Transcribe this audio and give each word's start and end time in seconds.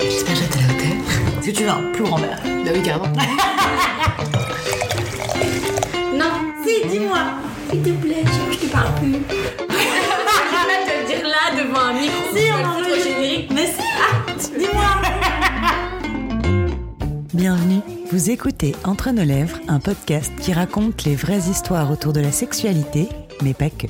J'espère 0.00 0.34
que 0.34 0.40
j'étais 0.40 0.58
à 0.58 0.62
la 0.62 0.74
hauteur. 0.74 1.38
Est-ce 1.38 1.46
que 1.46 1.50
tu 1.56 1.62
veux 1.64 1.70
un 1.70 1.92
plus 1.92 2.04
grand 2.04 2.16
verre? 2.16 2.40
Bah 2.44 2.70
oui, 2.74 2.82
carrément. 2.82 3.06
Non, 6.14 6.32
si, 6.64 6.88
dis-moi. 6.88 7.18
S'il 7.70 7.82
te 7.82 7.90
plaît, 7.90 8.24
je 8.52 8.56
te 8.58 8.72
parle 8.72 8.94
plus. 8.94 9.12
Je 9.12 9.16
vais 9.18 10.80
te 10.86 11.06
dire 11.06 11.26
là 11.26 11.62
devant 11.62 11.80
un 11.80 11.92
micro. 12.00 12.16
Si, 12.34 12.44
on 12.50 12.64
en 12.66 12.78
veut 12.78 13.02
générique. 13.02 13.50
Mais 13.52 13.66
si, 13.66 13.80
ah, 13.80 14.32
dis-moi. 14.58 14.90
Bienvenue, 17.34 17.80
vous 18.10 18.30
écoutez 18.30 18.74
Entre 18.84 19.10
nos 19.10 19.24
lèvres, 19.24 19.58
un 19.68 19.78
podcast 19.78 20.32
qui 20.40 20.54
raconte 20.54 21.04
les 21.04 21.16
vraies 21.16 21.50
histoires 21.50 21.90
autour 21.90 22.14
de 22.14 22.20
la 22.20 22.32
sexualité, 22.32 23.08
mais 23.42 23.52
pas 23.52 23.68
que. 23.68 23.88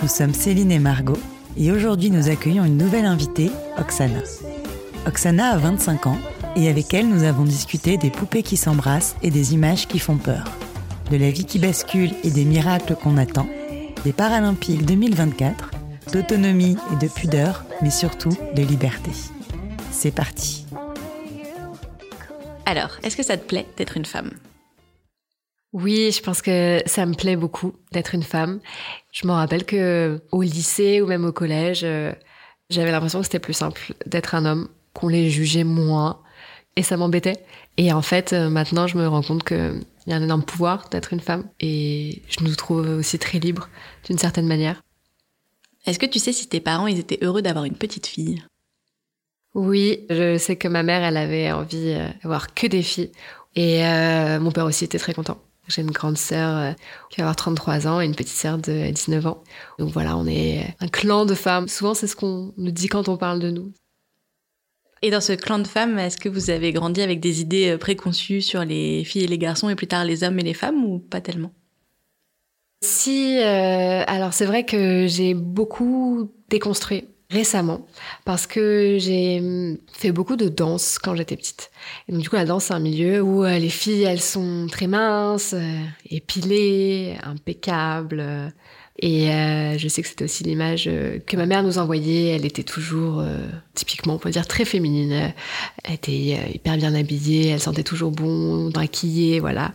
Nous 0.00 0.08
sommes 0.08 0.34
Céline 0.34 0.70
et 0.70 0.78
Margot, 0.78 1.18
et 1.56 1.72
aujourd'hui 1.72 2.10
nous 2.10 2.28
accueillons 2.28 2.64
une 2.64 2.76
nouvelle 2.76 3.06
invitée, 3.06 3.50
Oksana. 3.78 4.20
Oksana 5.08 5.54
a 5.54 5.56
25 5.56 6.06
ans, 6.06 6.18
et 6.54 6.68
avec 6.68 6.92
elle 6.92 7.08
nous 7.08 7.22
avons 7.22 7.44
discuté 7.44 7.96
des 7.96 8.10
poupées 8.10 8.42
qui 8.42 8.58
s'embrassent 8.58 9.16
et 9.22 9.30
des 9.30 9.54
images 9.54 9.88
qui 9.88 9.98
font 9.98 10.18
peur, 10.18 10.44
de 11.10 11.16
la 11.16 11.30
vie 11.30 11.46
qui 11.46 11.58
bascule 11.58 12.10
et 12.24 12.30
des 12.30 12.44
miracles 12.44 12.94
qu'on 12.94 13.16
attend, 13.16 13.48
des 14.04 14.12
Paralympiques 14.12 14.84
2024, 14.84 15.70
d'autonomie 16.12 16.76
et 16.92 16.96
de 17.02 17.10
pudeur, 17.10 17.64
mais 17.80 17.90
surtout 17.90 18.36
de 18.54 18.60
liberté. 18.60 19.10
C'est 19.90 20.10
parti. 20.10 20.66
Alors, 22.66 22.98
est-ce 23.02 23.16
que 23.16 23.22
ça 23.22 23.38
te 23.38 23.46
plaît 23.46 23.66
d'être 23.78 23.96
une 23.96 24.04
femme? 24.04 24.32
Oui, 25.72 26.12
je 26.12 26.22
pense 26.22 26.42
que 26.42 26.82
ça 26.84 27.06
me 27.06 27.14
plaît 27.14 27.36
beaucoup 27.36 27.72
d'être 27.92 28.14
une 28.14 28.22
femme. 28.22 28.60
Je 29.10 29.26
me 29.26 29.32
rappelle 29.32 29.64
que 29.64 30.20
au 30.32 30.42
lycée 30.42 31.00
ou 31.00 31.06
même 31.06 31.24
au 31.24 31.32
collège, 31.32 31.80
euh, 31.82 32.12
j'avais 32.68 32.90
l'impression 32.90 33.20
que 33.20 33.24
c'était 33.24 33.38
plus 33.38 33.54
simple 33.54 33.94
d'être 34.04 34.34
un 34.34 34.44
homme, 34.44 34.68
qu'on 34.92 35.08
les 35.08 35.30
jugeait 35.30 35.64
moins, 35.64 36.20
et 36.78 36.82
ça 36.82 36.96
m'embêtait. 36.96 37.44
Et 37.76 37.92
en 37.92 38.02
fait, 38.02 38.32
euh, 38.32 38.48
maintenant, 38.48 38.86
je 38.86 38.96
me 38.96 39.06
rends 39.08 39.22
compte 39.22 39.42
qu'il 39.42 39.82
y 40.06 40.12
a 40.12 40.16
un 40.16 40.22
énorme 40.22 40.44
pouvoir 40.44 40.88
d'être 40.90 41.12
une 41.12 41.20
femme, 41.20 41.48
et 41.60 42.22
je 42.28 42.44
nous 42.44 42.54
trouve 42.54 42.88
aussi 42.88 43.18
très 43.18 43.40
libres 43.40 43.68
d'une 44.04 44.18
certaine 44.18 44.46
manière. 44.46 44.82
Est-ce 45.86 45.98
que 45.98 46.06
tu 46.06 46.18
sais 46.18 46.32
si 46.32 46.48
tes 46.48 46.60
parents 46.60 46.86
ils 46.86 46.98
étaient 46.98 47.18
heureux 47.22 47.42
d'avoir 47.42 47.64
une 47.64 47.76
petite 47.76 48.06
fille? 48.06 48.44
Oui, 49.54 50.06
je 50.08 50.38
sais 50.38 50.56
que 50.56 50.68
ma 50.68 50.82
mère, 50.82 51.02
elle 51.02 51.16
avait 51.16 51.50
envie 51.50 51.94
euh, 51.94 52.08
d'avoir 52.22 52.54
que 52.54 52.66
des 52.66 52.82
filles. 52.82 53.10
Et 53.56 53.84
euh, 53.84 54.38
mon 54.38 54.52
père 54.52 54.66
aussi 54.66 54.84
était 54.84 54.98
très 54.98 55.14
content. 55.14 55.38
J'ai 55.66 55.82
une 55.82 55.90
grande 55.90 56.16
sœur 56.16 56.74
qui 57.10 57.20
va 57.20 57.24
avoir 57.24 57.36
33 57.36 57.86
ans 57.88 58.00
et 58.00 58.06
une 58.06 58.14
petite 58.14 58.36
sœur 58.36 58.56
de 58.56 58.90
19 58.90 59.26
ans. 59.26 59.42
Donc 59.78 59.90
voilà, 59.90 60.16
on 60.16 60.26
est 60.26 60.74
un 60.80 60.88
clan 60.88 61.26
de 61.26 61.34
femmes. 61.34 61.68
Souvent, 61.68 61.92
c'est 61.92 62.06
ce 62.06 62.16
qu'on 62.16 62.54
nous 62.56 62.70
dit 62.70 62.86
quand 62.88 63.08
on 63.08 63.18
parle 63.18 63.38
de 63.38 63.50
nous. 63.50 63.72
Et 65.02 65.10
dans 65.10 65.20
ce 65.20 65.32
clan 65.32 65.58
de 65.58 65.66
femmes, 65.66 65.98
est-ce 65.98 66.16
que 66.16 66.28
vous 66.28 66.50
avez 66.50 66.72
grandi 66.72 67.02
avec 67.02 67.20
des 67.20 67.40
idées 67.40 67.70
euh, 67.70 67.78
préconçues 67.78 68.42
sur 68.42 68.64
les 68.64 69.04
filles 69.04 69.24
et 69.24 69.28
les 69.28 69.38
garçons 69.38 69.68
et 69.68 69.74
plus 69.74 69.86
tard 69.86 70.04
les 70.04 70.24
hommes 70.24 70.38
et 70.38 70.42
les 70.42 70.54
femmes 70.54 70.84
ou 70.84 70.98
pas 70.98 71.20
tellement? 71.20 71.52
Si, 72.80 73.38
euh, 73.38 74.04
alors 74.06 74.32
c'est 74.32 74.46
vrai 74.46 74.64
que 74.64 75.06
j'ai 75.08 75.34
beaucoup 75.34 76.30
déconstruit 76.48 77.08
récemment 77.30 77.86
parce 78.24 78.46
que 78.46 78.96
j'ai 78.98 79.40
hum, 79.40 79.78
fait 79.92 80.12
beaucoup 80.12 80.36
de 80.36 80.48
danse 80.48 80.98
quand 80.98 81.14
j'étais 81.16 81.36
petite. 81.36 81.70
Et 82.08 82.12
donc 82.12 82.22
du 82.22 82.30
coup 82.30 82.36
la 82.36 82.44
danse 82.44 82.66
c'est 82.66 82.74
un 82.74 82.78
milieu 82.78 83.20
où 83.20 83.44
euh, 83.44 83.58
les 83.58 83.68
filles 83.68 84.04
elles 84.04 84.20
sont 84.20 84.68
très 84.70 84.86
minces, 84.86 85.54
euh, 85.54 85.80
épilées, 86.08 87.16
impeccables. 87.24 88.52
Et 89.00 89.30
euh, 89.30 89.78
je 89.78 89.86
sais 89.86 90.02
que 90.02 90.08
c'était 90.08 90.24
aussi 90.24 90.42
l'image 90.42 90.86
euh, 90.88 91.20
que 91.24 91.36
ma 91.36 91.46
mère 91.46 91.62
nous 91.62 91.78
envoyait. 91.78 92.34
Elle 92.34 92.44
était 92.44 92.64
toujours 92.64 93.20
euh, 93.20 93.46
typiquement, 93.74 94.14
on 94.14 94.18
peut 94.18 94.30
dire, 94.30 94.46
très 94.46 94.64
féminine. 94.64 95.32
Elle 95.84 95.94
était 95.94 96.52
hyper 96.54 96.76
bien 96.76 96.94
habillée, 96.94 97.50
elle 97.50 97.60
sentait 97.60 97.84
toujours 97.84 98.10
bon, 98.10 98.70
maquillée, 98.74 99.38
voilà. 99.38 99.72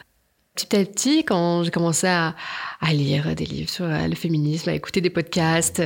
Petit 0.56 0.76
à 0.76 0.86
petit, 0.86 1.24
quand 1.24 1.64
j'ai 1.64 1.72
commencé 1.72 2.06
à, 2.06 2.36
à 2.80 2.94
lire 2.94 3.34
des 3.34 3.46
livres 3.46 3.72
sur 3.72 3.88
le 3.88 4.14
féminisme, 4.14 4.70
à 4.70 4.74
écouter 4.74 5.02
des 5.02 5.10
podcasts, 5.10 5.82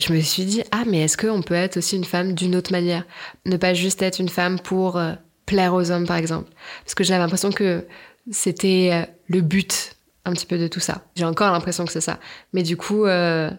je 0.00 0.12
me 0.12 0.20
suis 0.20 0.44
dit 0.44 0.62
ah 0.72 0.82
mais 0.88 1.02
est-ce 1.02 1.16
qu'on 1.16 1.40
peut 1.40 1.54
être 1.54 1.76
aussi 1.76 1.94
une 1.94 2.04
femme 2.04 2.32
d'une 2.32 2.56
autre 2.56 2.72
manière, 2.72 3.04
ne 3.46 3.56
pas 3.56 3.74
juste 3.74 4.02
être 4.02 4.18
une 4.18 4.28
femme 4.28 4.58
pour 4.58 5.00
plaire 5.46 5.72
aux 5.72 5.92
hommes 5.92 6.06
par 6.08 6.16
exemple, 6.16 6.50
parce 6.82 6.96
que 6.96 7.04
j'avais 7.04 7.20
l'impression 7.20 7.52
que 7.52 7.86
c'était 8.32 9.08
le 9.28 9.40
but 9.40 9.94
un 10.28 10.32
petit 10.32 10.46
peu 10.46 10.58
de 10.58 10.68
tout 10.68 10.80
ça. 10.80 11.04
J'ai 11.16 11.24
encore 11.24 11.52
l'impression 11.52 11.84
que 11.84 11.92
c'est 11.92 12.00
ça, 12.00 12.18
mais 12.52 12.62
du 12.62 12.76
coup 12.76 13.04
euh, 13.06 13.50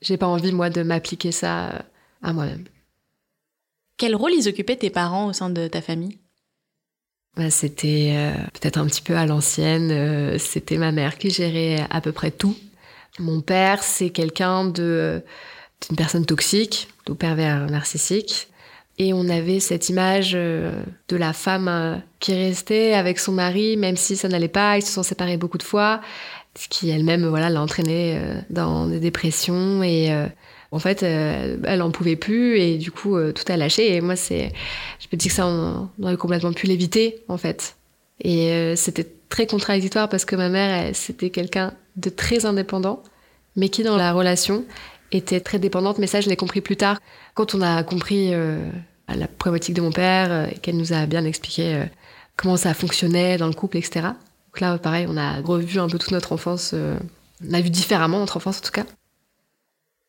j'ai 0.00 0.16
pas 0.16 0.26
envie 0.26 0.52
moi 0.52 0.70
de 0.70 0.82
m'appliquer 0.82 1.32
ça 1.32 1.70
euh, 1.70 1.78
à 2.22 2.32
moi-même. 2.32 2.64
Quel 3.96 4.16
rôle 4.16 4.32
ils 4.32 4.48
occupaient 4.48 4.76
tes 4.76 4.90
parents 4.90 5.26
au 5.26 5.32
sein 5.32 5.50
de 5.50 5.68
ta 5.68 5.82
famille? 5.82 6.18
Bah, 7.36 7.50
c'était 7.50 8.12
euh, 8.14 8.32
peut-être 8.54 8.78
un 8.78 8.86
petit 8.86 9.02
peu 9.02 9.16
à 9.16 9.26
l'ancienne. 9.26 9.90
euh, 9.90 10.38
c'était 10.38 10.78
ma 10.78 10.90
mère 10.92 11.18
qui 11.18 11.30
gérait 11.30 11.86
à 11.90 12.00
peu 12.00 12.12
près 12.12 12.30
tout. 12.30 12.56
Mon 13.18 13.40
père, 13.40 13.82
c'est 13.82 14.10
quelqu'un 14.10 14.64
de 14.64 15.22
d'une 15.86 15.96
personne 15.96 16.26
toxique, 16.26 16.88
ou 17.08 17.14
pervers 17.14 17.66
narcissique. 17.70 18.48
Et 19.02 19.14
on 19.14 19.30
avait 19.30 19.60
cette 19.60 19.88
image 19.88 20.32
euh, 20.34 20.72
de 21.08 21.16
la 21.16 21.32
femme 21.32 21.68
euh, 21.68 21.96
qui 22.18 22.34
restait 22.34 22.92
avec 22.92 23.18
son 23.18 23.32
mari, 23.32 23.78
même 23.78 23.96
si 23.96 24.14
ça 24.14 24.28
n'allait 24.28 24.46
pas. 24.46 24.76
Ils 24.76 24.82
se 24.82 24.92
sont 24.92 25.02
séparés 25.02 25.38
beaucoup 25.38 25.56
de 25.56 25.62
fois, 25.62 26.02
ce 26.54 26.68
qui 26.68 26.90
elle-même 26.90 27.26
voilà 27.26 27.48
l'a 27.48 27.62
entraînée 27.62 28.18
euh, 28.18 28.38
dans 28.50 28.86
des 28.86 29.00
dépressions 29.00 29.82
et 29.82 30.14
en 30.70 30.78
fait, 30.78 31.02
elle 31.02 31.82
en 31.82 31.90
pouvait 31.90 32.14
plus 32.14 32.58
et 32.58 32.76
du 32.76 32.92
coup 32.92 33.16
tout 33.32 33.44
a 33.48 33.56
lâché. 33.56 33.96
Et 33.96 34.02
moi, 34.02 34.16
c'est, 34.16 34.52
je 35.00 35.06
me 35.10 35.16
dis 35.16 35.28
que 35.28 35.34
ça, 35.34 35.46
on, 35.46 35.88
on 35.98 36.04
aurait 36.04 36.18
complètement 36.18 36.52
pu 36.52 36.66
l'éviter 36.66 37.24
en 37.28 37.38
fait. 37.38 37.76
Et 38.22 38.74
c'était 38.76 39.06
très 39.30 39.46
contradictoire 39.46 40.10
parce 40.10 40.26
que 40.26 40.36
ma 40.36 40.50
mère, 40.50 40.94
c'était 40.94 41.30
quelqu'un 41.30 41.72
de 41.96 42.10
très 42.10 42.44
indépendant, 42.44 43.02
mais 43.56 43.70
qui 43.70 43.82
dans 43.82 43.96
la 43.96 44.12
relation 44.12 44.64
était 45.12 45.40
très 45.40 45.58
dépendante. 45.58 45.98
Mais 45.98 46.06
ça, 46.06 46.20
je 46.20 46.28
l'ai 46.28 46.36
compris 46.36 46.60
plus 46.60 46.76
tard 46.76 47.00
quand 47.34 47.54
on 47.54 47.62
a 47.62 47.82
compris 47.82 48.34
euh, 48.34 48.58
la 49.16 49.28
problématique 49.28 49.74
de 49.74 49.80
mon 49.80 49.92
père 49.92 50.30
euh, 50.30 50.46
et 50.50 50.58
qu'elle 50.58 50.76
nous 50.76 50.92
a 50.92 51.06
bien 51.06 51.24
expliqué 51.24 51.74
euh, 51.74 51.84
comment 52.36 52.56
ça 52.56 52.74
fonctionnait 52.74 53.36
dans 53.36 53.46
le 53.46 53.52
couple, 53.52 53.76
etc. 53.76 54.00
Donc 54.02 54.60
là, 54.60 54.78
pareil, 54.78 55.06
on 55.08 55.16
a 55.16 55.40
revu 55.40 55.78
un 55.78 55.88
peu 55.88 55.98
toute 55.98 56.12
notre 56.12 56.32
enfance. 56.32 56.72
euh, 56.74 56.96
on 57.48 57.54
a 57.54 57.60
vu 57.60 57.70
différemment 57.70 58.18
notre 58.18 58.36
enfance 58.36 58.58
en 58.58 58.62
tout 58.62 58.72
cas. 58.72 58.84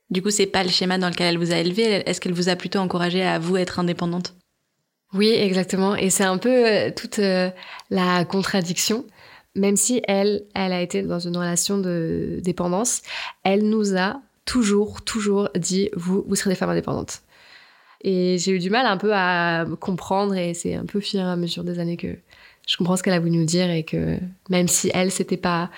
Du 0.09 0.21
coup, 0.21 0.29
c'est 0.29 0.45
pas 0.45 0.63
le 0.63 0.69
schéma 0.69 0.97
dans 0.97 1.09
lequel 1.09 1.27
elle 1.27 1.37
vous 1.37 1.53
a 1.53 1.57
élevé. 1.57 2.03
Est-ce 2.05 2.19
qu'elle 2.19 2.33
vous 2.33 2.49
a 2.49 2.55
plutôt 2.57 2.79
encouragé 2.79 3.23
à 3.23 3.39
vous 3.39 3.55
être 3.55 3.79
indépendante? 3.79 4.33
Oui, 5.13 5.29
exactement. 5.29 5.95
Et 5.95 6.09
c'est 6.09 6.25
un 6.25 6.37
peu 6.37 6.91
toute 6.93 7.21
la 7.89 8.25
contradiction. 8.25 9.05
Même 9.55 9.77
si 9.77 10.01
elle, 10.09 10.43
elle 10.53 10.73
a 10.73 10.81
été 10.81 11.01
dans 11.01 11.19
une 11.19 11.37
relation 11.37 11.77
de 11.77 12.39
dépendance, 12.43 13.01
elle 13.43 13.69
nous 13.69 13.95
a 13.97 14.19
toujours, 14.51 15.01
toujours 15.01 15.49
dit 15.55 15.89
vous, 15.93 16.25
vous 16.27 16.35
serez 16.35 16.49
des 16.49 16.55
femmes 16.57 16.71
indépendantes. 16.71 17.21
Et 18.01 18.37
j'ai 18.37 18.51
eu 18.51 18.59
du 18.59 18.69
mal 18.69 18.85
un 18.85 18.97
peu 18.97 19.13
à 19.13 19.65
comprendre, 19.79 20.35
et 20.35 20.53
c'est 20.53 20.75
un 20.75 20.85
peu 20.85 20.99
et 21.13 21.19
à 21.19 21.37
mesure 21.37 21.63
des 21.63 21.79
années 21.79 21.95
que 21.95 22.17
je 22.67 22.75
comprends 22.75 22.97
ce 22.97 23.03
qu'elle 23.03 23.13
a 23.13 23.19
voulu 23.19 23.31
nous 23.31 23.45
dire, 23.45 23.69
et 23.69 23.83
que 23.83 24.17
même 24.49 24.67
si 24.67 24.91
elle, 24.93 25.09
c'était 25.09 25.37
pas 25.37 25.71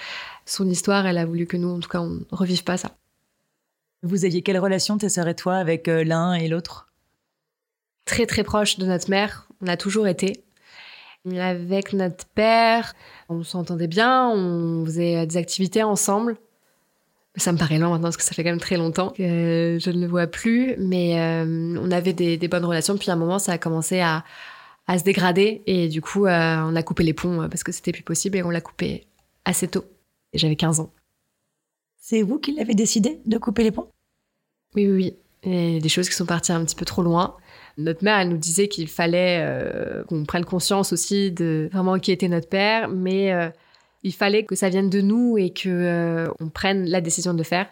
son 0.47 0.67
histoire, 0.67 1.05
elle 1.05 1.19
a 1.19 1.25
voulu 1.25 1.45
que 1.45 1.55
nous, 1.55 1.69
en 1.69 1.79
tout 1.79 1.89
cas, 1.89 1.99
on 1.99 2.21
revive 2.31 2.63
pas 2.63 2.77
ça. 2.77 2.95
Vous 4.01 4.25
aviez 4.25 4.41
quelle 4.41 4.57
relation, 4.57 4.97
tes 4.97 5.09
sœurs 5.09 5.27
et 5.27 5.35
toi, 5.35 5.57
avec 5.57 5.87
euh, 5.87 6.03
l'un 6.03 6.33
et 6.33 6.47
l'autre? 6.47 6.91
Très 8.05 8.25
très 8.25 8.43
proche 8.43 8.79
de 8.79 8.87
notre 8.87 9.09
mère. 9.09 9.47
On 9.61 9.67
a 9.67 9.77
toujours 9.77 10.07
été. 10.07 10.43
Avec 11.31 11.93
notre 11.93 12.25
père, 12.25 12.95
on 13.29 13.43
s'entendait 13.43 13.87
bien, 13.87 14.29
on 14.29 14.83
faisait 14.83 15.27
des 15.27 15.37
activités 15.37 15.83
ensemble. 15.83 16.37
Ça 17.35 17.51
me 17.51 17.57
paraît 17.57 17.79
loin 17.79 17.89
maintenant 17.89 18.07
parce 18.07 18.17
que 18.17 18.23
ça 18.23 18.33
fait 18.33 18.43
quand 18.43 18.51
même 18.51 18.59
très 18.59 18.77
longtemps 18.77 19.09
que 19.09 19.77
je 19.81 19.89
ne 19.89 20.01
le 20.01 20.07
vois 20.07 20.27
plus, 20.27 20.75
mais 20.77 21.19
euh, 21.19 21.75
on 21.81 21.89
avait 21.89 22.13
des, 22.13 22.37
des 22.37 22.47
bonnes 22.47 22.65
relations. 22.65 22.95
Puis 22.95 23.09
à 23.09 23.13
un 23.13 23.17
moment, 23.17 23.39
ça 23.39 23.53
a 23.53 23.57
commencé 23.57 24.01
à, 24.01 24.23
à 24.87 24.99
se 24.99 25.03
dégrader 25.03 25.63
et 25.65 25.87
du 25.87 26.01
coup, 26.01 26.25
euh, 26.25 26.57
on 26.63 26.75
a 26.75 26.83
coupé 26.83 27.03
les 27.03 27.13
ponts 27.13 27.41
euh, 27.41 27.47
parce 27.47 27.63
que 27.63 27.71
c'était 27.71 27.91
plus 27.91 28.03
possible 28.03 28.37
et 28.37 28.43
on 28.43 28.49
l'a 28.49 28.61
coupé 28.61 29.07
assez 29.45 29.67
tôt. 29.67 29.85
J'avais 30.33 30.55
15 30.55 30.79
ans. 30.79 30.91
C'est 31.97 32.21
vous 32.21 32.39
qui 32.39 32.53
l'avez 32.53 32.75
décidé 32.75 33.21
de 33.25 33.37
couper 33.37 33.63
les 33.63 33.71
ponts? 33.71 33.87
Oui, 34.75 34.87
oui, 34.87 34.93
oui. 34.93 35.15
Et 35.49 35.79
des 35.79 35.89
choses 35.89 36.09
qui 36.09 36.15
sont 36.15 36.25
parties 36.25 36.51
un 36.51 36.63
petit 36.65 36.75
peu 36.75 36.85
trop 36.85 37.01
loin. 37.01 37.37
Notre 37.77 38.03
mère, 38.03 38.19
elle 38.19 38.29
nous 38.29 38.37
disait 38.37 38.67
qu'il 38.67 38.87
fallait 38.87 39.39
euh, 39.41 40.03
qu'on 40.05 40.23
prenne 40.25 40.45
conscience 40.45 40.93
aussi 40.93 41.31
de 41.31 41.69
vraiment 41.71 41.99
qui 41.99 42.11
était 42.11 42.27
notre 42.27 42.47
père, 42.47 42.87
mais 42.87 43.31
il 44.03 44.13
fallait 44.13 44.43
que 44.43 44.55
ça 44.55 44.69
vienne 44.69 44.89
de 44.89 45.01
nous 45.01 45.37
et 45.37 45.51
que 45.51 45.69
euh, 45.69 46.27
on 46.39 46.49
prenne 46.49 46.85
la 46.85 47.01
décision 47.01 47.33
de 47.33 47.37
le 47.37 47.43
faire. 47.43 47.67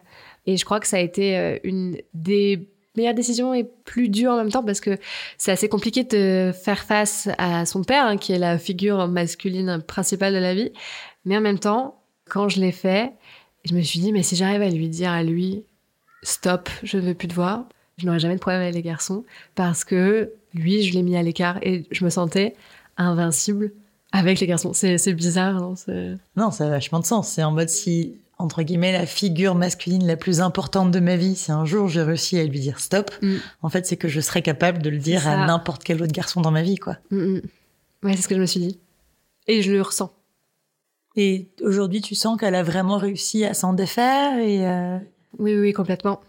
Et 0.46 0.58
je 0.58 0.66
crois 0.66 0.80
que 0.80 0.88
ça 0.88 0.98
a 0.98 1.02
été 1.02 1.38
euh, 1.38 1.58
une 1.64 1.98
des 2.14 2.68
meilleures 2.96 3.14
décisions 3.14 3.54
et 3.54 3.64
plus 3.64 4.10
dures 4.10 4.32
en 4.32 4.38
même 4.38 4.52
temps 4.52 4.64
parce 4.64 4.82
que 4.82 4.98
c'est 5.38 5.52
assez 5.52 5.70
compliqué 5.70 6.04
de 6.04 6.52
faire 6.54 6.84
face 6.84 7.30
à 7.38 7.66
son 7.66 7.84
père, 7.84 8.06
hein, 8.06 8.18
qui 8.18 8.34
est 8.34 8.40
la 8.40 8.58
figure 8.58 9.08
masculine 9.08 9.82
principale 9.86 10.34
de 10.34 10.40
la 10.40 10.56
vie. 10.56 10.72
Mais 11.26 11.38
en 11.38 11.42
même 11.42 11.60
temps, 11.60 12.02
quand 12.30 12.50
je 12.50 12.60
l'ai 12.60 12.72
fait, 12.72 13.12
je 13.66 13.76
me 13.76 13.82
suis 13.82 14.00
dit, 14.00 14.12
mais 14.12 14.24
si 14.24 14.36
j'arrive 14.36 14.62
à 14.62 14.70
lui 14.70 14.90
dire 14.90 15.12
à 15.12 15.24
lui, 15.24 15.64
stop, 16.24 16.70
je 16.84 16.98
ne 16.98 17.04
veux 17.04 17.14
plus 17.14 17.28
te 17.28 17.34
voir, 17.34 17.66
Je 17.98 18.06
n'aurais 18.06 18.20
jamais 18.20 18.36
de 18.36 18.40
problème 18.40 18.62
avec 18.62 18.74
les 18.74 18.82
garçons 18.82 19.26
parce 19.56 19.84
que 19.84 20.32
lui, 20.54 20.82
je 20.84 20.94
l'ai 20.94 21.04
mis 21.04 21.16
à 21.16 21.24
l'écart 21.24 21.60
et 21.62 21.86
je 21.92 22.04
me 22.04 22.10
sentais 22.10 22.56
invincible 22.98 23.72
avec 24.12 24.40
les 24.40 24.48
garçons. 24.48 24.74
C'est 24.74 25.14
bizarre, 25.14 25.60
non 25.62 25.76
Non, 26.36 26.52
ça 26.52 26.66
a 26.66 26.70
vachement 26.70 27.00
de 27.00 27.06
sens. 27.06 27.30
C'est 27.30 27.44
en 27.44 27.52
mode 27.52 27.70
si, 27.70 28.16
entre 28.38 28.64
guillemets, 28.64 28.92
la 28.92 29.06
figure 29.06 29.56
masculine 29.56 30.06
la 30.06 30.18
plus 30.18 30.42
importante 30.42 30.92
de 30.92 31.00
ma 31.00 31.16
vie, 31.16 31.36
si 31.36 31.52
un 31.52 31.66
jour 31.66 31.88
j'ai 31.88 32.02
réussi 32.02 32.38
à 32.38 32.44
lui 32.44 32.60
dire 32.60 32.80
stop, 32.80 33.12
mm. 33.22 33.36
en 33.62 33.70
fait, 33.70 33.86
c'est 33.86 33.98
que 33.98 34.08
je 34.08 34.20
serais 34.20 34.42
capable 34.42 34.82
de 34.82 34.90
le 34.90 34.98
dire 34.98 35.28
à 35.28 35.46
n'importe 35.46 35.84
quel 35.84 36.02
autre 36.02 36.14
garçon 36.14 36.42
dans 36.42 36.52
ma 36.52 36.62
vie, 36.62 36.78
quoi. 36.78 36.98
Mm, 37.10 37.18
mm. 37.18 37.42
Ouais, 38.04 38.16
c'est 38.16 38.24
ce 38.24 38.28
que 38.28 38.36
je 38.36 38.42
me 38.42 38.46
suis 38.46 38.60
dit. 38.60 38.80
Et 39.48 39.62
je 39.62 39.72
le 39.72 39.82
ressens. 39.82 40.12
Et 41.16 41.50
aujourd'hui, 41.62 42.02
tu 42.02 42.16
sens 42.16 42.40
qu'elle 42.40 42.56
a 42.56 42.64
vraiment 42.64 42.98
réussi 42.98 43.44
à 43.44 43.54
s'en 43.54 43.74
défaire 43.74 44.38
et 44.40 44.68
euh, 44.68 44.98
Oui, 45.40 45.58
oui, 45.58 45.74
complètement. 45.74 46.22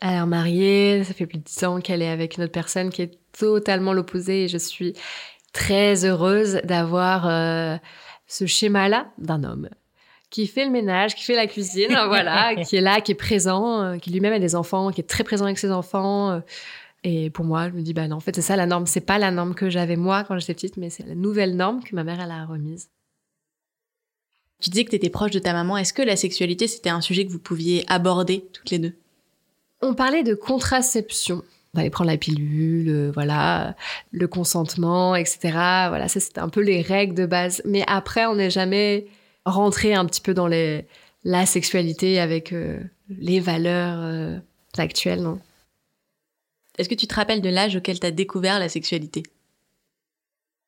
Elle 0.00 0.14
est 0.14 0.26
mariée, 0.26 1.04
ça 1.04 1.12
fait 1.12 1.26
plus 1.26 1.38
de 1.38 1.44
10 1.44 1.64
ans 1.64 1.80
qu'elle 1.80 2.00
est 2.00 2.08
avec 2.08 2.38
une 2.38 2.44
autre 2.44 2.52
personne 2.52 2.88
qui 2.88 3.02
est 3.02 3.18
totalement 3.38 3.92
l'opposé 3.92 4.44
et 4.44 4.48
je 4.48 4.56
suis 4.56 4.94
très 5.52 6.04
heureuse 6.04 6.60
d'avoir 6.64 7.26
euh, 7.28 7.76
ce 8.26 8.46
schéma-là 8.46 9.10
d'un 9.18 9.44
homme 9.44 9.68
qui 10.30 10.46
fait 10.46 10.64
le 10.64 10.70
ménage, 10.70 11.16
qui 11.16 11.24
fait 11.24 11.34
la 11.34 11.48
cuisine, 11.48 11.88
voilà, 12.06 12.54
qui 12.54 12.76
est 12.76 12.80
là, 12.80 13.00
qui 13.00 13.12
est 13.12 13.16
présent, 13.16 13.82
euh, 13.82 13.98
qui 13.98 14.10
lui-même 14.10 14.32
a 14.32 14.38
des 14.38 14.54
enfants, 14.54 14.90
qui 14.92 15.00
est 15.00 15.08
très 15.08 15.24
présent 15.24 15.44
avec 15.44 15.58
ses 15.58 15.72
enfants. 15.72 16.40
et 17.02 17.30
pour 17.30 17.44
moi, 17.44 17.68
je 17.68 17.74
me 17.74 17.82
dis, 17.82 17.94
bah 17.94 18.06
non, 18.06 18.16
en 18.16 18.20
fait, 18.20 18.36
c'est 18.36 18.42
ça 18.42 18.54
la 18.54 18.66
norme. 18.66 18.86
C'est 18.86 19.00
pas 19.00 19.18
la 19.18 19.32
norme 19.32 19.54
que 19.56 19.68
j'avais 19.68 19.96
moi 19.96 20.22
quand 20.22 20.38
j'étais 20.38 20.54
petite, 20.54 20.76
mais 20.76 20.88
c'est 20.88 21.04
la 21.04 21.16
nouvelle 21.16 21.56
norme 21.56 21.82
que 21.82 21.96
ma 21.96 22.04
mère, 22.04 22.20
elle 22.20 22.30
a 22.30 22.44
remise. 22.44 22.90
Tu 24.60 24.68
disais 24.68 24.84
que 24.84 24.90
tu 24.90 24.96
étais 24.96 25.10
proche 25.10 25.30
de 25.30 25.38
ta 25.38 25.52
maman. 25.52 25.76
Est-ce 25.76 25.92
que 25.92 26.02
la 26.02 26.16
sexualité, 26.16 26.68
c'était 26.68 26.90
un 26.90 27.00
sujet 27.00 27.24
que 27.24 27.32
vous 27.32 27.38
pouviez 27.38 27.84
aborder 27.88 28.44
toutes 28.52 28.70
les 28.70 28.78
deux? 28.78 28.94
On 29.80 29.94
parlait 29.94 30.22
de 30.22 30.34
contraception. 30.34 31.42
On 31.74 31.78
allait 31.78 31.90
prendre 31.90 32.10
la 32.10 32.16
pilule, 32.16 32.88
euh, 32.88 33.10
voilà, 33.12 33.76
le 34.10 34.26
consentement, 34.26 35.14
etc. 35.14 35.38
Voilà, 35.88 36.08
ça 36.08 36.18
c'était 36.20 36.40
un 36.40 36.48
peu 36.48 36.60
les 36.60 36.82
règles 36.82 37.14
de 37.14 37.26
base. 37.26 37.62
Mais 37.64 37.84
après, 37.86 38.26
on 38.26 38.34
n'est 38.36 38.50
jamais 38.50 39.06
rentré 39.44 39.94
un 39.94 40.04
petit 40.04 40.20
peu 40.20 40.34
dans 40.34 40.48
les, 40.48 40.86
la 41.24 41.46
sexualité 41.46 42.18
avec 42.20 42.52
euh, 42.52 42.80
les 43.08 43.40
valeurs 43.40 44.00
euh, 44.00 44.38
actuelles, 44.78 45.22
non 45.22 45.38
Est-ce 46.78 46.88
que 46.88 46.94
tu 46.94 47.06
te 47.06 47.14
rappelles 47.14 47.42
de 47.42 47.48
l'âge 47.48 47.76
auquel 47.76 48.00
tu 48.00 48.06
as 48.06 48.10
découvert 48.10 48.58
la 48.58 48.68
sexualité? 48.68 49.22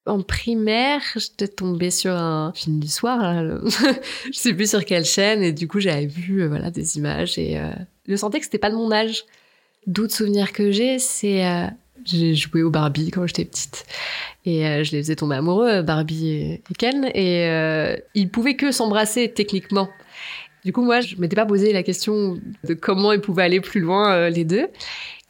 En 0.04 0.20
primaire, 0.20 1.00
j'étais 1.14 1.46
tombée 1.46 1.92
sur 1.92 2.12
un 2.12 2.52
film 2.54 2.80
du 2.80 2.88
soir, 2.88 3.20
je 4.26 4.32
sais 4.32 4.52
plus 4.52 4.68
sur 4.68 4.84
quelle 4.84 5.04
chaîne, 5.04 5.44
et 5.44 5.52
du 5.52 5.68
coup 5.68 5.78
j'avais 5.78 6.06
vu 6.06 6.42
euh, 6.42 6.48
voilà 6.48 6.72
des 6.72 6.98
images 6.98 7.38
et 7.38 7.56
euh, 7.56 7.70
je 8.08 8.16
sentais 8.16 8.40
que 8.40 8.44
c'était 8.44 8.58
pas 8.58 8.70
de 8.70 8.74
mon 8.74 8.90
âge. 8.90 9.24
D'autres 9.86 10.14
souvenirs 10.14 10.52
que 10.52 10.70
j'ai, 10.70 10.98
c'est 10.98 11.46
euh, 11.46 11.66
j'ai 12.04 12.34
joué 12.34 12.62
au 12.62 12.70
Barbie 12.70 13.10
quand 13.10 13.26
j'étais 13.26 13.44
petite 13.44 13.84
et 14.44 14.82
je 14.82 14.90
les 14.90 15.02
faisais 15.02 15.14
tomber 15.14 15.36
amoureux, 15.36 15.82
Barbie 15.82 16.30
et, 16.30 16.62
Ken, 16.76 17.08
et 17.14 17.46
ils 18.14 18.28
pouvaient 18.28 18.56
que 18.56 18.72
s'embrasser 18.72 19.32
techniquement. 19.32 19.88
Du 20.64 20.72
coup, 20.72 20.82
moi, 20.82 21.00
je 21.00 21.14
m'étais 21.16 21.36
pas 21.36 21.46
posé 21.46 21.72
la 21.72 21.84
question 21.84 22.40
de 22.64 22.74
comment 22.74 23.12
ils 23.12 23.20
pouvaient 23.20 23.44
aller 23.44 23.60
plus 23.60 23.80
loin 23.80 24.28
les 24.30 24.44
deux. 24.44 24.66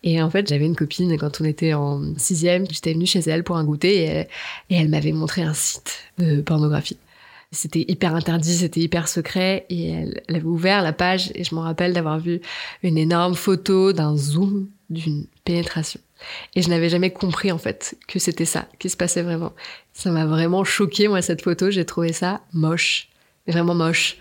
Et 0.04 0.20
en 0.20 0.30
fait, 0.30 0.48
j'avais 0.48 0.66
une 0.66 0.74
copine 0.74 1.16
quand 1.16 1.40
on 1.40 1.44
était 1.44 1.74
en 1.74 2.16
sixième, 2.16 2.66
j'étais 2.68 2.92
venue 2.92 3.06
chez 3.06 3.20
elle 3.20 3.44
pour 3.44 3.56
un 3.56 3.64
goûter 3.64 4.26
et 4.68 4.74
elle, 4.74 4.88
m'avait 4.88 5.12
montré 5.12 5.42
un 5.42 5.54
site 5.54 6.00
de 6.18 6.40
pornographie. 6.40 6.98
C'était 7.54 7.84
hyper 7.86 8.14
interdit, 8.14 8.54
c'était 8.54 8.80
hyper 8.80 9.08
secret 9.08 9.66
et 9.68 9.90
elle, 9.90 10.22
avait 10.28 10.42
ouvert 10.42 10.82
la 10.82 10.94
page 10.94 11.30
et 11.34 11.44
je 11.44 11.54
me 11.54 11.60
rappelle 11.60 11.92
d'avoir 11.92 12.18
vu 12.18 12.40
une 12.82 12.96
énorme 12.96 13.34
photo 13.34 13.92
d'un 13.92 14.16
zoom 14.16 14.68
d'une 14.88 15.26
pénétration. 15.44 16.00
Et 16.54 16.62
je 16.62 16.70
n'avais 16.70 16.88
jamais 16.88 17.10
compris 17.10 17.52
en 17.52 17.58
fait 17.58 17.96
que 18.08 18.18
c'était 18.18 18.46
ça 18.46 18.68
qui 18.78 18.88
se 18.88 18.96
passait 18.96 19.22
vraiment. 19.22 19.52
Ça 19.92 20.10
m'a 20.10 20.24
vraiment 20.24 20.64
choqué 20.64 21.08
moi 21.08 21.20
cette 21.20 21.42
photo, 21.42 21.70
j'ai 21.70 21.84
trouvé 21.84 22.14
ça 22.14 22.40
moche, 22.54 23.10
vraiment 23.46 23.74
moche. 23.74 24.16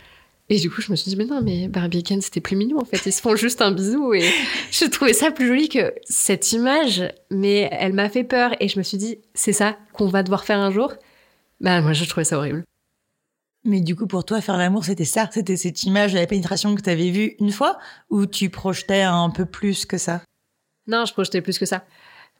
Et 0.49 0.59
du 0.59 0.69
coup, 0.69 0.81
je 0.81 0.91
me 0.91 0.97
suis 0.97 1.09
dit, 1.09 1.15
mais 1.15 1.23
non, 1.23 1.41
mais 1.41 1.69
Barbie 1.69 2.03
Ken, 2.03 2.19
c'était 2.19 2.41
plus 2.41 2.57
mignon, 2.57 2.81
en 2.81 2.83
fait. 2.83 3.01
Ils 3.05 3.13
se 3.13 3.21
font 3.21 3.37
juste 3.37 3.61
un 3.61 3.71
bisou. 3.71 4.13
Et 4.13 4.29
je 4.71 4.83
trouvais 4.83 5.13
ça 5.13 5.31
plus 5.31 5.47
joli 5.47 5.69
que 5.69 5.93
cette 6.03 6.51
image. 6.51 7.03
Mais 7.29 7.69
elle 7.71 7.93
m'a 7.93 8.09
fait 8.09 8.25
peur. 8.25 8.51
Et 8.59 8.67
je 8.67 8.77
me 8.77 8.83
suis 8.83 8.97
dit, 8.97 9.19
c'est 9.33 9.53
ça 9.53 9.77
qu'on 9.93 10.07
va 10.07 10.23
devoir 10.23 10.43
faire 10.43 10.59
un 10.59 10.69
jour? 10.69 10.91
Bah, 11.61 11.79
moi, 11.79 11.93
je 11.93 12.03
trouvais 12.03 12.25
ça 12.25 12.37
horrible. 12.37 12.65
Mais 13.63 13.81
du 13.81 13.95
coup, 13.95 14.07
pour 14.07 14.25
toi, 14.25 14.41
faire 14.41 14.57
l'amour, 14.57 14.85
c'était 14.85 15.05
ça 15.05 15.29
C'était 15.31 15.55
cette 15.55 15.83
image 15.83 16.13
de 16.13 16.19
la 16.19 16.25
pénétration 16.25 16.75
que 16.75 16.81
tu 16.81 16.89
avais 16.89 17.11
vue 17.11 17.35
une 17.39 17.51
fois 17.51 17.77
Ou 18.09 18.25
tu 18.25 18.49
projetais 18.49 19.03
un 19.03 19.29
peu 19.29 19.45
plus 19.45 19.85
que 19.85 19.97
ça? 19.97 20.21
Non, 20.87 21.05
je 21.05 21.13
projetais 21.13 21.41
plus 21.41 21.59
que 21.59 21.65
ça. 21.65 21.83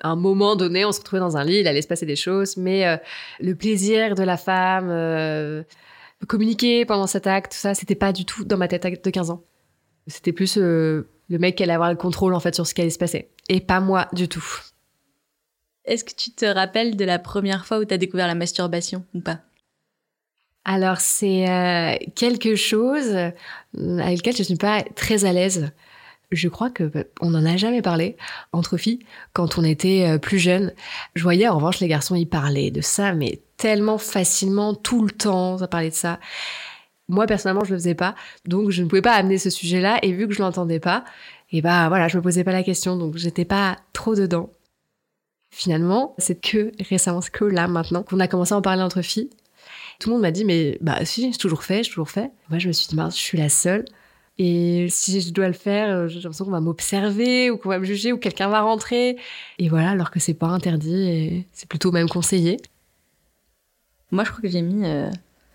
À 0.02 0.10
un 0.10 0.16
moment 0.16 0.56
donné, 0.56 0.84
on 0.84 0.92
se 0.92 1.00
retrouvait 1.00 1.20
dans 1.20 1.38
un 1.38 1.44
lit, 1.44 1.60
il 1.60 1.68
allait 1.68 1.82
se 1.84 1.88
passer 1.88 2.08
des 2.08 2.16
choses, 2.16 2.58
mais 2.58 2.88
euh, 2.88 2.98
le 3.40 3.54
plaisir 3.54 4.16
de 4.16 4.24
la 4.24 4.38
femme, 4.38 4.88
euh, 4.90 5.62
communiquer 6.28 6.86
pendant 6.86 7.06
cet 7.06 7.28
acte, 7.28 7.52
tout 7.52 7.58
ça, 7.58 7.76
c'était 7.76 7.96
pas 7.96 8.12
du 8.12 8.26
tout 8.26 8.44
dans 8.44 8.58
ma 8.58 8.68
tête 8.68 9.04
de 9.04 9.10
15 9.10 9.30
ans. 9.30 9.44
C'était 10.08 10.32
plus 10.32 10.58
euh, 10.58 11.08
le 11.30 11.38
mec 11.38 11.56
qui 11.56 11.64
allait 11.64 11.74
avoir 11.74 11.92
le 11.92 11.98
contrôle 11.98 12.34
en 12.34 12.40
fait 12.40 12.56
sur 12.56 12.66
ce 12.66 12.74
qui 12.74 12.82
allait 12.82 12.90
se 12.90 12.98
passer. 12.98 13.30
Et 13.48 13.60
pas 13.60 13.80
moi 13.80 14.08
du 14.14 14.28
tout. 14.28 14.44
Est-ce 15.86 16.04
que 16.04 16.14
tu 16.14 16.32
te 16.32 16.46
rappelles 16.46 16.96
de 16.96 17.06
la 17.06 17.20
première 17.20 17.66
fois 17.66 17.80
où 17.80 17.86
tu 17.86 17.94
as 17.94 17.98
découvert 17.98 18.28
la 18.28 18.36
masturbation 18.36 19.06
ou 19.14 19.22
pas? 19.22 19.40
Alors 20.64 21.00
c'est 21.00 21.50
euh, 21.50 21.96
quelque 22.16 22.56
chose 22.56 23.08
euh, 23.08 23.32
avec 24.00 24.20
lequel 24.20 24.36
je 24.36 24.42
ne 24.42 24.46
suis 24.46 24.56
pas 24.56 24.84
très 24.96 25.26
à 25.26 25.34
l'aise 25.34 25.72
je 26.32 26.48
crois 26.48 26.70
que 26.70 26.84
bah, 26.84 27.04
on 27.20 27.32
n'en 27.32 27.46
a 27.46 27.58
jamais 27.58 27.82
parlé 27.82 28.18
entre 28.54 28.78
filles 28.78 29.00
quand 29.34 29.58
on 29.58 29.64
était 29.64 30.08
euh, 30.08 30.18
plus 30.18 30.40
jeunes. 30.40 30.74
Je 31.16 31.24
voyais 31.24 31.48
en 31.48 31.56
revanche 31.56 31.80
les 31.80 31.88
garçons 31.88 32.16
y 32.16 32.26
parlaient 32.26 32.72
de 32.72 32.82
ça, 32.82 33.14
mais 33.14 33.42
tellement 33.58 33.98
facilement, 33.98 34.74
tout 34.74 35.04
le 35.04 35.12
temps, 35.12 35.58
ça 35.58 35.68
parlait 35.68 35.90
de 35.90 35.96
ça. 35.96 36.20
Moi 37.10 37.26
personnellement, 37.28 37.66
je 37.66 37.72
le 37.72 37.78
faisais 37.78 37.96
pas, 37.96 38.16
donc 38.46 38.70
je 38.70 38.84
ne 38.84 38.88
pouvais 38.88 39.02
pas 39.02 39.14
amener 39.14 39.38
ce 39.38 39.50
sujet-là. 39.50 40.00
Et 40.04 40.14
vu 40.14 40.28
que 40.28 40.34
je 40.34 40.42
l'entendais 40.42 40.80
pas, 40.80 41.04
et 41.52 41.62
bah 41.62 41.90
voilà, 41.90 42.08
je 42.08 42.18
me 42.18 42.24
posais 42.24 42.44
pas 42.44 42.54
la 42.54 42.64
question, 42.64 42.96
donc 42.98 43.18
j'étais 43.18 43.46
pas 43.46 43.78
trop 43.94 44.16
dedans. 44.16 44.50
Finalement, 45.54 46.16
c'est 46.18 46.40
que 46.40 46.72
récemment, 46.90 47.20
c'est 47.20 47.32
que 47.32 47.44
là 47.44 47.68
maintenant 47.68 48.04
qu'on 48.04 48.22
a 48.22 48.28
commencé 48.30 48.54
à 48.54 48.58
en 48.58 48.62
parler 48.62 48.84
entre 48.84 49.02
filles. 49.02 49.30
Tout 50.02 50.10
le 50.10 50.16
monde 50.16 50.24
m'a 50.24 50.32
dit 50.32 50.46
mais 50.46 50.80
bah 50.82 51.06
si, 51.06 51.32
j'ai 51.32 51.38
toujours 51.38 51.64
fait, 51.64 51.84
j'ai 51.84 51.92
toujours 51.92 52.10
fait. 52.10 52.32
Moi, 52.50 52.58
je 52.58 52.68
me 52.68 52.74
suis 52.74 52.88
dit 52.88 52.96
mince, 52.96 53.16
je 53.16 53.22
suis 53.22 53.38
la 53.38 53.50
seule. 53.50 53.86
Et 54.40 54.88
si 54.90 55.22
je 55.22 55.32
dois 55.32 55.46
le 55.46 55.54
faire, 55.54 55.90
euh, 55.90 56.08
j'ai 56.08 56.16
l'impression 56.16 56.46
qu'on 56.46 56.52
va 56.52 56.60
m'observer 56.60 57.52
ou 57.52 57.58
qu'on 57.58 57.70
va 57.70 57.78
me 57.78 57.86
juger 57.86 58.12
ou 58.12 58.18
quelqu'un 58.18 58.48
va 58.48 58.62
rentrer. 58.62 59.18
Et 59.60 59.70
voilà, 59.70 59.92
alors 59.92 60.10
que 60.10 60.20
c'est 60.20 60.34
pas 60.34 60.48
interdit 60.48 61.08
et 61.08 61.48
c'est 61.52 61.70
plutôt 61.70 61.92
même 61.92 62.10
conseillé. 62.10 62.58
Moi, 64.10 64.24
je 64.24 64.32
crois 64.32 64.42
que 64.42 64.48
j'ai 64.48 64.64
mis. 64.64 64.84
Euh, 64.84 65.08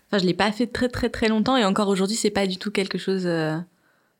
enfin, 0.07 0.19
je 0.19 0.25
l'ai 0.25 0.33
pas 0.33 0.53
fait 0.53 0.67
très 0.67 0.87
très 0.87 1.09
très 1.09 1.27
longtemps 1.27 1.57
et 1.57 1.65
encore 1.65 1.89
aujourd'hui, 1.89 2.15
c'est 2.15 2.29
pas 2.31 2.47
du 2.47 2.55
tout 2.55 2.71
quelque 2.71 2.97
chose. 2.97 3.23
Euh, 3.25 3.57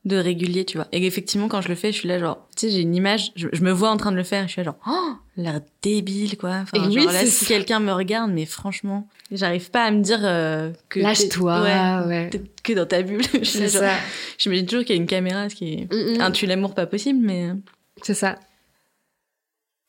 de 0.08 0.18
régulier, 0.18 0.66
tu 0.66 0.78
vois. 0.78 0.88
Et 0.92 1.06
effectivement, 1.06 1.48
quand 1.48 1.62
je 1.62 1.68
le 1.68 1.76
fais, 1.76 1.92
je 1.92 2.00
suis 2.00 2.08
là 2.08 2.18
genre, 2.18 2.48
tu 2.56 2.68
sais, 2.68 2.70
j'ai 2.70 2.82
une 2.82 2.96
image, 2.96 3.32
je, 3.36 3.48
me 3.62 3.72
vois 3.72 3.90
en 3.90 3.98
train 3.98 4.12
de 4.12 4.18
le 4.18 4.24
faire, 4.24 4.48
je 4.48 4.54
suis 4.54 4.60
là 4.62 4.66
genre, 4.66 4.80
oh, 4.88 5.14
l'air 5.36 5.62
débile, 5.82 6.38
quoi. 6.38 6.62
Enfin, 6.64 6.78
genre, 6.78 6.88
oui, 6.88 7.06
là, 7.06 7.26
si 7.26 7.46
quelqu'un 7.46 7.80
me 7.80 7.92
regarde, 7.92 8.32
mais 8.32 8.46
franchement, 8.46 9.08
j'arrive 9.32 9.70
pas 9.70 9.84
à 9.84 9.92
me 9.92 10.02
dire 10.02 10.20
euh, 10.24 10.72
que. 10.90 11.00
Lâche-toi, 11.00 12.08
ouais. 12.08 12.30
Que 12.64 12.74
dans 12.74 12.86
ta 12.86 13.02
bulle. 13.02 13.24
C'est 13.44 13.70
ça. 13.70 13.92
Je 14.38 14.50
me 14.50 14.56
dis 14.56 14.66
toujours 14.66 14.86
qu'il 14.86 14.96
y 14.96 15.00
a 15.00 15.02
une 15.02 15.08
caméra, 15.08 15.50
ce 15.50 15.56
qui 15.56 15.74
est 15.74 15.94
mm, 15.94 16.18
mm. 16.18 16.22
un 16.22 16.32
tue 16.32 16.46
l'amour 16.46 16.74
pas 16.74 16.88
possible, 16.88 17.20
mais. 17.22 17.50
Euh. 17.50 17.54
C'est 18.02 18.14
ça. 18.14 18.40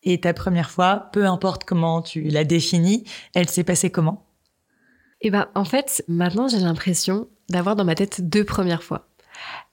Et 0.03 0.21
ta 0.21 0.33
première 0.33 0.71
fois, 0.71 1.11
peu 1.13 1.27
importe 1.27 1.65
comment 1.65 2.03
tu 2.03 2.23
l'as 2.23 2.45
définie, 2.45 3.05
elle 3.35 3.49
s'est 3.49 3.65
passée 3.65 3.91
comment? 3.91 4.25
Eh 5.21 5.31
ben, 5.31 5.49
en 5.55 5.65
fait, 5.65 6.05
maintenant, 6.09 6.49
j'ai 6.49 6.59
l'impression 6.59 7.29
d'avoir 7.49 7.77
dans 7.77 7.85
ma 7.85 7.95
tête 7.95 8.29
deux 8.29 8.45
premières 8.45 8.83
fois. 8.83 9.09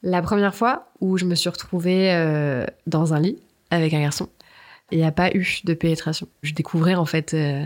La 0.04 0.22
première 0.22 0.54
fois 0.54 0.90
où 1.02 1.18
je 1.18 1.26
me 1.26 1.36
suis 1.36 1.50
retrouvée 1.50 2.14
euh, 2.14 2.66
dans 2.88 3.14
un 3.14 3.20
lit 3.20 3.40
avec 3.72 3.94
un 3.94 4.02
garçon, 4.02 4.30
il 4.92 5.00
n'y 5.00 5.04
a 5.04 5.12
pas 5.12 5.32
eu 5.32 5.62
de 5.64 5.74
pénétration. 5.74 6.28
Je 6.44 6.54
découvrais 6.54 6.96
en 6.96 7.06
fait 7.06 7.34
euh, 7.34 7.66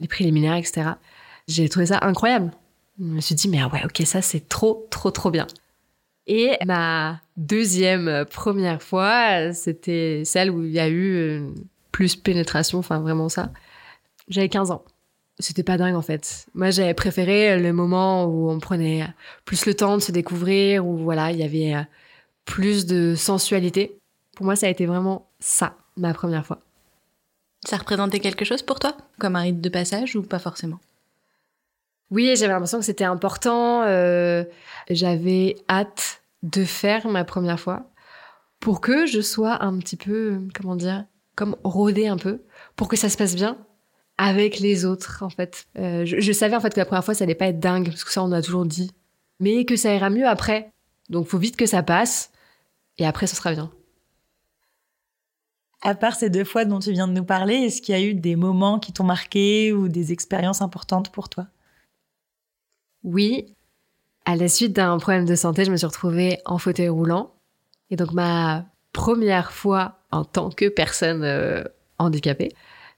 les 0.00 0.08
préliminaires, 0.08 0.56
etc. 0.56 0.90
J'ai 1.46 1.68
trouvé 1.68 1.86
ça 1.86 2.00
incroyable. 2.02 2.50
Je 2.98 3.04
me 3.04 3.20
suis 3.20 3.34
dit, 3.34 3.48
mais 3.48 3.60
ah 3.60 3.68
ouais, 3.68 3.82
ok, 3.84 4.02
ça 4.04 4.22
c'est 4.22 4.48
trop, 4.48 4.86
trop, 4.90 5.10
trop 5.10 5.30
bien. 5.30 5.46
Et 6.26 6.56
ma 6.66 7.20
deuxième 7.36 8.24
première 8.30 8.82
fois, 8.82 9.52
c'était 9.52 10.22
celle 10.24 10.50
où 10.50 10.62
il 10.64 10.70
y 10.70 10.80
a 10.80 10.88
eu 10.88 11.14
euh, 11.14 11.50
plus 11.92 12.16
pénétration, 12.16 12.78
enfin 12.78 13.00
vraiment 13.00 13.28
ça. 13.28 13.50
J'avais 14.28 14.48
15 14.48 14.70
ans 14.70 14.84
c'était 15.40 15.62
pas 15.62 15.76
dingue 15.76 15.94
en 15.94 16.02
fait. 16.02 16.46
Moi, 16.54 16.70
j'avais 16.70 16.94
préféré 16.94 17.58
le 17.58 17.72
moment 17.72 18.24
où 18.26 18.50
on 18.50 18.58
prenait 18.60 19.06
plus 19.44 19.66
le 19.66 19.74
temps 19.74 19.96
de 19.96 20.02
se 20.02 20.12
découvrir, 20.12 20.86
où 20.86 20.96
voilà, 20.96 21.32
il 21.32 21.38
y 21.38 21.42
avait 21.42 21.74
euh, 21.74 21.82
plus 22.44 22.86
de 22.86 23.14
sensualité. 23.14 23.98
Pour 24.36 24.46
moi, 24.46 24.56
ça 24.56 24.66
a 24.66 24.70
été 24.70 24.86
vraiment 24.86 25.28
ça, 25.38 25.74
ma 25.96 26.14
première 26.14 26.46
fois. 26.46 26.60
Ça 27.64 27.76
représentait 27.76 28.20
quelque 28.20 28.44
chose 28.44 28.62
pour 28.62 28.78
toi 28.78 28.96
Comme 29.18 29.36
un 29.36 29.42
rite 29.42 29.60
de 29.60 29.68
passage 29.68 30.16
ou 30.16 30.22
pas 30.22 30.38
forcément? 30.38 30.78
Oui, 32.10 32.34
j'avais 32.36 32.52
l'impression 32.52 32.78
que 32.78 32.84
c'était 32.84 33.04
important. 33.04 33.82
Euh, 33.82 34.44
j'avais 34.88 35.56
hâte 35.68 36.22
de 36.42 36.64
faire 36.64 37.06
ma 37.08 37.24
première 37.24 37.60
fois. 37.60 37.86
pour 38.60 38.82
que 38.82 39.06
je 39.06 39.22
sois 39.22 39.64
un 39.64 39.78
petit 39.78 39.96
peu, 39.96 40.38
comment 40.54 40.76
dire, 40.76 41.06
comme 41.34 41.56
rodée 41.64 42.08
un 42.08 42.18
peu, 42.18 42.42
pour 42.76 42.88
que 42.88 42.96
ça 42.96 43.08
se 43.08 43.16
passe 43.16 43.34
bien 43.34 43.56
avec 44.22 44.60
les 44.60 44.84
autres, 44.84 45.22
en 45.22 45.30
fait. 45.30 45.66
Euh, 45.78 46.04
je, 46.04 46.20
je 46.20 46.32
savais, 46.32 46.54
en 46.54 46.60
fait, 46.60 46.74
que 46.74 46.78
la 46.78 46.84
première 46.84 47.04
fois, 47.04 47.14
ça 47.14 47.24
allait 47.24 47.34
pas 47.34 47.46
être 47.46 47.58
dingue, 47.58 47.86
parce 47.86 48.04
que 48.04 48.12
ça, 48.12 48.22
on 48.22 48.32
a 48.32 48.42
toujours 48.42 48.66
dit. 48.66 48.90
Mais 49.40 49.64
que 49.64 49.76
ça 49.76 49.94
ira 49.94 50.10
mieux 50.10 50.28
après. 50.28 50.70
Donc, 51.08 51.26
faut 51.26 51.38
vite 51.38 51.56
que 51.56 51.64
ça 51.64 51.82
passe. 51.82 52.30
Et 52.98 53.06
après, 53.06 53.26
ce 53.26 53.34
sera 53.34 53.52
bien. 53.52 53.72
À 55.80 55.94
part 55.94 56.16
ces 56.16 56.28
deux 56.28 56.44
fois 56.44 56.66
dont 56.66 56.80
tu 56.80 56.92
viens 56.92 57.08
de 57.08 57.14
nous 57.14 57.24
parler, 57.24 57.54
est-ce 57.54 57.80
qu'il 57.80 57.94
y 57.94 57.98
a 57.98 58.02
eu 58.02 58.12
des 58.12 58.36
moments 58.36 58.78
qui 58.78 58.92
t'ont 58.92 59.04
marqué 59.04 59.72
ou 59.72 59.88
des 59.88 60.12
expériences 60.12 60.60
importantes 60.60 61.10
pour 61.10 61.30
toi? 61.30 61.46
Oui. 63.02 63.56
À 64.26 64.36
la 64.36 64.48
suite 64.48 64.74
d'un 64.74 64.98
problème 64.98 65.24
de 65.24 65.34
santé, 65.34 65.64
je 65.64 65.70
me 65.70 65.78
suis 65.78 65.86
retrouvée 65.86 66.40
en 66.44 66.58
fauteuil 66.58 66.90
roulant. 66.90 67.32
Et 67.88 67.96
donc 67.96 68.12
ma 68.12 68.66
première 68.92 69.50
fois 69.50 70.00
en 70.10 70.26
tant 70.26 70.50
que 70.50 70.68
personne 70.68 71.22
euh, 71.24 71.64
handicapée, 71.98 72.50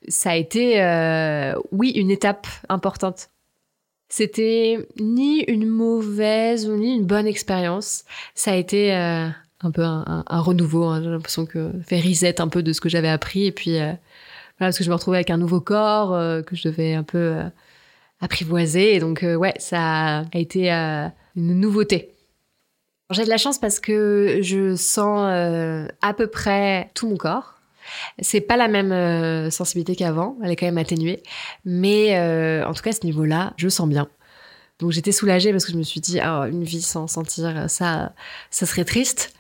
ça 0.09 0.31
a 0.31 0.37
été, 0.37 0.83
euh, 0.83 1.55
oui, 1.71 1.91
une 1.91 2.11
étape 2.11 2.47
importante. 2.69 3.31
C'était 4.09 4.87
ni 5.01 5.43
une 5.45 5.67
mauvaise 5.67 6.69
ni 6.69 6.95
une 6.95 7.07
bonne 7.07 7.27
expérience. 7.27 8.05
Ça 8.35 8.53
a 8.53 8.57
été 8.57 8.95
euh, 8.95 9.29
un 9.63 9.71
peu 9.71 9.83
un, 9.83 10.25
renouveau. 10.29 10.85
Hein. 10.85 11.03
J'ai 11.03 11.11
l'impression 11.11 11.47
que 11.47 11.71
fait 11.87 12.01
reset 12.01 12.41
un 12.41 12.49
peu 12.49 12.63
de 12.63 12.73
ce 12.73 12.81
que 12.81 12.89
j'avais 12.89 13.09
appris. 13.09 13.47
Et 13.47 13.53
puis, 13.53 13.77
voilà, 13.77 13.99
parce 14.59 14.77
que 14.77 14.85
je 14.85 14.91
me 14.91 14.95
retrouvais 14.95 15.17
avec 15.19 15.31
un 15.31 15.39
nouveau 15.39 15.61
corps 15.61 16.11
que 16.45 16.55
je 16.55 16.69
devais 16.69 16.93
un 16.95 17.05
peu 17.05 17.37
apprivoiser. 18.21 18.95
Et 18.95 19.01
donc, 19.01 19.25
ouais, 19.25 19.55
ça 19.59 20.19
a 20.21 20.39
été 20.39 20.71
une 20.71 21.59
nouveauté. 21.59 22.13
J'ai 23.13 23.25
de 23.25 23.29
la 23.29 23.37
chance 23.37 23.59
parce 23.59 23.79
que 23.79 24.39
je 24.41 24.75
sens 24.75 25.29
euh, 25.31 25.87
à 26.01 26.15
peu 26.15 26.29
près 26.29 26.91
tout 26.95 27.09
mon 27.09 27.17
corps. 27.17 27.61
C'est 28.21 28.41
pas 28.41 28.57
la 28.57 28.69
même 28.69 28.93
euh, 28.93 29.51
sensibilité 29.51 29.97
qu'avant, 29.97 30.37
elle 30.43 30.51
est 30.51 30.57
quand 30.57 30.67
même 30.67 30.79
atténuée, 30.79 31.23
mais 31.65 32.17
euh, 32.17 32.67
en 32.67 32.73
tout 32.73 32.83
cas 32.83 32.91
à 32.91 32.95
ce 32.95 33.05
niveau-là, 33.05 33.55
je 33.57 33.69
sens 33.69 33.89
bien. 33.89 34.09
Donc 34.79 34.93
j'étais 34.93 35.13
soulagée 35.13 35.53
parce 35.53 35.65
que 35.65 35.73
je 35.73 35.79
me 35.79 35.83
suis 35.83 36.01
dit, 36.01 36.21
oh, 36.25 36.45
une 36.45 36.65
vie 36.65 36.83
sans 36.83 37.07
sentir 37.07 37.69
ça, 37.69 38.13
ça 38.51 38.67
serait 38.67 38.85
triste. 38.85 39.35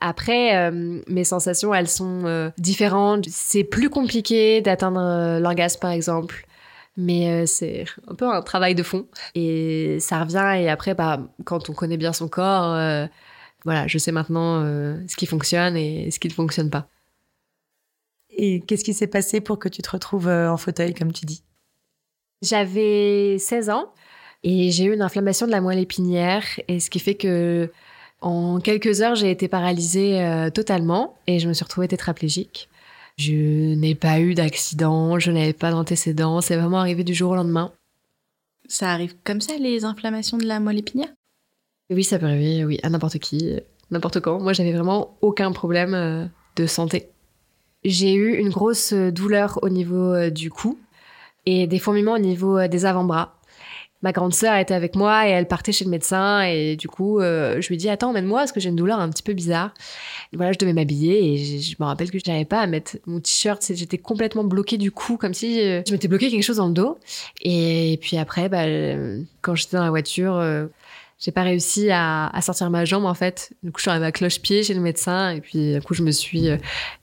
Après, 0.00 0.70
mes 0.70 1.24
sensations, 1.24 1.74
elles 1.74 1.88
sont 1.88 2.52
différentes. 2.56 3.26
C'est 3.28 3.64
plus 3.64 3.90
compliqué 3.90 4.60
d'atteindre 4.60 5.38
l'orgasme, 5.40 5.80
par 5.80 5.90
exemple. 5.90 6.46
Mais 6.96 7.46
c'est 7.46 7.84
un 8.08 8.14
peu 8.14 8.28
un 8.28 8.42
travail 8.42 8.76
de 8.76 8.82
fond. 8.84 9.06
Et 9.34 9.98
ça 10.00 10.20
revient. 10.20 10.62
Et 10.62 10.68
après, 10.68 10.94
bah, 10.94 11.20
quand 11.44 11.68
on 11.68 11.72
connaît 11.74 11.96
bien 11.96 12.12
son 12.12 12.28
corps, 12.28 12.76
voilà, 13.64 13.86
je 13.86 13.98
sais 13.98 14.12
maintenant 14.12 14.62
euh, 14.62 14.96
ce 15.08 15.16
qui 15.16 15.26
fonctionne 15.26 15.76
et 15.76 16.10
ce 16.10 16.18
qui 16.18 16.28
ne 16.28 16.32
fonctionne 16.32 16.70
pas. 16.70 16.88
Et 18.38 18.60
qu'est-ce 18.60 18.84
qui 18.84 18.94
s'est 18.94 19.08
passé 19.08 19.40
pour 19.40 19.58
que 19.58 19.68
tu 19.68 19.82
te 19.82 19.90
retrouves 19.90 20.28
euh, 20.28 20.50
en 20.50 20.56
fauteuil, 20.56 20.94
comme 20.94 21.12
tu 21.12 21.26
dis? 21.26 21.42
J'avais 22.40 23.36
16 23.38 23.68
ans 23.68 23.92
et 24.44 24.70
j'ai 24.70 24.84
eu 24.84 24.94
une 24.94 25.02
inflammation 25.02 25.46
de 25.46 25.50
la 25.50 25.60
moelle 25.60 25.80
épinière, 25.80 26.44
et 26.68 26.78
ce 26.78 26.90
qui 26.90 27.00
fait 27.00 27.16
que 27.16 27.72
en 28.20 28.60
quelques 28.60 29.00
heures, 29.00 29.16
j'ai 29.16 29.32
été 29.32 29.48
paralysée 29.48 30.22
euh, 30.22 30.48
totalement 30.50 31.16
et 31.26 31.40
je 31.40 31.48
me 31.48 31.52
suis 31.52 31.64
retrouvée 31.64 31.88
tétraplégique. 31.88 32.68
Je 33.16 33.74
n'ai 33.74 33.96
pas 33.96 34.20
eu 34.20 34.34
d'accident, 34.34 35.18
je 35.18 35.32
n'avais 35.32 35.52
pas 35.52 35.72
d'antécédents, 35.72 36.40
c'est 36.40 36.56
vraiment 36.56 36.78
arrivé 36.78 37.02
du 37.02 37.14
jour 37.14 37.32
au 37.32 37.34
lendemain. 37.34 37.72
Ça 38.68 38.92
arrive 38.92 39.16
comme 39.24 39.40
ça, 39.40 39.56
les 39.58 39.84
inflammations 39.84 40.38
de 40.38 40.46
la 40.46 40.60
moelle 40.60 40.78
épinière? 40.78 41.08
Oui, 41.90 42.04
ça 42.04 42.20
peut 42.20 42.26
arriver, 42.26 42.64
oui, 42.64 42.78
à 42.84 42.90
n'importe 42.90 43.18
qui, 43.18 43.56
n'importe 43.90 44.20
quand. 44.20 44.38
Moi, 44.38 44.52
j'avais 44.52 44.72
vraiment 44.72 45.16
aucun 45.22 45.50
problème 45.50 45.94
euh, 45.94 46.26
de 46.54 46.66
santé. 46.66 47.08
J'ai 47.84 48.14
eu 48.14 48.36
une 48.36 48.50
grosse 48.50 48.92
douleur 48.92 49.58
au 49.62 49.68
niveau 49.68 50.12
euh, 50.12 50.30
du 50.30 50.50
cou 50.50 50.78
et 51.46 51.66
des 51.66 51.78
fourmillements 51.78 52.14
au 52.14 52.18
niveau 52.18 52.58
euh, 52.58 52.68
des 52.68 52.84
avant-bras. 52.86 53.34
Ma 54.02 54.12
grande 54.12 54.34
sœur 54.34 54.56
était 54.56 54.74
avec 54.74 54.94
moi 54.94 55.26
et 55.26 55.30
elle 55.30 55.48
partait 55.48 55.72
chez 55.72 55.84
le 55.84 55.90
médecin 55.90 56.42
et 56.42 56.76
du 56.76 56.86
coup 56.86 57.18
je 57.18 57.66
lui 57.66 57.76
dit 57.76 57.88
attends 57.88 58.10
emmène-moi 58.10 58.38
parce 58.38 58.52
que 58.52 58.60
j'ai 58.60 58.68
une 58.68 58.76
douleur 58.76 59.00
un 59.00 59.10
petit 59.10 59.24
peu 59.24 59.32
bizarre. 59.32 59.74
voilà 60.32 60.52
je 60.52 60.58
devais 60.58 60.72
m'habiller 60.72 61.32
et 61.32 61.60
je, 61.60 61.74
me 61.80 61.84
rappelle 61.84 62.08
que 62.08 62.16
je 62.20 62.22
n'arrivais 62.28 62.44
pas 62.44 62.60
à 62.60 62.68
mettre 62.68 62.96
mon 63.06 63.18
t-shirt, 63.18 63.60
j'étais 63.74 63.98
complètement 63.98 64.44
bloquée 64.44 64.78
du 64.78 64.92
cou 64.92 65.16
comme 65.16 65.34
si 65.34 65.60
je 65.60 65.90
m'étais 65.90 66.06
bloqué 66.06 66.30
quelque 66.30 66.44
chose 66.44 66.58
dans 66.58 66.68
le 66.68 66.74
dos. 66.74 66.96
Et 67.42 67.98
puis 68.00 68.18
après 68.18 68.48
bah, 68.48 68.66
quand 69.42 69.56
j'étais 69.56 69.76
dans 69.76 69.82
la 69.82 69.90
voiture 69.90 70.40
j'ai 71.18 71.32
pas 71.32 71.42
réussi 71.42 71.90
à, 71.90 72.28
à, 72.28 72.42
sortir 72.42 72.70
ma 72.70 72.84
jambe 72.84 73.04
en 73.04 73.14
fait. 73.14 73.52
Du 73.62 73.72
coup, 73.72 73.78
je 73.78 73.82
suis 73.82 73.90
arrivée 73.90 74.06
à 74.06 74.12
cloche-pied 74.12 74.62
chez 74.62 74.74
le 74.74 74.80
médecin 74.80 75.30
et 75.30 75.40
puis 75.40 75.74
du 75.74 75.82
coup, 75.82 75.94
je 75.94 76.02
me 76.02 76.12
suis 76.12 76.48
euh, 76.48 76.56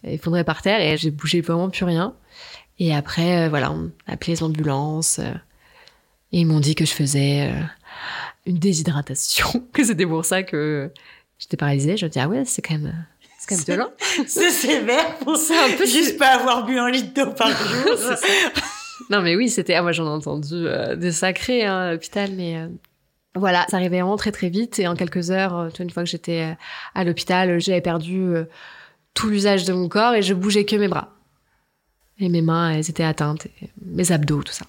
effondrée 0.04 0.46
par 0.46 0.62
terre 0.62 0.80
et 0.80 0.98
j'ai 0.98 1.12
bougé 1.12 1.42
vraiment 1.42 1.70
plus 1.70 1.84
rien. 1.84 2.16
Et 2.80 2.96
après, 2.96 3.46
euh, 3.46 3.50
voilà, 3.50 3.72
on 3.72 3.92
a 4.08 4.14
appelé 4.14 4.34
les 4.34 4.44
ambulances 4.44 5.20
euh, 5.20 5.34
et 6.32 6.40
ils 6.40 6.46
m'ont 6.46 6.62
dit 6.62 6.76
que 6.76 6.86
je 6.86 6.92
faisais 6.92 7.54
une 8.46 8.58
déshydratation, 8.58 9.66
que 9.74 9.84
c'était 9.84 10.06
pour 10.06 10.24
ça 10.24 10.44
que 10.44 10.92
j'étais 11.38 11.58
paralysée. 11.58 11.98
Je 11.98 12.06
me 12.06 12.10
dis 12.10 12.20
ah 12.20 12.30
ouais, 12.30 12.44
c'est 12.46 12.62
quand 12.62 12.76
même 12.76 13.06
c'est 13.38 13.50
quand 13.50 13.56
même 13.56 13.66
violent. 13.66 13.92
c'est 14.28 14.50
sévère 14.50 15.18
pour 15.18 15.36
ça. 15.36 15.56
Un 15.66 15.78
peu 15.78 15.86
juste 15.86 16.18
pas 16.18 16.36
avoir 16.36 16.66
bu 16.66 16.80
un 16.80 16.90
litre 16.90 17.14
d'eau 17.14 17.32
par 17.34 17.50
jour. 17.68 18.16
non 19.10 19.22
mais 19.22 19.36
oui, 19.36 19.50
c'était 19.50 19.74
ah 19.74 19.82
moi 19.82 19.92
j'en 19.92 20.06
ai 20.06 20.10
entendu 20.10 20.66
des 20.96 21.12
sacrés 21.12 21.66
hein, 21.66 21.80
à 21.80 21.92
l'hôpital, 21.92 22.32
mais 22.32 22.70
voilà, 23.36 23.66
ça 23.70 23.78
arrivait 23.78 24.00
vraiment 24.00 24.16
très 24.16 24.32
très 24.32 24.50
vite 24.50 24.80
et 24.80 24.88
en 24.88 24.96
quelques 24.96 25.30
heures, 25.30 25.58
euh, 25.58 25.70
une 25.80 25.90
fois 25.90 26.04
que 26.04 26.10
j'étais 26.10 26.42
euh, 26.42 26.56
à 26.94 27.04
l'hôpital, 27.04 27.60
j'avais 27.60 27.82
perdu 27.82 28.22
euh, 28.22 28.46
tout 29.14 29.30
l'usage 29.30 29.66
de 29.66 29.74
mon 29.74 29.90
corps 29.90 30.14
et 30.14 30.22
je 30.22 30.34
bougeais 30.34 30.66
que 30.66 30.78
mes 30.78 30.88
bras. 30.88 31.14
Et 32.18 32.30
mes 32.30 32.42
mains, 32.42 32.72
elles 32.72 32.90
étaient 32.90 33.04
atteintes, 33.04 33.48
mes 33.82 34.14
abdos, 34.14 34.44
tout 34.44 34.54
ça. 34.54 34.66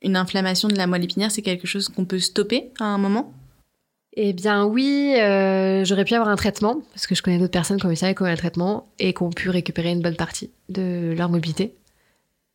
Une 0.00 0.16
inflammation 0.16 0.68
de 0.68 0.76
la 0.76 0.86
moelle 0.86 1.04
épinière, 1.04 1.30
c'est 1.30 1.42
quelque 1.42 1.66
chose 1.66 1.88
qu'on 1.88 2.06
peut 2.06 2.18
stopper 2.18 2.70
à 2.80 2.84
un 2.84 2.98
moment? 2.98 3.34
Eh 4.16 4.32
bien 4.32 4.64
oui, 4.64 5.12
j'aurais 5.84 6.04
pu 6.04 6.14
avoir 6.14 6.28
un 6.28 6.36
traitement, 6.36 6.80
parce 6.92 7.06
que 7.06 7.14
je 7.14 7.22
connais 7.22 7.38
d'autres 7.38 7.50
personnes 7.50 7.78
qui 7.78 7.86
ont 7.86 7.90
eu 7.90 7.96
ça 7.96 8.10
et 8.10 8.14
qui 8.14 8.22
ont 8.22 8.26
eu 8.26 8.30
un 8.30 8.36
traitement, 8.36 8.88
et 8.98 9.12
qui 9.12 9.22
ont 9.22 9.30
pu 9.30 9.50
récupérer 9.50 9.90
une 9.90 10.00
bonne 10.00 10.16
partie 10.16 10.50
de 10.70 11.12
leur 11.16 11.28
mobilité. 11.28 11.74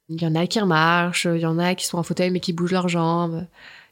Il 0.07 0.19
y 0.19 0.25
en 0.25 0.33
a 0.33 0.47
qui 0.47 0.59
remarchent, 0.59 1.27
il 1.31 1.41
y 1.41 1.45
en 1.45 1.59
a 1.59 1.75
qui 1.75 1.85
sont 1.85 1.99
en 1.99 2.03
fauteuil 2.03 2.31
mais 2.31 2.39
qui 2.39 2.53
bougent 2.53 2.71
leurs 2.71 2.87
jambes. 2.87 3.45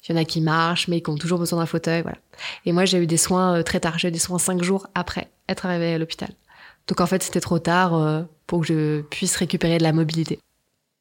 Il 0.08 0.16
y 0.16 0.18
en 0.18 0.22
a 0.22 0.26
qui 0.26 0.42
marchent, 0.42 0.88
mais 0.88 1.02
qui 1.02 1.10
ont 1.10 1.18
toujours 1.18 1.40
besoin 1.40 1.60
d'un 1.60 1.66
fauteuil, 1.66 2.02
voilà. 2.02 2.18
Et 2.66 2.72
moi, 2.72 2.86
j'ai 2.86 2.98
eu 2.98 3.08
des 3.08 3.18
soins 3.18 3.58
euh, 3.58 3.64
très 3.64 3.80
tard. 3.80 4.00
J'ai 4.00 4.08
eu 4.08 4.12
des 4.12 4.20
soins 4.20 4.40
cinq 4.40 4.64
jours 4.64 4.88
après 4.96 5.28
être 5.50 5.66
arrivée 5.66 5.94
à 5.94 5.98
l'hôpital. 5.98 6.30
Donc 6.88 7.02
en 7.02 7.06
fait, 7.06 7.24
c'était 7.24 7.42
trop 7.42 7.60
tard 7.60 7.96
euh, 7.96 8.22
pour 8.46 8.62
que 8.62 8.68
je 8.68 9.02
puisse 9.02 9.36
récupérer 9.36 9.78
de 9.78 9.84
la 9.84 9.92
mobilité. 9.92 10.40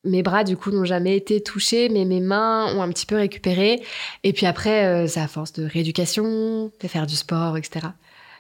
Mes 0.05 0.23
bras, 0.23 0.45
du 0.45 0.57
coup, 0.57 0.71
n'ont 0.71 0.85
jamais 0.85 1.17
été 1.17 1.41
touchés, 1.41 1.89
mais 1.89 2.05
mes 2.05 2.21
mains 2.21 2.75
ont 2.75 2.83
un 2.83 2.89
petit 2.89 3.07
peu 3.07 3.17
récupéré. 3.17 3.83
Et 4.25 4.33
puis 4.33 4.47
après, 4.47 4.87
euh, 4.87 5.07
c'est 5.07 5.21
à 5.21 5.29
force 5.29 5.53
de 5.53 5.65
rééducation, 5.65 6.71
de 6.81 6.89
faire 6.89 7.07
du 7.07 7.17
sport, 7.17 7.57
etc., 7.57 7.87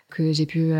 que 0.08 0.32
j'ai 0.32 0.46
pu 0.46 0.72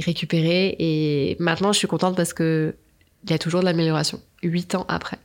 récupérer. 0.00 0.74
Et 0.80 1.36
maintenant, 1.38 1.72
je 1.72 1.78
suis 1.78 1.86
contente 1.86 2.16
parce 2.16 2.34
que 2.34 2.74
il 3.22 3.30
y 3.30 3.32
a 3.32 3.38
toujours 3.38 3.60
de 3.60 3.64
l'amélioration, 3.64 4.20
huit 4.42 4.74
ans 4.74 4.84
après. 4.88 5.18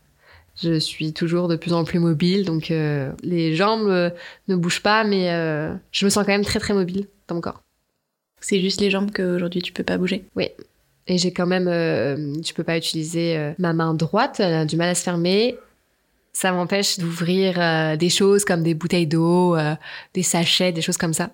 Je 0.62 0.80
suis 0.80 1.14
toujours 1.14 1.48
de 1.48 1.56
plus 1.56 1.74
en 1.74 1.84
plus 1.84 2.00
mobile, 2.00 2.44
donc 2.44 2.72
euh, 2.72 3.12
les 3.22 3.56
jambes 3.56 3.90
euh, 3.90 4.10
ne 4.48 4.56
bougent 4.56 4.82
pas, 4.82 5.04
mais 5.04 5.32
euh, 5.32 5.74
je 5.92 6.06
me 6.06 6.10
sens 6.10 6.26
quand 6.26 6.32
même 6.32 6.46
très 6.46 6.60
très 6.60 6.74
mobile 6.74 7.08
dans 7.28 7.36
mon 7.36 7.42
corps. 7.42 7.62
C'est 8.40 8.60
juste 8.60 8.82
les 8.82 8.90
jambes 8.90 9.12
qu'aujourd'hui 9.12 9.62
tu 9.62 9.72
peux 9.72 9.84
pas 9.84 9.98
bouger 9.98 10.26
Oui. 10.36 10.50
Et 11.10 11.18
j'ai 11.18 11.32
quand 11.32 11.46
même, 11.46 11.70
je 11.70 12.54
peux 12.54 12.66
pas 12.66 12.76
utiliser 12.76 13.54
ma 13.60 13.72
main 13.72 13.94
droite, 13.94 14.42
elle 14.42 14.54
a 14.54 14.66
du 14.66 14.76
mal 14.76 14.90
à 14.90 14.96
se 14.96 15.04
fermer. 15.04 15.58
Ça 16.34 16.52
m'empêche 16.52 17.00
d'ouvrir 17.00 17.98
des 17.98 18.10
choses 18.10 18.44
comme 18.44 18.62
des 18.62 18.74
bouteilles 18.74 19.08
d'eau, 19.08 19.56
des 20.14 20.22
sachets, 20.22 20.74
des 20.74 20.82
choses 20.82 20.98
comme 20.98 21.14
ça. 21.14 21.30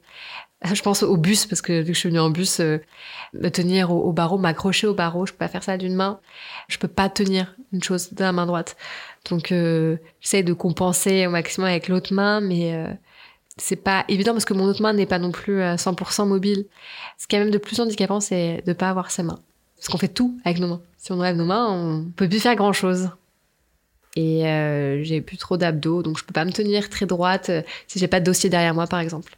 Je 0.72 0.82
pense 0.82 1.04
au 1.04 1.18
bus 1.18 1.46
parce 1.46 1.62
que 1.62 1.80
vu 1.82 1.88
que 1.88 1.94
je 1.94 2.00
suis 2.00 2.10
venue 2.10 2.20
en 2.20 2.30
bus, 2.30 2.60
me 2.60 3.50
tenir 3.50 3.92
au, 3.92 4.02
au 4.02 4.14
barreau, 4.14 4.38
m'accrocher 4.38 4.88
au 4.88 4.94
barreau, 4.94 5.26
je 5.26 5.32
peux 5.32 5.40
pas 5.40 5.48
faire 5.48 5.64
ça 5.64 5.78
d'une 5.78 5.96
main. 5.96 6.20
Je 6.68 6.78
peux 6.78 6.88
pas 6.88 7.10
tenir 7.10 7.56
une 7.74 7.84
chose 7.84 8.14
de 8.14 8.24
la 8.24 8.32
main 8.32 8.46
droite. 8.46 8.78
Donc 9.30 9.52
euh, 9.52 9.98
j'essaie 10.22 10.44
de 10.44 10.54
compenser 10.54 11.28
au 11.28 11.30
maximum 11.30 11.70
avec 11.70 11.88
l'autre 11.88 12.14
main, 12.14 12.42
mais 12.42 12.74
euh, 12.74 12.88
c'est 13.58 13.76
pas 13.76 14.06
évident 14.08 14.34
parce 14.34 14.46
que 14.46 14.54
mon 14.54 14.66
autre 14.66 14.82
main 14.82 14.94
n'est 14.94 15.06
pas 15.06 15.20
non 15.20 15.32
plus 15.32 15.62
à 15.62 15.76
100% 15.76 16.28
mobile. 16.28 16.66
Ce 17.18 17.28
qui 17.28 17.36
est 17.36 17.40
même 17.40 17.52
de 17.52 17.58
plus 17.58 17.80
handicapant, 17.80 18.20
c'est 18.20 18.64
de 18.66 18.74
pas 18.74 18.90
avoir 18.90 19.12
sa 19.12 19.24
main. 19.24 19.40
Parce 19.78 19.90
qu'on 19.90 19.98
fait 19.98 20.08
tout 20.08 20.38
avec 20.46 20.60
nos 20.60 20.68
mains. 20.68 20.82
Si 20.98 21.12
on 21.12 21.20
enlève 21.20 21.36
nos 21.36 21.46
mains, 21.46 21.68
on 21.70 22.06
peut 22.16 22.28
plus 22.28 22.40
faire 22.40 22.56
grand 22.56 22.74
chose. 22.74 23.10
Et 24.16 24.48
euh, 24.48 25.04
j'ai 25.04 25.22
plus 25.22 25.38
trop 25.38 25.58
d'abdos, 25.58 26.04
donc 26.04 26.20
je 26.20 26.24
peux 26.24 26.34
pas 26.34 26.46
me 26.46 26.52
tenir 26.52 26.90
très 26.90 27.06
droite 27.06 27.50
euh, 27.50 27.62
si 27.88 27.98
j'ai 27.98 28.08
pas 28.08 28.20
de 28.20 28.26
dossier 28.26 28.50
derrière 28.50 28.76
moi, 28.76 28.86
par 28.86 29.00
exemple. 29.00 29.36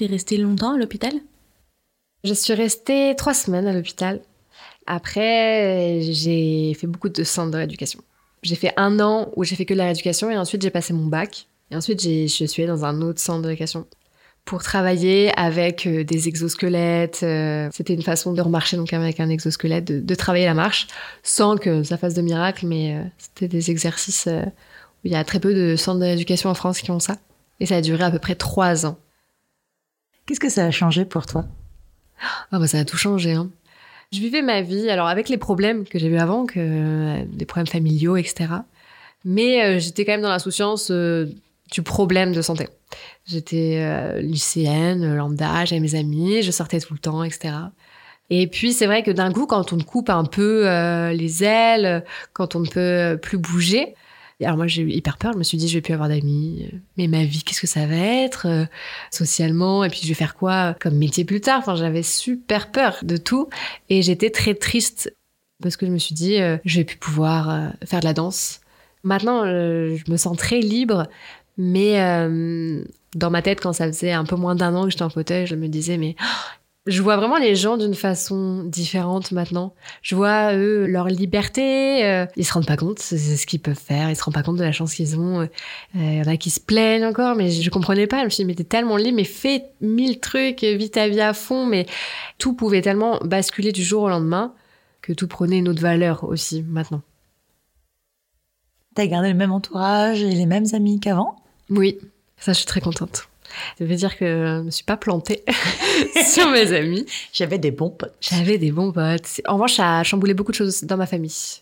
T'es 0.00 0.06
restée 0.06 0.38
longtemps 0.38 0.72
à 0.72 0.78
l'hôpital? 0.78 1.12
Je 2.24 2.32
suis 2.32 2.54
restée 2.54 3.12
trois 3.18 3.34
semaines 3.34 3.66
à 3.66 3.74
l'hôpital. 3.74 4.22
Après, 4.86 6.00
j'ai 6.00 6.72
fait 6.72 6.86
beaucoup 6.86 7.10
de 7.10 7.22
centres 7.22 7.50
de 7.50 7.58
rééducation. 7.58 8.00
J'ai 8.42 8.54
fait 8.54 8.72
un 8.78 8.98
an 9.00 9.30
où 9.36 9.44
j'ai 9.44 9.56
fait 9.56 9.66
que 9.66 9.74
de 9.74 9.78
la 9.78 9.84
rééducation 9.84 10.30
et 10.30 10.38
ensuite 10.38 10.62
j'ai 10.62 10.70
passé 10.70 10.94
mon 10.94 11.04
bac. 11.04 11.48
Et 11.70 11.76
ensuite, 11.76 12.00
je 12.00 12.46
suis 12.46 12.62
allée 12.62 12.72
dans 12.72 12.86
un 12.86 13.02
autre 13.02 13.20
centre 13.20 13.42
de 13.42 13.48
rééducation 13.48 13.86
pour 14.46 14.62
travailler 14.62 15.38
avec 15.38 15.86
euh, 15.86 16.02
des 16.02 16.28
exosquelettes. 16.28 17.20
euh, 17.22 17.68
C'était 17.70 17.92
une 17.92 18.02
façon 18.02 18.32
de 18.32 18.40
remarcher 18.40 18.78
donc 18.78 18.94
avec 18.94 19.20
un 19.20 19.28
exosquelette, 19.28 19.84
de, 19.84 20.14
travailler 20.14 20.46
la 20.46 20.54
marche 20.54 20.86
sans 21.22 21.58
que 21.58 21.82
ça 21.82 21.98
fasse 21.98 22.14
de 22.14 22.22
miracle, 22.22 22.66
mais 22.66 22.96
euh, 22.96 23.02
c'était 23.18 23.48
des 23.48 23.70
exercices 23.70 24.26
où 24.26 25.04
il 25.04 25.12
y 25.12 25.14
a 25.14 25.22
très 25.24 25.40
peu 25.40 25.52
de 25.52 25.76
centres 25.76 26.00
d'éducation 26.00 26.48
en 26.48 26.54
France 26.54 26.80
qui 26.80 26.90
ont 26.90 27.00
ça. 27.00 27.18
Et 27.60 27.66
ça 27.66 27.76
a 27.76 27.80
duré 27.82 28.02
à 28.02 28.10
peu 28.10 28.18
près 28.18 28.34
trois 28.34 28.86
ans. 28.86 28.96
Qu'est-ce 30.30 30.38
que 30.38 30.48
ça 30.48 30.64
a 30.64 30.70
changé 30.70 31.04
pour 31.04 31.26
toi? 31.26 31.44
Ah 32.52 32.60
bah 32.60 32.68
ça 32.68 32.78
a 32.78 32.84
tout 32.84 32.96
changé. 32.96 33.32
Hein. 33.32 33.50
Je 34.12 34.20
vivais 34.20 34.42
ma 34.42 34.62
vie, 34.62 34.88
alors 34.88 35.08
avec 35.08 35.28
les 35.28 35.38
problèmes 35.38 35.84
que 35.84 35.98
j'ai 35.98 36.06
eu 36.06 36.18
avant, 36.18 36.46
que, 36.46 36.60
euh, 36.60 37.24
des 37.26 37.46
problèmes 37.46 37.66
familiaux, 37.66 38.16
etc. 38.16 38.46
Mais 39.24 39.64
euh, 39.64 39.78
j'étais 39.80 40.04
quand 40.04 40.12
même 40.12 40.22
dans 40.22 40.28
l'insouciance 40.28 40.92
euh, 40.92 41.26
du 41.72 41.82
problème 41.82 42.32
de 42.32 42.42
santé. 42.42 42.68
J'étais 43.26 44.22
lycéenne, 44.22 45.16
lambda, 45.16 45.64
j'avais 45.64 45.80
mes 45.80 45.96
amis, 45.96 46.42
je 46.42 46.52
sortais 46.52 46.78
tout 46.78 46.92
le 46.94 47.00
temps, 47.00 47.24
etc. 47.24 47.52
Et 48.30 48.46
puis 48.46 48.72
c'est 48.72 48.86
vrai 48.86 49.02
que 49.02 49.10
d'un 49.10 49.32
coup, 49.32 49.46
quand 49.46 49.72
on 49.72 49.78
coupe 49.78 50.10
un 50.10 50.24
peu 50.26 50.62
les 51.10 51.42
ailes, 51.42 52.04
quand 52.34 52.54
on 52.54 52.60
ne 52.60 52.68
peut 52.68 53.18
plus 53.20 53.38
bouger, 53.38 53.96
alors 54.44 54.56
moi 54.56 54.66
j'ai 54.66 54.82
eu 54.82 54.90
hyper 54.90 55.18
peur, 55.18 55.32
je 55.32 55.38
me 55.38 55.42
suis 55.42 55.58
dit 55.58 55.68
je 55.68 55.74
vais 55.74 55.80
plus 55.80 55.92
avoir 55.92 56.08
d'amis, 56.08 56.66
mais 56.96 57.08
ma 57.08 57.24
vie 57.24 57.42
qu'est-ce 57.42 57.60
que 57.60 57.66
ça 57.66 57.86
va 57.86 57.96
être 57.96 58.46
euh, 58.46 58.64
socialement? 59.10 59.84
Et 59.84 59.90
puis 59.90 60.00
je 60.02 60.08
vais 60.08 60.14
faire 60.14 60.34
quoi 60.34 60.74
comme 60.80 60.96
métier 60.96 61.24
plus 61.24 61.40
tard? 61.40 61.58
Enfin 61.58 61.76
j'avais 61.76 62.02
super 62.02 62.70
peur 62.70 62.98
de 63.02 63.16
tout. 63.16 63.48
Et 63.88 64.02
j'étais 64.02 64.30
très 64.30 64.54
triste 64.54 65.14
parce 65.62 65.76
que 65.76 65.86
je 65.86 65.90
me 65.90 65.98
suis 65.98 66.14
dit 66.14 66.40
euh, 66.40 66.56
je 66.64 66.78
vais 66.78 66.84
plus 66.84 66.96
pouvoir 66.96 67.50
euh, 67.50 67.68
faire 67.84 68.00
de 68.00 68.06
la 68.06 68.14
danse. 68.14 68.60
Maintenant 69.02 69.44
je 69.44 70.10
me 70.10 70.16
sens 70.16 70.36
très 70.36 70.60
libre, 70.60 71.06
mais 71.56 71.96
dans 73.14 73.30
ma 73.30 73.40
tête 73.40 73.60
quand 73.60 73.72
ça 73.72 73.86
faisait 73.86 74.12
un 74.12 74.24
peu 74.24 74.36
moins 74.36 74.54
d'un 74.54 74.74
an 74.74 74.84
que 74.84 74.90
j'étais 74.90 75.02
en 75.02 75.10
fauteuil, 75.10 75.46
je 75.46 75.54
me 75.54 75.68
disais 75.68 75.96
mais 75.96 76.16
je 76.86 77.02
vois 77.02 77.16
vraiment 77.16 77.36
les 77.36 77.54
gens 77.56 77.76
d'une 77.76 77.94
façon 77.94 78.64
différente 78.64 79.32
maintenant. 79.32 79.74
Je 80.02 80.14
vois 80.16 80.54
eux 80.54 80.86
leur 80.86 81.06
liberté. 81.08 82.04
euh, 82.04 82.26
ils 82.36 82.44
se 82.44 82.52
rendent 82.52 82.66
pas 82.66 82.76
compte 82.76 82.98
c'est 82.98 83.18
c'est 83.18 83.36
ce 83.36 83.46
qu'ils 83.46 83.60
peuvent 83.60 83.78
faire. 83.78 84.10
Ils 84.10 84.16
se 84.16 84.22
rendent 84.24 84.34
pas 84.34 84.42
compte 84.42 84.56
de 84.56 84.64
la 84.64 84.72
chance 84.72 84.94
qu'ils 84.94 85.18
ont. 85.18 85.40
Euh, 85.42 85.46
Il 85.94 86.14
y 86.18 86.20
en 86.20 86.26
a 86.26 86.36
qui 86.36 86.50
se 86.50 86.60
plaignent 86.60 87.04
encore, 87.04 87.36
mais 87.36 87.50
je, 87.50 87.62
je 87.62 87.70
comprenais 87.70 88.06
pas. 88.06 88.20
Je 88.20 88.24
me 88.24 88.30
suis 88.30 88.44
dit 88.44 88.46
mais 88.46 88.54
t'es 88.54 88.64
tellement 88.64 88.96
libre, 88.96 89.16
mais 89.16 89.24
fais 89.24 89.64
mille 89.80 90.20
trucs, 90.20 90.62
vis 90.62 90.90
ta 90.90 91.08
vie 91.08 91.20
à 91.20 91.34
fond. 91.34 91.66
Mais 91.66 91.86
tout 92.38 92.54
pouvait 92.54 92.82
tellement 92.82 93.18
basculer 93.24 93.72
du 93.72 93.82
jour 93.84 94.02
au 94.04 94.08
lendemain 94.08 94.54
que 95.02 95.12
tout 95.12 95.28
prenait 95.28 95.58
une 95.58 95.68
autre 95.68 95.82
valeur 95.82 96.24
aussi 96.24 96.62
maintenant. 96.62 97.02
T'as 98.94 99.06
gardé 99.06 99.28
le 99.28 99.34
même 99.34 99.52
entourage 99.52 100.22
et 100.22 100.30
les 100.30 100.46
mêmes 100.46 100.66
amis 100.72 100.98
qu'avant? 101.00 101.36
Oui, 101.70 101.98
ça 102.36 102.52
je 102.52 102.58
suis 102.58 102.66
très 102.66 102.80
contente. 102.80 103.29
Ça 103.78 103.84
veut 103.84 103.96
dire 103.96 104.16
que 104.16 104.24
je 104.26 104.62
me 104.62 104.70
suis 104.70 104.84
pas 104.84 104.96
plantée 104.96 105.44
sur 106.26 106.50
mes 106.50 106.72
amis. 106.72 107.06
J'avais 107.32 107.58
des 107.58 107.70
bons 107.70 107.90
potes. 107.90 108.14
J'avais 108.20 108.58
des 108.58 108.70
bons 108.72 108.92
potes. 108.92 109.40
En 109.46 109.54
revanche, 109.54 109.74
ça 109.74 109.98
a 109.98 110.02
chamboulé 110.02 110.34
beaucoup 110.34 110.52
de 110.52 110.56
choses 110.56 110.84
dans 110.84 110.96
ma 110.96 111.06
famille. 111.06 111.60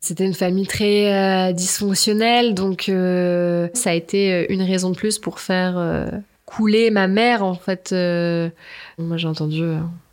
C'était 0.00 0.24
une 0.24 0.34
famille 0.34 0.66
très 0.68 1.12
euh, 1.12 1.52
dysfonctionnelle, 1.52 2.54
donc 2.54 2.88
euh, 2.88 3.68
ça 3.74 3.90
a 3.90 3.92
été 3.94 4.32
euh, 4.32 4.46
une 4.50 4.62
raison 4.62 4.90
de 4.90 4.96
plus 4.96 5.18
pour 5.18 5.40
faire 5.40 5.76
euh, 5.76 6.06
couler 6.44 6.90
ma 6.90 7.08
mère, 7.08 7.42
en 7.42 7.54
fait. 7.54 7.90
Moi, 8.98 9.16
j'ai 9.16 9.26
entendu 9.26 9.64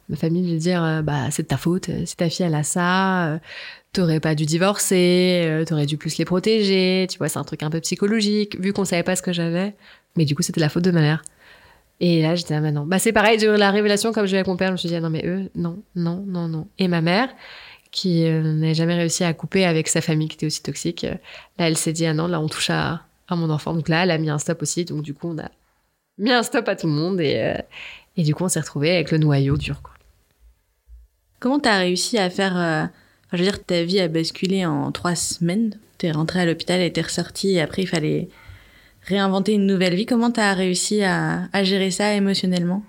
ma 0.10 0.16
famille 0.16 0.50
lui 0.50 0.58
dire 0.58 1.02
bah 1.04 1.30
c'est 1.30 1.44
de 1.44 1.48
ta 1.48 1.58
faute, 1.58 1.90
si 2.06 2.16
ta 2.16 2.28
fille 2.28 2.46
elle 2.46 2.56
a 2.56 2.64
ça, 2.64 3.40
t'aurais 3.94 4.20
pas 4.20 4.36
dû 4.36 4.46
divorcer, 4.46 5.44
euh, 5.46 5.66
t'aurais 5.66 5.86
dû 5.86 5.98
plus 5.98 6.18
les 6.18 6.26
protéger. 6.26 7.08
Tu 7.10 7.18
vois, 7.20 7.30
c'est 7.30 7.40
un 7.40 7.44
truc 7.44 7.64
un 7.64 7.70
peu 7.70 7.80
psychologique, 7.80 8.60
vu 8.60 8.74
qu'on 8.74 8.86
savait 8.86 9.04
pas 9.04 9.16
ce 9.16 9.22
que 9.22 9.32
j'avais. 9.32 9.76
Mais 10.18 10.26
du 10.26 10.36
coup, 10.36 10.42
c'était 10.42 10.60
la 10.60 10.70
faute 10.70 10.84
de 10.84 10.92
ma 10.92 11.02
mère. 11.02 11.24
Et 12.00 12.22
là, 12.22 12.36
j'étais, 12.36 12.56
ah, 12.56 12.60
bah 12.60 12.72
non. 12.72 12.86
Bah, 12.86 13.00
c'est 13.00 13.14
pareil, 13.14 13.40
j'ai 13.40 13.56
la 13.56 13.72
révélation, 13.72 14.12
comme 14.12 14.26
j'ai 14.26 14.34
eu 14.34 14.38
avec 14.38 14.48
mon 14.48 14.58
père, 14.58 14.70
je 14.70 14.74
me 14.74 14.78
suis 14.78 14.90
dit, 14.90 14.96
ah, 14.96 15.00
non, 15.00 15.12
mais 15.12 15.26
eux, 15.26 15.50
non, 15.56 15.82
non, 15.96 16.24
non, 16.28 16.48
non. 16.48 16.68
Et 16.80 16.88
ma 16.88 17.02
mère, 17.02 17.30
qui 17.92 18.26
euh, 18.26 18.42
n'avait 18.42 18.74
jamais 18.74 18.96
réussi 18.96 19.24
à 19.24 19.34
couper 19.34 19.64
avec 19.64 19.88
sa 19.88 20.02
famille 20.02 20.28
qui 20.28 20.36
était 20.36 20.48
aussi 20.48 20.64
toxique, 20.64 21.04
euh, 21.04 21.14
là, 21.60 21.68
elle 21.68 21.78
s'est 21.78 21.94
dit, 21.94 22.06
ah 22.08 22.14
non, 22.14 22.28
là, 22.28 22.42
on 22.42 22.50
touche 22.50 22.72
à, 22.72 23.04
à 23.28 23.36
mon 23.36 23.50
enfant. 23.52 23.74
Donc 23.74 23.90
là, 23.90 24.04
elle 24.04 24.12
a 24.12 24.18
mis 24.18 24.30
un 24.30 24.40
stop 24.40 24.64
aussi. 24.64 24.86
Donc, 24.86 25.04
du 25.04 25.14
coup, 25.14 25.30
on 25.30 25.38
a 25.38 25.50
mis 26.18 26.32
un 26.32 26.44
stop 26.44 26.68
à 26.68 26.76
tout 26.76 26.88
le 26.88 26.94
monde. 26.94 27.22
Et, 27.22 27.40
euh, 27.40 27.62
et 28.18 28.24
du 28.24 28.34
coup, 28.34 28.44
on 28.44 28.50
s'est 28.50 28.60
retrouvés 28.60 28.92
avec 28.92 29.12
le 29.12 29.20
noyau 29.20 29.56
dur, 29.56 29.82
quoi. 29.82 29.94
Comment 31.40 31.60
t'as 31.60 31.78
réussi 31.78 32.18
à 32.18 32.30
faire... 32.30 32.90
je 33.34 33.44
veux 33.44 33.44
dire, 33.44 33.64
ta 33.64 33.84
vie 33.84 34.00
a 34.00 34.08
basculé 34.08 34.66
en 34.66 34.92
trois 34.92 35.16
semaines. 35.16 35.78
T'es 35.98 36.12
rentrée 36.12 36.42
à 36.42 36.46
l'hôpital 36.46 36.82
et 36.82 36.92
t'es 36.92 37.02
ressortie 37.02 37.52
et 37.52 37.62
après, 37.62 37.84
il 37.84 37.88
fallait 37.88 38.30
réinventer 39.02 39.54
une 39.54 39.66
nouvelle 39.66 39.96
vie. 39.96 40.06
Comment 40.06 40.32
t'as 40.32 40.54
réussi 40.54 41.04
à, 41.04 41.50
à 41.52 41.64
gérer 41.64 41.92
ça 41.92 42.14
émotionnellement? 42.14 42.84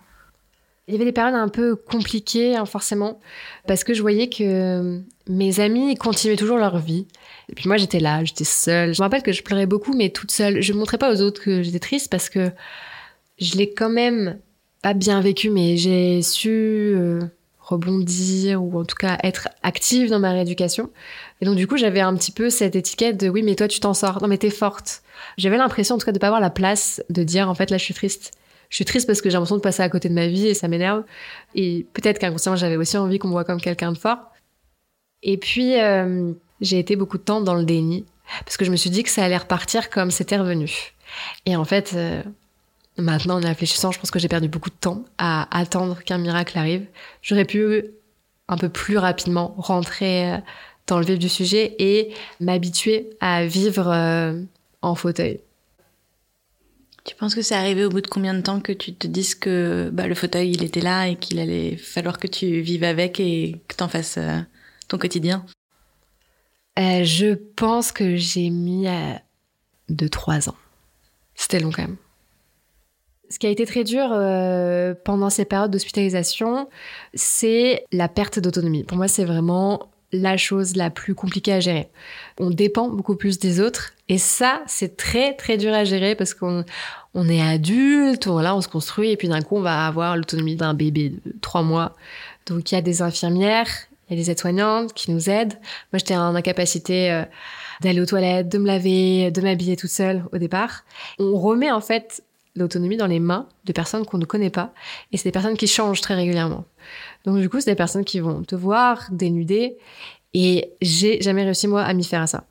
Il 0.86 0.92
y 0.92 0.96
avait 0.96 1.06
des 1.06 1.12
périodes 1.12 1.34
un 1.34 1.48
peu 1.48 1.76
compliquées, 1.76 2.56
hein, 2.56 2.66
forcément, 2.66 3.18
parce 3.66 3.84
que 3.84 3.94
je 3.94 4.02
voyais 4.02 4.28
que 4.28 5.00
mes 5.28 5.60
amis 5.60 5.94
continuaient 5.94 6.36
toujours 6.36 6.58
leur 6.58 6.78
vie. 6.78 7.06
Et 7.48 7.54
puis 7.54 7.68
moi, 7.68 7.78
j'étais 7.78 8.00
là, 8.00 8.22
j'étais 8.22 8.44
seule. 8.44 8.94
Je 8.94 9.00
me 9.00 9.04
rappelle 9.04 9.22
que 9.22 9.32
je 9.32 9.42
pleurais 9.42 9.64
beaucoup, 9.64 9.94
mais 9.94 10.10
toute 10.10 10.30
seule. 10.30 10.60
Je 10.60 10.74
ne 10.74 10.78
montrais 10.78 10.98
pas 10.98 11.10
aux 11.10 11.22
autres 11.22 11.42
que 11.42 11.62
j'étais 11.62 11.78
triste 11.78 12.10
parce 12.10 12.28
que 12.28 12.50
je 13.38 13.56
l'ai 13.56 13.72
quand 13.72 13.88
même 13.88 14.38
pas 14.82 14.92
bien 14.92 15.22
vécu, 15.22 15.48
mais 15.48 15.78
j'ai 15.78 16.20
su 16.20 16.50
euh, 16.50 17.22
rebondir 17.64 18.62
ou 18.62 18.78
en 18.78 18.84
tout 18.84 18.96
cas 18.96 19.18
être 19.22 19.48
active 19.62 20.10
dans 20.10 20.20
ma 20.20 20.32
rééducation. 20.32 20.90
Et 21.40 21.44
donc 21.44 21.56
du 21.56 21.66
coup, 21.66 21.76
j'avais 21.76 22.00
un 22.00 22.14
petit 22.14 22.32
peu 22.32 22.50
cette 22.50 22.76
étiquette 22.76 23.18
de 23.18 23.28
oui, 23.28 23.42
mais 23.42 23.54
toi, 23.54 23.68
tu 23.68 23.80
t'en 23.80 23.94
sors. 23.94 24.20
Non, 24.22 24.28
mais 24.28 24.38
t'es 24.38 24.50
forte. 24.50 25.02
J'avais 25.38 25.56
l'impression 25.56 25.94
en 25.94 25.98
tout 25.98 26.06
cas 26.06 26.12
de 26.12 26.18
pas 26.18 26.26
avoir 26.26 26.40
la 26.40 26.50
place 26.50 27.02
de 27.10 27.22
dire 27.22 27.48
en 27.48 27.54
fait 27.54 27.70
là, 27.70 27.78
je 27.78 27.84
suis 27.84 27.94
triste. 27.94 28.32
Je 28.68 28.76
suis 28.76 28.84
triste 28.84 29.06
parce 29.06 29.20
que 29.20 29.30
j'ai 29.30 29.34
l'impression 29.34 29.56
de 29.56 29.60
passer 29.60 29.82
à 29.82 29.88
côté 29.88 30.08
de 30.08 30.14
ma 30.14 30.26
vie 30.26 30.48
et 30.48 30.54
ça 30.54 30.68
m'énerve. 30.68 31.04
Et 31.54 31.86
peut-être 31.92 32.18
qu'inconsciemment, 32.18 32.56
j'avais 32.56 32.76
aussi 32.76 32.96
envie 32.96 33.18
qu'on 33.18 33.28
me 33.28 33.32
voit 33.32 33.44
comme 33.44 33.60
quelqu'un 33.60 33.92
de 33.92 33.98
fort. 33.98 34.18
Et 35.22 35.38
puis, 35.38 35.80
euh, 35.80 36.32
j'ai 36.60 36.78
été 36.78 36.96
beaucoup 36.96 37.18
de 37.18 37.22
temps 37.22 37.40
dans 37.40 37.54
le 37.54 37.64
déni 37.64 38.04
parce 38.44 38.56
que 38.56 38.64
je 38.64 38.70
me 38.70 38.76
suis 38.76 38.90
dit 38.90 39.02
que 39.02 39.10
ça 39.10 39.24
allait 39.24 39.36
repartir 39.36 39.90
comme 39.90 40.10
c'était 40.10 40.38
revenu. 40.38 40.92
Et 41.46 41.56
en 41.56 41.64
fait, 41.64 41.92
euh, 41.94 42.22
maintenant, 42.98 43.38
en 43.38 43.46
réfléchissant, 43.46 43.92
je 43.92 43.98
pense 43.98 44.10
que 44.10 44.18
j'ai 44.18 44.28
perdu 44.28 44.48
beaucoup 44.48 44.70
de 44.70 44.74
temps 44.74 45.04
à 45.18 45.48
attendre 45.56 46.02
qu'un 46.02 46.18
miracle 46.18 46.58
arrive. 46.58 46.86
J'aurais 47.22 47.44
pu 47.44 47.84
un 48.48 48.56
peu 48.56 48.68
plus 48.68 48.98
rapidement 48.98 49.54
rentrer 49.58 50.32
euh, 50.32 50.38
dans 50.86 50.98
le 50.98 51.04
vif 51.04 51.18
du 51.18 51.28
sujet 51.28 51.74
et 51.78 52.12
m'habituer 52.40 53.10
à 53.20 53.46
vivre 53.46 53.88
euh, 53.88 54.40
en 54.82 54.94
fauteuil. 54.94 55.40
Tu 57.04 57.14
penses 57.14 57.34
que 57.34 57.42
c'est 57.42 57.54
arrivé 57.54 57.84
au 57.84 57.90
bout 57.90 58.00
de 58.00 58.06
combien 58.06 58.32
de 58.32 58.40
temps 58.40 58.60
que 58.60 58.72
tu 58.72 58.94
te 58.94 59.06
dises 59.06 59.34
que 59.34 59.90
bah, 59.92 60.06
le 60.06 60.14
fauteuil, 60.14 60.52
il 60.52 60.64
était 60.64 60.80
là 60.80 61.06
et 61.08 61.16
qu'il 61.16 61.38
allait 61.38 61.76
falloir 61.76 62.18
que 62.18 62.26
tu 62.26 62.60
vives 62.60 62.84
avec 62.84 63.20
et 63.20 63.60
que 63.68 63.76
t'en 63.76 63.88
fasses 63.88 64.16
euh, 64.16 64.40
ton 64.88 64.96
quotidien? 64.96 65.44
Euh, 66.78 67.04
je 67.04 67.34
pense 67.34 67.92
que 67.92 68.16
j'ai 68.16 68.48
mis 68.48 68.88
à 68.88 69.20
2-3 69.90 70.48
ans. 70.48 70.56
C'était 71.34 71.60
long 71.60 71.70
quand 71.70 71.82
même. 71.82 71.96
Ce 73.34 73.40
qui 73.40 73.48
a 73.48 73.50
été 73.50 73.66
très 73.66 73.82
dur 73.82 74.10
euh, 74.12 74.94
pendant 75.04 75.28
ces 75.28 75.44
périodes 75.44 75.72
d'hospitalisation, 75.72 76.68
c'est 77.14 77.84
la 77.90 78.06
perte 78.06 78.38
d'autonomie. 78.38 78.84
Pour 78.84 78.96
moi, 78.96 79.08
c'est 79.08 79.24
vraiment 79.24 79.88
la 80.12 80.36
chose 80.36 80.76
la 80.76 80.88
plus 80.88 81.16
compliquée 81.16 81.52
à 81.52 81.58
gérer. 81.58 81.88
On 82.38 82.50
dépend 82.50 82.88
beaucoup 82.88 83.16
plus 83.16 83.40
des 83.40 83.58
autres 83.58 83.90
et 84.08 84.18
ça, 84.18 84.62
c'est 84.68 84.96
très 84.96 85.34
très 85.34 85.56
dur 85.56 85.74
à 85.74 85.82
gérer 85.82 86.14
parce 86.14 86.32
qu'on 86.32 86.64
on 87.14 87.28
est 87.28 87.42
adulte, 87.42 88.28
voilà, 88.28 88.54
on 88.54 88.60
se 88.60 88.68
construit 88.68 89.10
et 89.10 89.16
puis 89.16 89.26
d'un 89.26 89.42
coup, 89.42 89.56
on 89.56 89.62
va 89.62 89.84
avoir 89.84 90.16
l'autonomie 90.16 90.54
d'un 90.54 90.72
bébé 90.72 91.08
de 91.08 91.34
3 91.40 91.62
mois. 91.62 91.96
Donc 92.46 92.70
il 92.70 92.76
y 92.76 92.78
a 92.78 92.82
des 92.82 93.02
infirmières, 93.02 93.66
il 94.08 94.16
y 94.16 94.20
a 94.20 94.22
des 94.22 94.30
aides-soignantes 94.30 94.94
qui 94.94 95.10
nous 95.10 95.28
aident. 95.28 95.54
Moi, 95.92 95.98
j'étais 95.98 96.14
en 96.14 96.36
incapacité 96.36 97.10
euh, 97.10 97.24
d'aller 97.80 98.00
aux 98.00 98.06
toilettes, 98.06 98.48
de 98.48 98.58
me 98.58 98.68
laver, 98.68 99.32
de 99.32 99.40
m'habiller 99.40 99.74
toute 99.74 99.90
seule 99.90 100.22
au 100.32 100.38
départ. 100.38 100.84
On 101.18 101.36
remet 101.36 101.72
en 101.72 101.80
fait 101.80 102.22
l'autonomie 102.56 102.96
dans 102.96 103.06
les 103.06 103.20
mains 103.20 103.48
de 103.64 103.72
personnes 103.72 104.04
qu'on 104.06 104.18
ne 104.18 104.24
connaît 104.24 104.50
pas. 104.50 104.72
Et 105.12 105.16
c'est 105.16 105.24
des 105.24 105.32
personnes 105.32 105.56
qui 105.56 105.66
changent 105.66 106.00
très 106.00 106.14
régulièrement. 106.14 106.64
Donc 107.24 107.38
du 107.38 107.48
coup, 107.48 107.60
c'est 107.60 107.70
des 107.70 107.76
personnes 107.76 108.04
qui 108.04 108.20
vont 108.20 108.42
te 108.42 108.54
voir 108.54 109.08
dénudée. 109.10 109.76
Et 110.34 110.72
j'ai 110.80 111.20
jamais 111.20 111.44
réussi, 111.44 111.68
moi, 111.68 111.82
à 111.82 111.92
m'y 111.94 112.04
faire 112.04 112.22
à 112.22 112.26
ça. 112.26 112.44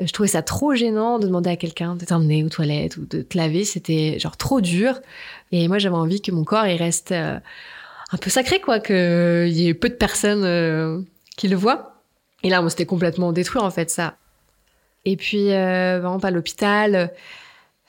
Euh, 0.00 0.06
Je 0.06 0.12
trouvais 0.12 0.28
ça 0.28 0.42
trop 0.42 0.74
gênant 0.74 1.18
de 1.18 1.26
demander 1.26 1.50
à 1.50 1.56
quelqu'un 1.56 1.96
de 1.96 2.04
t'emmener 2.04 2.44
aux 2.44 2.48
toilettes 2.48 2.96
ou 2.96 3.06
de 3.06 3.22
te 3.22 3.36
laver. 3.36 3.64
C'était 3.64 4.18
genre 4.18 4.36
trop 4.36 4.60
dur. 4.60 5.00
Et 5.50 5.68
moi, 5.68 5.78
j'avais 5.78 5.96
envie 5.96 6.20
que 6.20 6.30
mon 6.30 6.44
corps, 6.44 6.66
il 6.66 6.76
reste 6.76 7.12
euh, 7.12 7.38
un 8.10 8.16
peu 8.18 8.30
sacré, 8.30 8.60
quoi, 8.60 8.80
qu'il 8.80 9.48
y 9.48 9.68
ait 9.68 9.74
peu 9.74 9.88
de 9.88 9.94
personnes 9.94 10.44
euh, 10.44 11.00
qui 11.36 11.48
le 11.48 11.56
voient. 11.56 12.02
Et 12.42 12.50
là, 12.50 12.60
moi, 12.60 12.70
c'était 12.70 12.86
complètement 12.86 13.32
détruit, 13.32 13.62
en 13.62 13.70
fait, 13.70 13.90
ça. 13.90 14.16
Et 15.04 15.16
puis, 15.16 15.48
par 15.48 15.96
exemple, 16.14 16.26
à 16.26 16.30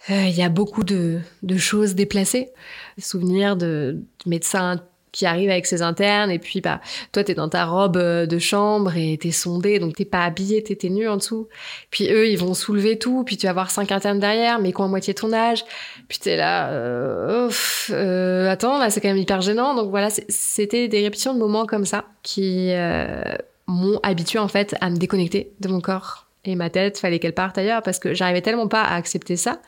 euh, 0.09 0.23
il 0.27 0.35
y 0.35 0.41
a 0.41 0.49
beaucoup 0.49 0.83
de, 0.83 1.19
choses 1.57 1.95
déplacées. 1.95 2.49
Des 2.97 3.03
souvenirs 3.03 3.55
de, 3.55 3.97
de 4.25 4.29
médecins 4.29 4.81
qui 5.13 5.25
arrive 5.27 5.49
avec 5.49 5.65
ses 5.67 5.81
internes 5.81 6.31
et 6.31 6.39
puis 6.39 6.59
bah 6.59 6.81
toi 7.13 7.23
t'es 7.23 7.35
dans 7.35 7.47
ta 7.47 7.65
robe 7.65 7.97
euh, 7.97 8.25
de 8.25 8.39
chambre 8.39 8.97
et 8.97 9.17
t'es 9.17 9.31
sondé 9.31 9.77
donc 9.77 9.95
t'es 9.95 10.05
pas 10.05 10.25
habillé 10.25 10.61
t'es 10.63 10.89
nu 10.89 11.07
en 11.07 11.17
dessous. 11.17 11.47
Puis 11.91 12.11
eux 12.11 12.27
ils 12.27 12.37
vont 12.37 12.53
soulever 12.53 12.97
tout 12.99 13.23
puis 13.23 13.37
tu 13.37 13.45
vas 13.45 13.53
voir 13.53 13.71
cinq 13.71 13.91
internes 13.91 14.19
derrière 14.19 14.59
mais 14.59 14.73
quoi 14.73 14.85
à 14.85 14.87
moitié 14.89 15.13
ton 15.13 15.31
âge? 15.31 15.63
Puis 16.09 16.17
t'es 16.17 16.35
là 16.35 16.71
euh, 16.71 17.49
euh, 17.91 18.49
attends 18.49 18.79
là 18.79 18.89
c'est 18.89 18.99
quand 18.99 19.07
même 19.07 19.17
hyper 19.17 19.41
gênant. 19.41 19.75
Donc 19.75 19.91
voilà 19.91 20.09
c'était 20.09 20.87
des 20.87 21.03
répétitions 21.03 21.35
de 21.35 21.39
moments 21.39 21.67
comme 21.67 21.85
ça 21.85 22.05
qui 22.23 22.71
euh, 22.71 23.21
m'ont 23.67 23.99
habitué 24.01 24.39
en 24.39 24.47
fait 24.47 24.75
à 24.81 24.89
me 24.89 24.97
déconnecter 24.97 25.53
de 25.59 25.69
mon 25.69 25.79
corps. 25.79 26.25
Et 26.43 26.55
ma 26.55 26.69
tête 26.69 26.97
fallait 26.97 27.19
qu'elle 27.19 27.35
parte 27.35 27.57
ailleurs 27.57 27.83
parce 27.83 27.99
que 27.99 28.13
j'arrivais 28.13 28.41
tellement 28.41 28.67
pas 28.67 28.81
à 28.81 28.95
accepter 28.95 29.37
ça 29.37 29.61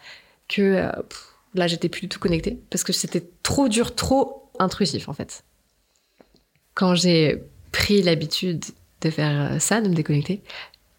que 0.48 0.62
euh, 0.62 0.92
là 1.54 1.68
j'étais 1.68 1.90
plus 1.90 2.02
du 2.02 2.10
tout 2.10 2.20
connectée 2.20 2.60
parce 2.70 2.84
que 2.84 2.94
c'était 2.94 3.24
trop 3.44 3.68
dur 3.68 3.96
trop 3.96 4.50
intrusif 4.60 5.10
en 5.10 5.14
fait. 5.14 5.44
Quand 6.74 6.96
j'ai 6.96 7.44
pris 7.72 8.02
l'habitude 8.02 8.64
de 9.02 9.10
faire 9.10 9.62
ça, 9.62 9.82
de 9.82 9.88
me 9.88 9.94
déconnecter, 9.94 10.42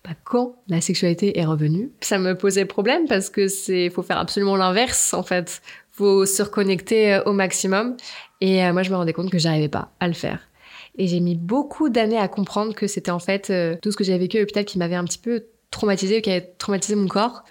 bah, 0.06 0.14
quand 0.22 0.54
la 0.68 0.80
sexualité 0.80 1.36
est 1.36 1.44
revenue, 1.44 1.90
ça 2.00 2.18
me 2.18 2.36
posait 2.36 2.64
problème 2.64 3.08
parce 3.08 3.28
que 3.28 3.48
c'est 3.48 3.90
faut 3.90 4.04
faire 4.04 4.18
absolument 4.18 4.54
l'inverse 4.54 5.12
en 5.14 5.24
fait. 5.24 5.62
Faut 5.90 6.26
se 6.26 6.42
reconnecter 6.42 7.14
euh, 7.14 7.24
au 7.24 7.32
maximum 7.32 7.96
et 8.40 8.64
euh, 8.64 8.72
moi 8.72 8.84
je 8.84 8.90
me 8.90 8.96
rendais 8.96 9.12
compte 9.12 9.30
que 9.30 9.38
j'arrivais 9.38 9.68
pas 9.68 9.90
à 9.98 10.06
le 10.06 10.14
faire. 10.14 10.48
Et 10.96 11.08
j'ai 11.08 11.18
mis 11.18 11.34
beaucoup 11.34 11.88
d'années 11.88 12.18
à 12.18 12.28
comprendre 12.28 12.72
que 12.72 12.86
c'était 12.86 13.10
en 13.10 13.18
fait 13.18 13.50
euh, 13.50 13.76
tout 13.82 13.90
ce 13.90 13.96
que 13.96 14.04
j'avais 14.04 14.18
vécu 14.18 14.36
à 14.36 14.40
l'hôpital 14.40 14.64
qui 14.64 14.78
m'avait 14.78 14.94
un 14.94 15.04
petit 15.04 15.18
peu 15.18 15.46
traumatisé, 15.72 16.22
qui 16.22 16.30
avait 16.30 16.54
traumatisé 16.56 16.94
mon 16.94 17.08
corps. 17.08 17.42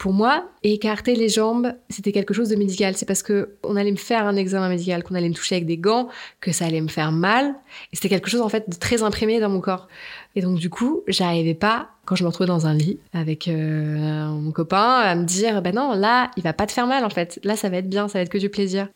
Pour 0.00 0.14
moi, 0.14 0.48
écarter 0.62 1.14
les 1.14 1.28
jambes, 1.28 1.74
c'était 1.90 2.10
quelque 2.10 2.32
chose 2.32 2.48
de 2.48 2.56
médical. 2.56 2.96
C'est 2.96 3.04
parce 3.04 3.22
que 3.22 3.56
on 3.62 3.76
allait 3.76 3.90
me 3.90 3.98
faire 3.98 4.26
un 4.26 4.34
examen 4.34 4.70
médical, 4.70 5.04
qu'on 5.04 5.14
allait 5.14 5.28
me 5.28 5.34
toucher 5.34 5.56
avec 5.56 5.66
des 5.66 5.76
gants, 5.76 6.08
que 6.40 6.52
ça 6.52 6.64
allait 6.64 6.80
me 6.80 6.88
faire 6.88 7.12
mal. 7.12 7.54
Et 7.92 7.96
c'était 7.96 8.08
quelque 8.08 8.30
chose 8.30 8.40
en 8.40 8.48
fait 8.48 8.70
de 8.70 8.74
très 8.76 9.02
imprimé 9.02 9.40
dans 9.40 9.50
mon 9.50 9.60
corps. 9.60 9.88
Et 10.36 10.40
donc 10.40 10.58
du 10.58 10.70
coup, 10.70 11.02
j'arrivais 11.06 11.52
pas 11.52 11.90
quand 12.06 12.16
je 12.16 12.22
me 12.22 12.28
retrouvais 12.28 12.48
dans 12.48 12.66
un 12.66 12.72
lit 12.72 12.98
avec 13.12 13.46
euh, 13.46 14.28
mon 14.30 14.52
copain 14.52 15.00
à 15.00 15.14
me 15.14 15.24
dire 15.24 15.60
ben 15.60 15.74
non, 15.74 15.92
là, 15.92 16.30
il 16.38 16.42
va 16.44 16.54
pas 16.54 16.64
te 16.64 16.72
faire 16.72 16.86
mal 16.86 17.04
en 17.04 17.10
fait. 17.10 17.38
Là, 17.44 17.54
ça 17.54 17.68
va 17.68 17.76
être 17.76 17.90
bien, 17.90 18.08
ça 18.08 18.20
va 18.20 18.22
être 18.22 18.30
que 18.30 18.38
du 18.38 18.48
plaisir. 18.48 18.88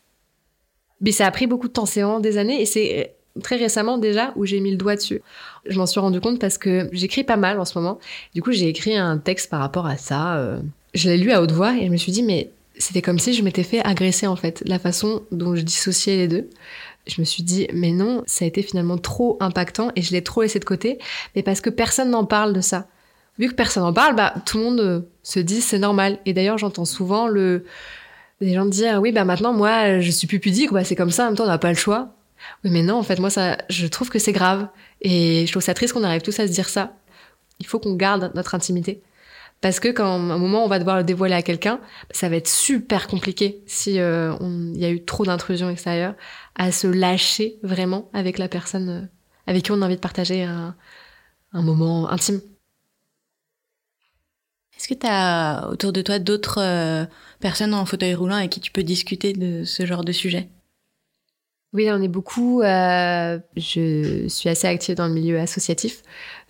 Mais 1.01 1.11
ça 1.11 1.27
a 1.27 1.31
pris 1.31 1.45
beaucoup 1.45 1.67
de 1.67 1.73
temps, 1.73 1.85
c'est 1.85 2.01
vraiment 2.01 2.19
des 2.19 2.39
années 2.39 2.59
et 2.59 2.65
c'est 2.65 3.15
très 3.43 3.57
récemment 3.57 3.99
déjà 3.99 4.33
où 4.35 4.45
j'ai 4.45 4.59
mis 4.59 4.71
le 4.71 4.77
doigt 4.77 4.95
dessus. 4.95 5.21
Je 5.67 5.77
m'en 5.77 5.85
suis 5.85 5.99
rendu 5.99 6.19
compte 6.19 6.39
parce 6.39 6.57
que 6.57 6.89
j'écris 6.93 7.23
pas 7.23 7.37
mal 7.37 7.59
en 7.59 7.65
ce 7.65 7.77
moment. 7.77 7.99
Du 8.33 8.41
coup, 8.41 8.51
j'ai 8.51 8.69
écrit 8.69 8.97
un 8.97 9.19
texte 9.19 9.51
par 9.51 9.59
rapport 9.59 9.85
à 9.85 9.97
ça. 9.97 10.37
Euh, 10.37 10.59
je 10.95 11.09
l'ai 11.09 11.17
lu 11.17 11.31
à 11.31 11.41
haute 11.41 11.51
voix 11.51 11.75
et 11.75 11.85
je 11.85 11.91
me 11.91 11.97
suis 11.97 12.11
dit, 12.11 12.23
mais 12.23 12.49
c'était 12.77 13.01
comme 13.01 13.19
si 13.19 13.33
je 13.33 13.43
m'étais 13.43 13.63
fait 13.63 13.85
agresser 13.85 14.27
en 14.27 14.35
fait, 14.35 14.63
la 14.65 14.79
façon 14.79 15.23
dont 15.31 15.55
je 15.55 15.61
dissociais 15.61 16.17
les 16.17 16.27
deux. 16.27 16.49
Je 17.07 17.21
me 17.21 17.25
suis 17.25 17.43
dit, 17.43 17.67
mais 17.73 17.91
non, 17.91 18.23
ça 18.25 18.45
a 18.45 18.47
été 18.47 18.63
finalement 18.63 18.97
trop 18.97 19.37
impactant 19.39 19.91
et 19.95 20.01
je 20.01 20.11
l'ai 20.11 20.23
trop 20.23 20.41
laissé 20.41 20.59
de 20.59 20.65
côté, 20.65 20.97
mais 21.35 21.43
parce 21.43 21.61
que 21.61 21.69
personne 21.69 22.09
n'en 22.09 22.25
parle 22.25 22.53
de 22.53 22.61
ça. 22.61 22.87
Vu 23.37 23.49
que 23.49 23.53
personne 23.53 23.83
n'en 23.83 23.93
parle, 23.93 24.15
bah, 24.15 24.33
tout 24.45 24.57
le 24.57 24.63
monde 24.63 24.79
euh, 24.79 25.01
se 25.21 25.39
dit 25.39 25.61
c'est 25.61 25.77
normal. 25.77 26.19
Et 26.25 26.33
d'ailleurs, 26.33 26.57
j'entends 26.57 26.85
souvent 26.85 27.27
le, 27.27 27.65
des 28.41 28.53
gens 28.53 28.65
dire, 28.65 28.99
oui, 29.01 29.11
bah 29.11 29.25
maintenant, 29.25 29.53
moi, 29.53 29.99
je 29.99 30.09
suis 30.09 30.25
plus 30.25 30.39
pudique, 30.39 30.71
bah, 30.71 30.83
c'est 30.83 30.95
comme 30.95 31.11
ça, 31.11 31.23
en 31.23 31.27
même 31.27 31.35
temps, 31.35 31.43
on 31.43 31.47
n'a 31.47 31.57
pas 31.57 31.69
le 31.69 31.75
choix. 31.75 32.15
Oui, 32.63 32.71
mais 32.71 32.81
non, 32.81 32.95
en 32.95 33.03
fait, 33.03 33.19
moi, 33.19 33.29
ça, 33.29 33.57
je 33.69 33.87
trouve 33.87 34.09
que 34.09 34.19
c'est 34.19 34.31
grave. 34.31 34.67
Et 35.01 35.45
je 35.45 35.51
trouve 35.51 35.63
ça 35.63 35.73
triste 35.73 35.93
qu'on 35.93 36.03
arrive 36.03 36.21
tous 36.21 36.39
à 36.39 36.47
se 36.47 36.51
dire 36.51 36.69
ça. 36.69 36.93
Il 37.59 37.67
faut 37.67 37.79
qu'on 37.79 37.95
garde 37.95 38.31
notre 38.35 38.55
intimité. 38.55 39.01
Parce 39.61 39.79
que 39.79 39.87
quand 39.87 40.05
un 40.05 40.37
moment 40.37 40.63
on 40.63 40.67
va 40.67 40.77
devoir 40.79 40.97
le 40.97 41.03
dévoiler 41.03 41.33
à 41.33 41.41
quelqu'un, 41.41 41.79
ça 42.11 42.29
va 42.29 42.35
être 42.35 42.47
super 42.47 43.07
compliqué 43.07 43.63
si 43.65 43.99
euh, 43.99 44.35
il 44.41 44.79
y 44.79 44.85
a 44.85 44.91
eu 44.91 45.03
trop 45.03 45.25
d'intrusion 45.25 45.69
extérieure 45.69 46.13
à 46.55 46.71
se 46.71 46.87
lâcher 46.87 47.57
vraiment 47.63 48.09
avec 48.13 48.37
la 48.37 48.47
personne 48.47 48.89
euh, 48.89 49.01
avec 49.47 49.63
qui 49.63 49.71
on 49.71 49.81
a 49.81 49.85
envie 49.85 49.95
de 49.95 50.01
partager 50.01 50.43
un, 50.43 50.75
un 51.53 51.61
moment 51.61 52.09
intime. 52.09 52.41
Est-ce 54.77 54.87
que 54.87 54.93
tu 54.93 55.07
as 55.07 55.69
autour 55.71 55.93
de 55.93 56.01
toi 56.01 56.19
d'autres 56.19 56.59
euh, 56.61 57.05
personnes 57.39 57.73
en 57.73 57.85
fauteuil 57.85 58.13
roulant 58.13 58.35
avec 58.35 58.51
qui 58.51 58.59
tu 58.59 58.71
peux 58.71 58.83
discuter 58.83 59.33
de 59.33 59.63
ce 59.63 59.85
genre 59.85 60.03
de 60.03 60.11
sujet? 60.11 60.49
Oui, 61.73 61.89
on 61.91 62.01
est 62.01 62.09
beaucoup. 62.09 62.61
Euh, 62.61 63.39
je 63.57 64.27
suis 64.27 64.49
assez 64.49 64.67
active 64.67 64.95
dans 64.95 65.07
le 65.07 65.13
milieu 65.13 65.39
associatif. 65.39 66.03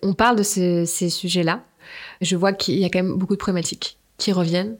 On 0.04 0.14
parle 0.14 0.38
de 0.38 0.44
ce, 0.44 0.86
ces 0.86 1.10
sujets-là. 1.10 1.64
Je 2.22 2.36
vois 2.36 2.54
qu'il 2.54 2.78
y 2.80 2.86
a 2.86 2.90
quand 2.90 3.04
même 3.04 3.16
beaucoup 3.16 3.34
de 3.34 3.40
problématiques 3.40 3.98
qui 4.18 4.32
reviennent. 4.32 4.78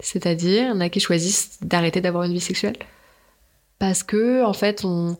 C'est-à-dire, 0.00 0.64
il 0.64 0.68
y 0.68 0.70
en 0.70 0.80
a 0.80 0.88
qui 0.88 1.00
choisissent 1.00 1.58
d'arrêter 1.62 2.00
d'avoir 2.00 2.24
une 2.24 2.32
vie 2.32 2.40
sexuelle. 2.40 2.76
Parce 3.78 4.02
que, 4.02 4.44
en 4.44 4.52
fait, 4.52 4.84
on, 4.84 5.16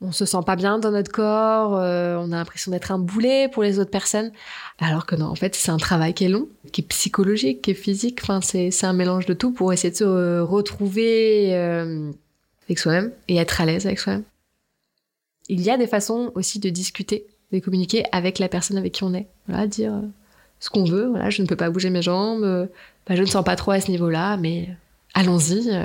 on 0.00 0.12
se 0.12 0.24
sent 0.24 0.38
pas 0.46 0.56
bien 0.56 0.78
dans 0.78 0.90
notre 0.90 1.12
corps, 1.12 1.76
euh, 1.76 2.16
on 2.18 2.32
a 2.32 2.36
l'impression 2.36 2.70
d'être 2.70 2.90
un 2.90 2.98
boulet 2.98 3.48
pour 3.48 3.62
les 3.62 3.78
autres 3.78 3.90
personnes. 3.90 4.32
Alors 4.78 5.06
que 5.06 5.14
non, 5.14 5.26
en 5.26 5.34
fait, 5.34 5.54
c'est 5.54 5.70
un 5.70 5.76
travail 5.76 6.14
qui 6.14 6.24
est 6.24 6.28
long, 6.28 6.48
qui 6.72 6.80
est 6.80 6.88
psychologique, 6.88 7.62
qui 7.62 7.72
est 7.72 7.74
physique. 7.74 8.20
Enfin, 8.22 8.40
c'est, 8.40 8.84
un 8.84 8.92
mélange 8.92 9.26
de 9.26 9.34
tout 9.34 9.52
pour 9.52 9.72
essayer 9.72 9.90
de 9.90 9.96
se 9.96 10.40
retrouver. 10.40 11.54
Euh, 11.54 12.10
avec 12.70 12.78
soi-même 12.78 13.12
et 13.26 13.36
être 13.36 13.60
à 13.60 13.66
l'aise 13.66 13.86
avec 13.86 13.98
soi-même. 13.98 14.22
Il 15.48 15.60
y 15.60 15.70
a 15.70 15.76
des 15.76 15.88
façons 15.88 16.30
aussi 16.36 16.60
de 16.60 16.70
discuter, 16.70 17.26
de 17.52 17.58
communiquer 17.58 18.04
avec 18.12 18.38
la 18.38 18.48
personne 18.48 18.78
avec 18.78 18.92
qui 18.92 19.02
on 19.02 19.12
est. 19.12 19.26
Voilà, 19.48 19.66
dire 19.66 19.92
euh, 19.92 20.02
ce 20.60 20.70
qu'on 20.70 20.84
veut. 20.84 21.06
Voilà, 21.06 21.30
je 21.30 21.42
ne 21.42 21.46
peux 21.46 21.56
pas 21.56 21.70
bouger 21.70 21.90
mes 21.90 22.02
jambes. 22.02 22.44
Euh, 22.44 22.66
bah, 23.06 23.16
je 23.16 23.22
ne 23.22 23.26
sens 23.26 23.44
pas 23.44 23.56
trop 23.56 23.72
à 23.72 23.80
ce 23.80 23.90
niveau-là, 23.90 24.36
mais 24.36 24.68
allons-y. 25.14 25.70
Euh, 25.70 25.84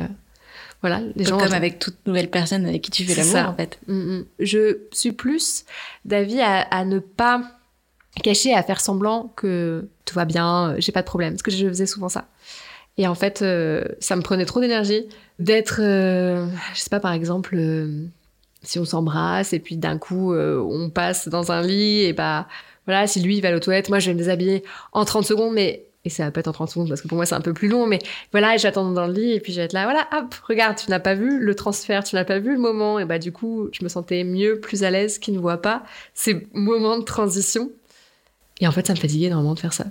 voilà, 0.82 1.02
les 1.16 1.26
gens. 1.26 1.40
Comme 1.40 1.54
avec 1.54 1.80
toute 1.80 1.98
nouvelle 2.06 2.30
personne 2.30 2.66
avec 2.66 2.84
qui 2.84 2.92
tu 2.92 3.04
fais 3.04 3.16
l'amour, 3.16 3.52
en 3.52 3.56
fait. 3.56 3.80
Mm, 3.88 3.94
mm. 3.94 4.26
Je 4.40 4.78
suis 4.92 5.12
plus 5.12 5.66
d'avis 6.04 6.42
à, 6.42 6.62
à, 6.62 6.86
ne 6.86 7.00
pas 7.00 7.42
cacher, 8.24 8.54
à 8.54 8.62
faire 8.62 8.80
semblant 8.80 9.34
que 9.36 9.88
tout 10.06 10.16
va 10.16 10.26
bien, 10.26 10.76
j'ai 10.78 10.92
pas 10.92 11.02
de 11.02 11.08
problème. 11.08 11.34
Parce 11.34 11.44
que 11.44 11.52
je 11.52 11.68
faisais 11.68 11.88
souvent 11.88 12.10
ça. 12.10 12.28
Et 12.98 13.08
en 13.08 13.16
fait, 13.16 13.44
ça 14.00 14.16
me 14.16 14.22
prenait 14.22 14.46
trop 14.46 14.62
d'énergie 14.62 15.06
d'être, 15.40 15.80
euh, 15.82 16.48
je 16.74 16.80
sais 16.80 16.90
pas, 16.90 17.00
par 17.00 17.14
exemple, 17.14 17.56
euh, 17.58 18.06
si 18.64 18.80
on 18.80 18.86
s'embrasse 18.86 19.54
et 19.54 19.60
puis 19.60 19.78
d'un 19.78 19.98
coup 19.98 20.34
euh, 20.34 20.60
on 20.60 20.90
passe 20.90 21.28
dans 21.28 21.52
un 21.52 21.62
lit 21.62 22.02
et 22.02 22.14
bah 22.14 22.48
voilà, 22.86 23.08
si 23.08 23.20
lui 23.22 23.38
il 23.38 23.42
va 23.42 23.56
aux 23.56 23.60
toilettes, 23.60 23.90
moi 23.90 24.00
je 24.00 24.08
vais 24.08 24.14
me 24.14 24.20
déshabiller 24.20 24.64
en 24.94 25.06
30 25.06 25.26
secondes, 25.26 25.54
mais 25.54 25.88
et 26.04 26.10
ça 26.10 26.24
va 26.24 26.32
pas 26.32 26.42
être 26.42 26.48
en 26.48 26.54
30 26.54 26.70
secondes 26.70 26.88
parce 26.88 27.02
que 27.02 27.08
pour 27.08 27.16
moi 27.16 27.26
c'est 27.26 27.36
un 27.36 27.42
peu 27.42 27.54
plus 27.54 27.68
long, 27.68 27.88
mais 27.88 28.00
voilà, 28.32 28.58
j'attends 28.58 28.92
dans 28.92 29.08
le 29.08 29.14
lit 29.14 29.34
et 29.34 29.40
puis 29.40 29.54
je 29.54 29.60
vais 29.60 29.66
être 29.66 29.74
là, 29.74 29.86
voilà, 29.86 30.08
hop, 30.16 30.36
regarde, 30.48 30.78
tu 30.78 30.90
n'as 30.92 31.00
pas 31.00 31.16
vu 31.16 31.40
le 31.40 31.56
transfert, 31.56 32.04
tu 32.04 32.16
n'as 32.16 32.26
pas 32.26 32.40
vu 32.40 32.54
le 32.54 32.60
moment, 32.60 33.00
et 33.00 33.06
bah 33.06 33.18
du 33.18 33.32
coup 33.32 33.70
je 33.72 33.84
me 33.84 33.90
sentais 33.90 34.24
mieux, 34.24 34.60
plus 34.60 34.84
à 34.84 34.92
l'aise 34.92 35.18
qu'il 35.18 35.34
ne 35.34 35.40
voit 35.40 35.62
pas 35.62 35.84
ces 36.14 36.48
moments 36.54 37.00
de 37.00 37.04
transition. 37.04 37.72
Et 38.62 38.68
en 38.68 38.72
fait 38.72 38.88
ça 38.88 38.94
me 38.94 39.00
fatiguait 39.00 39.28
énormément 39.28 39.56
de 39.56 39.60
faire 39.60 39.74
ça. 39.74 39.86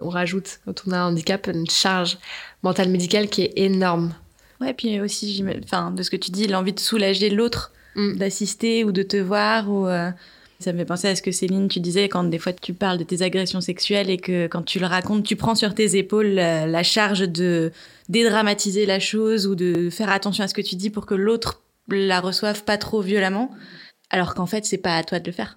On 0.00 0.10
rajoute, 0.10 0.60
quand 0.64 0.82
on 0.86 0.92
a 0.92 0.98
un 0.98 1.08
handicap, 1.08 1.48
une 1.48 1.68
charge 1.68 2.18
mentale 2.62 2.90
médicale 2.90 3.28
qui 3.28 3.42
est 3.42 3.52
énorme. 3.56 4.14
Ouais, 4.60 4.74
puis 4.74 5.00
aussi, 5.00 5.44
enfin, 5.64 5.90
de 5.90 6.02
ce 6.02 6.10
que 6.10 6.16
tu 6.16 6.30
dis, 6.30 6.46
l'envie 6.46 6.72
de 6.72 6.80
soulager 6.80 7.30
l'autre, 7.30 7.72
mm. 7.94 8.16
d'assister 8.16 8.84
ou 8.84 8.92
de 8.92 9.02
te 9.02 9.16
voir. 9.16 9.70
Ou, 9.70 9.86
euh, 9.86 10.10
Ça 10.58 10.72
me 10.72 10.78
fait 10.78 10.86
penser 10.86 11.08
à 11.08 11.14
ce 11.14 11.20
que 11.20 11.32
Céline, 11.32 11.68
tu 11.68 11.80
disais 11.80 12.08
quand 12.08 12.24
des 12.24 12.38
fois 12.38 12.52
tu 12.52 12.72
parles 12.72 12.96
de 12.96 13.04
tes 13.04 13.22
agressions 13.22 13.60
sexuelles 13.60 14.08
et 14.08 14.16
que 14.16 14.46
quand 14.46 14.62
tu 14.62 14.78
le 14.78 14.86
racontes, 14.86 15.22
tu 15.22 15.36
prends 15.36 15.54
sur 15.54 15.74
tes 15.74 15.96
épaules 15.98 16.28
la, 16.28 16.82
charge 16.82 17.28
de 17.28 17.72
dédramatiser 18.08 18.86
la 18.86 18.98
chose 18.98 19.46
ou 19.46 19.54
de 19.54 19.90
faire 19.90 20.08
attention 20.08 20.44
à 20.44 20.48
ce 20.48 20.54
que 20.54 20.62
tu 20.62 20.76
dis 20.76 20.88
pour 20.88 21.04
que 21.04 21.14
l'autre 21.14 21.60
la 21.88 22.20
reçoive 22.20 22.64
pas 22.64 22.78
trop 22.78 23.02
violemment, 23.02 23.50
alors 24.10 24.34
qu'en 24.34 24.46
fait, 24.46 24.64
c'est 24.64 24.78
pas 24.78 24.96
à 24.96 25.04
toi 25.04 25.20
de 25.20 25.26
le 25.26 25.32
faire. 25.32 25.56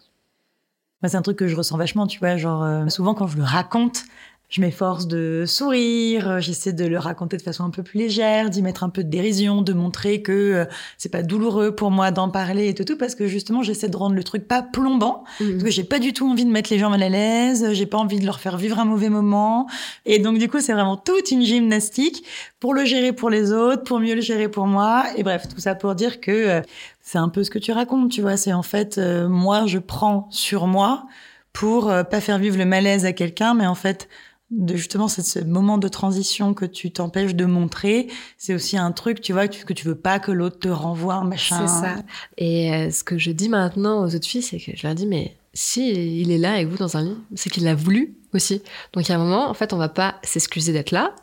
c'est 1.06 1.16
un 1.16 1.22
truc 1.22 1.38
que 1.38 1.48
je 1.48 1.56
ressens 1.56 1.78
vachement, 1.78 2.06
tu 2.06 2.20
vois, 2.20 2.36
genre 2.36 2.64
euh, 2.64 2.88
souvent 2.90 3.14
quand 3.14 3.28
je 3.28 3.38
le 3.38 3.44
raconte, 3.44 4.04
je 4.50 4.62
m'efforce 4.62 5.08
de 5.08 5.44
sourire, 5.46 6.28
euh, 6.28 6.40
j'essaie 6.40 6.74
de 6.74 6.86
le 6.86 6.98
raconter 6.98 7.38
de 7.38 7.42
façon 7.44 7.64
un 7.64 7.70
peu 7.70 7.84
plus 7.84 8.00
légère, 8.00 8.50
d'y 8.50 8.64
mettre 8.64 8.84
un 8.84 8.90
peu 8.90 9.04
de 9.04 9.10
dérision, 9.10 9.62
de 9.62 9.74
montrer 9.74 10.24
que 10.24 10.32
euh, 10.32 10.66
c'est 10.98 11.10
pas 11.10 11.22
douloureux 11.22 11.76
pour 11.76 11.92
moi 11.92 12.10
d'en 12.10 12.30
parler 12.30 12.68
et 12.68 12.74
tout, 12.74 12.84
tout 12.84 12.98
parce 12.98 13.14
que 13.14 13.28
justement 13.28 13.62
j'essaie 13.62 13.90
de 13.90 13.96
rendre 13.96 14.16
le 14.16 14.24
truc 14.24 14.48
pas 14.48 14.64
plombant, 14.64 15.24
mmh. 15.40 15.52
parce 15.52 15.64
que 15.64 15.70
j'ai 15.70 15.84
pas 15.84 16.00
du 16.00 16.14
tout 16.14 16.28
envie 16.28 16.46
de 16.46 16.50
mettre 16.50 16.74
les 16.74 16.80
gens 16.80 16.90
mal 16.90 17.04
à 17.04 17.10
l'aise, 17.10 17.74
j'ai 17.74 17.86
pas 17.86 18.00
envie 18.00 18.20
de 18.20 18.26
leur 18.26 18.40
faire 18.40 18.58
vivre 18.58 18.80
un 18.80 18.86
mauvais 18.86 19.10
moment, 19.10 19.68
et 20.08 20.18
donc 20.18 20.40
du 20.40 20.50
coup 20.50 20.60
c'est 20.60 20.74
vraiment 20.74 20.98
toute 20.98 21.30
une 21.30 21.44
gymnastique 21.44 22.26
pour 22.60 22.74
le 22.74 22.86
gérer 22.86 23.14
pour 23.14 23.30
les 23.30 23.52
autres, 23.52 23.84
pour 23.84 24.00
mieux 24.00 24.16
le 24.16 24.22
gérer 24.22 24.50
pour 24.50 24.66
moi, 24.66 25.06
et 25.16 25.22
bref 25.22 25.48
tout 25.48 25.60
ça 25.60 25.76
pour 25.76 25.94
dire 25.94 26.20
que 26.20 26.32
euh, 26.32 26.62
c'est 27.04 27.20
un 27.20 27.30
peu 27.30 27.44
ce 27.44 27.52
que 27.52 27.60
tu 27.60 27.72
racontes, 27.72 28.12
tu 28.12 28.22
vois, 28.22 28.36
c'est 28.36 28.54
en 28.54 28.64
fait 28.64 29.00
moi 29.00 29.66
je 29.68 29.78
prends 29.78 30.28
sur 30.32 30.66
moi 30.66 31.06
pour 31.54 31.92
pas 32.12 32.22
faire 32.22 32.38
vivre 32.38 32.58
le 32.58 32.66
malaise 32.66 33.06
à 33.06 33.14
quelqu'un, 33.14 33.56
mais 33.56 33.66
en 33.66 33.74
fait 33.74 34.08
de 34.52 34.76
justement 34.76 35.08
ce 35.08 35.40
moment 35.40 35.78
de 35.78 35.88
transition 35.88 36.54
que 36.54 36.66
tu 36.66 36.92
t'empêches 36.92 37.36
de 37.36 37.46
montrer, 37.46 38.08
c'est 38.38 38.56
aussi 38.56 38.78
un 38.78 38.92
truc, 38.92 39.22
tu 39.22 39.32
vois, 39.34 39.48
que 39.48 39.74
tu 39.74 39.86
veux 39.86 39.96
pas 39.96 40.20
que 40.20 40.32
l'autre 40.32 40.60
te 40.60 40.70
renvoie 40.70 41.24
machin. 41.24 41.68
C'est 41.68 41.82
ça. 41.82 41.96
Et 42.38 42.74
euh, 42.74 42.92
ce 42.92 43.04
que 43.04 43.18
je 43.18 43.32
dis 43.32 43.50
maintenant 43.50 44.04
aux 44.04 44.16
autres 44.16 44.28
filles, 44.28 44.42
c'est 44.42 44.58
que 44.58 44.76
je 44.76 44.88
leur 44.88 44.96
dis, 44.96 45.06
mais 45.06 45.36
si 45.54 46.22
il 46.22 46.32
est 46.32 46.38
là 46.38 46.54
avec 46.54 46.68
vous 46.68 46.78
dans 46.78 46.98
un 46.98 47.04
lit, 47.04 47.18
c'est 47.36 47.50
qu'il 47.50 47.64
l'a 47.64 47.76
voulu 47.76 48.16
aussi. 48.34 48.62
Donc 48.94 49.08
il 49.08 49.10
y 49.10 49.12
a 49.12 49.16
un 49.16 49.24
moment, 49.24 49.50
en 49.50 49.54
fait, 49.54 49.74
on 49.74 49.78
va 49.78 49.90
pas 49.90 50.16
s'excuser 50.24 50.74
d'être 50.74 50.92
là. 50.92 51.16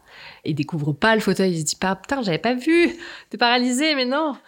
Il 0.45 0.55
découvre 0.55 0.93
pas 0.93 1.15
le 1.15 1.21
fauteuil, 1.21 1.53
il 1.53 1.61
se 1.61 1.65
dit 1.65 1.77
pas 1.77 1.97
putain, 1.97 2.23
j'avais 2.23 2.39
pas 2.39 2.55
vu, 2.55 2.97
t'es 3.31 3.39
paralysé, 3.39 3.95
mais 3.95 4.05
non. 4.05 4.37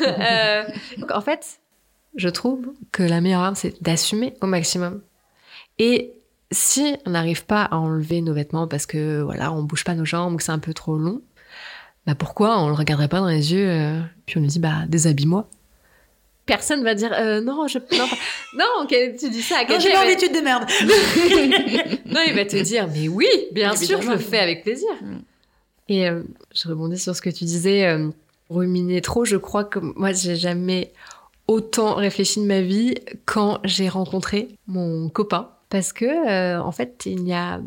Euh, 0.00 0.64
donc, 0.96 1.12
en 1.12 1.20
fait, 1.20 1.60
je 2.16 2.28
trouve 2.28 2.72
que 2.90 3.04
la 3.04 3.20
meilleure 3.20 3.42
arme, 3.42 3.54
c'est 3.54 3.80
d'assumer 3.80 4.34
au 4.40 4.46
maximum. 4.46 5.02
Et 5.78 6.17
si 6.50 6.96
on 7.06 7.10
n'arrive 7.10 7.44
pas 7.44 7.62
à 7.64 7.76
enlever 7.76 8.20
nos 8.20 8.32
vêtements 8.32 8.66
parce 8.66 8.86
que 8.86 9.20
voilà, 9.22 9.52
on 9.52 9.62
bouge 9.62 9.84
pas 9.84 9.94
nos 9.94 10.04
jambes 10.04 10.34
ou 10.34 10.36
que 10.38 10.42
c'est 10.42 10.52
un 10.52 10.58
peu 10.58 10.72
trop 10.74 10.96
long, 10.96 11.20
bah 12.06 12.14
pourquoi 12.14 12.58
on 12.60 12.68
le 12.68 12.74
regarderait 12.74 13.08
pas 13.08 13.20
dans 13.20 13.26
les 13.28 13.52
yeux 13.52 13.68
euh, 13.68 14.00
puis 14.26 14.38
on 14.38 14.40
lui 14.40 14.48
dit 14.48 14.58
bah 14.58 14.84
déshabille-moi. 14.88 15.48
Personne 16.46 16.82
va 16.82 16.94
dire 16.94 17.12
euh, 17.12 17.42
non, 17.42 17.66
je 17.68 17.78
non, 17.78 17.84
pas- 18.08 18.16
non, 18.56 18.86
que- 18.86 19.18
tu 19.18 19.28
dis 19.28 19.42
ça 19.42 19.58
à 19.58 19.64
quelqu'un. 19.66 20.00
j'ai 20.06 20.16
tu 20.16 20.28
te 20.28 20.32
démerdes. 20.32 20.64
non, 22.06 22.20
il 22.26 22.34
va 22.34 22.46
te 22.46 22.56
dire, 22.62 22.88
mais 22.90 23.08
oui, 23.08 23.28
bien 23.52 23.76
sûr, 23.76 24.00
je 24.00 24.10
le 24.10 24.16
fais 24.18 24.38
avec 24.38 24.62
plaisir. 24.62 24.88
Mm. 25.02 25.16
Et 25.90 26.08
euh, 26.08 26.22
je 26.54 26.68
rebondis 26.68 26.98
sur 26.98 27.14
ce 27.14 27.20
que 27.20 27.28
tu 27.30 27.44
disais, 27.44 27.94
ruminer 28.48 29.02
trop. 29.02 29.26
Je 29.26 29.36
crois 29.36 29.64
que 29.64 29.78
moi, 29.78 30.12
j'ai 30.12 30.36
jamais 30.36 30.92
autant 31.46 31.94
réfléchi 31.94 32.40
de 32.40 32.46
ma 32.46 32.60
vie 32.62 32.94
quand 33.26 33.58
j'ai 33.64 33.88
rencontré 33.88 34.48
mon 34.66 35.08
copain. 35.08 35.50
Parce 35.70 35.92
que, 35.92 36.04
euh, 36.04 36.60
en 36.60 36.72
fait, 36.72 37.04
il 37.06 37.22
n'y 37.24 37.34
a, 37.34 37.60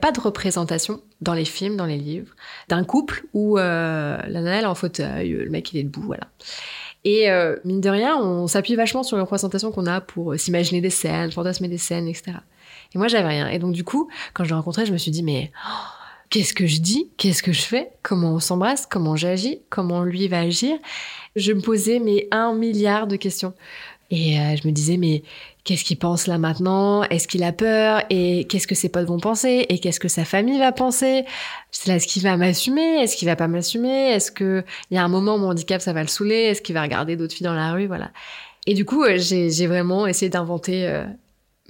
pas 0.00 0.12
de 0.12 0.20
représentation 0.20 1.00
dans 1.20 1.34
les 1.34 1.44
films, 1.44 1.76
dans 1.76 1.86
les 1.86 1.96
livres, 1.96 2.34
d'un 2.68 2.84
couple 2.84 3.24
où 3.34 3.58
euh, 3.58 4.20
la 4.26 4.60
est 4.60 4.64
en 4.64 4.74
fauteuil, 4.74 5.30
le 5.30 5.50
mec 5.50 5.72
il 5.72 5.78
est 5.78 5.82
debout, 5.82 6.02
voilà. 6.02 6.28
Et 7.04 7.30
euh, 7.30 7.56
mine 7.64 7.80
de 7.80 7.88
rien, 7.88 8.16
on 8.16 8.46
s'appuie 8.46 8.74
vachement 8.74 9.02
sur 9.02 9.16
les 9.16 9.22
représentations 9.22 9.72
qu'on 9.72 9.86
a 9.86 10.00
pour 10.00 10.32
euh, 10.32 10.36
s'imaginer 10.36 10.80
des 10.80 10.90
scènes, 10.90 11.32
fantasmer 11.32 11.68
des 11.68 11.78
scènes, 11.78 12.06
etc. 12.06 12.32
Et 12.94 12.98
moi, 12.98 13.08
j'avais 13.08 13.28
rien. 13.28 13.48
Et 13.48 13.58
donc, 13.58 13.72
du 13.72 13.84
coup, 13.84 14.08
quand 14.34 14.44
je 14.44 14.50
l'ai 14.50 14.54
rencontré, 14.54 14.84
je 14.84 14.92
me 14.92 14.98
suis 14.98 15.10
dit, 15.10 15.22
mais 15.22 15.50
oh, 15.66 15.86
qu'est-ce 16.28 16.52
que 16.52 16.66
je 16.66 16.80
dis? 16.80 17.10
Qu'est-ce 17.16 17.42
que 17.42 17.52
je 17.52 17.62
fais? 17.62 17.90
Comment 18.02 18.34
on 18.34 18.38
s'embrasse? 18.38 18.86
Comment 18.86 19.16
j'agis? 19.16 19.60
Comment 19.70 20.02
lui 20.02 20.28
va 20.28 20.40
agir? 20.40 20.76
Je 21.36 21.52
me 21.52 21.62
posais, 21.62 22.00
mais 22.00 22.28
un 22.32 22.52
milliard 22.52 23.06
de 23.06 23.16
questions. 23.16 23.54
Et 24.10 24.34
je 24.56 24.66
me 24.66 24.72
disais, 24.72 24.96
mais 24.96 25.22
qu'est-ce 25.64 25.84
qu'il 25.84 25.98
pense 25.98 26.26
là 26.26 26.38
maintenant? 26.38 27.02
Est-ce 27.04 27.28
qu'il 27.28 27.42
a 27.42 27.52
peur? 27.52 28.02
Et 28.10 28.46
qu'est-ce 28.48 28.66
que 28.66 28.74
ses 28.74 28.88
potes 28.88 29.06
vont 29.06 29.18
penser? 29.20 29.66
Et 29.68 29.78
qu'est-ce 29.78 30.00
que 30.00 30.08
sa 30.08 30.24
famille 30.24 30.58
va 30.58 30.72
penser? 30.72 31.24
Est-ce 31.86 32.06
qu'il 32.06 32.22
va 32.22 32.36
m'assumer. 32.36 33.02
Est-ce 33.02 33.16
qu'il 33.16 33.26
va 33.28 33.36
pas 33.36 33.48
m'assumer? 33.48 34.10
Est-ce 34.10 34.30
que 34.30 34.64
il 34.90 34.94
y 34.94 34.98
a 34.98 35.04
un 35.04 35.08
moment 35.08 35.36
où 35.36 35.38
mon 35.38 35.50
handicap 35.50 35.80
ça 35.80 35.92
va 35.92 36.02
le 36.02 36.08
saouler? 36.08 36.34
Est-ce 36.34 36.62
qu'il 36.62 36.74
va 36.74 36.82
regarder 36.82 37.16
d'autres 37.16 37.34
filles 37.34 37.46
dans 37.46 37.54
la 37.54 37.72
rue? 37.72 37.86
Voilà. 37.86 38.10
Et 38.66 38.74
du 38.74 38.84
coup, 38.84 39.02
euh, 39.04 39.18
j'ai 39.18 39.50
j'ai 39.50 39.66
vraiment 39.66 40.06
essayé 40.06 40.28
d'inventer 40.28 40.86
euh, 40.86 41.04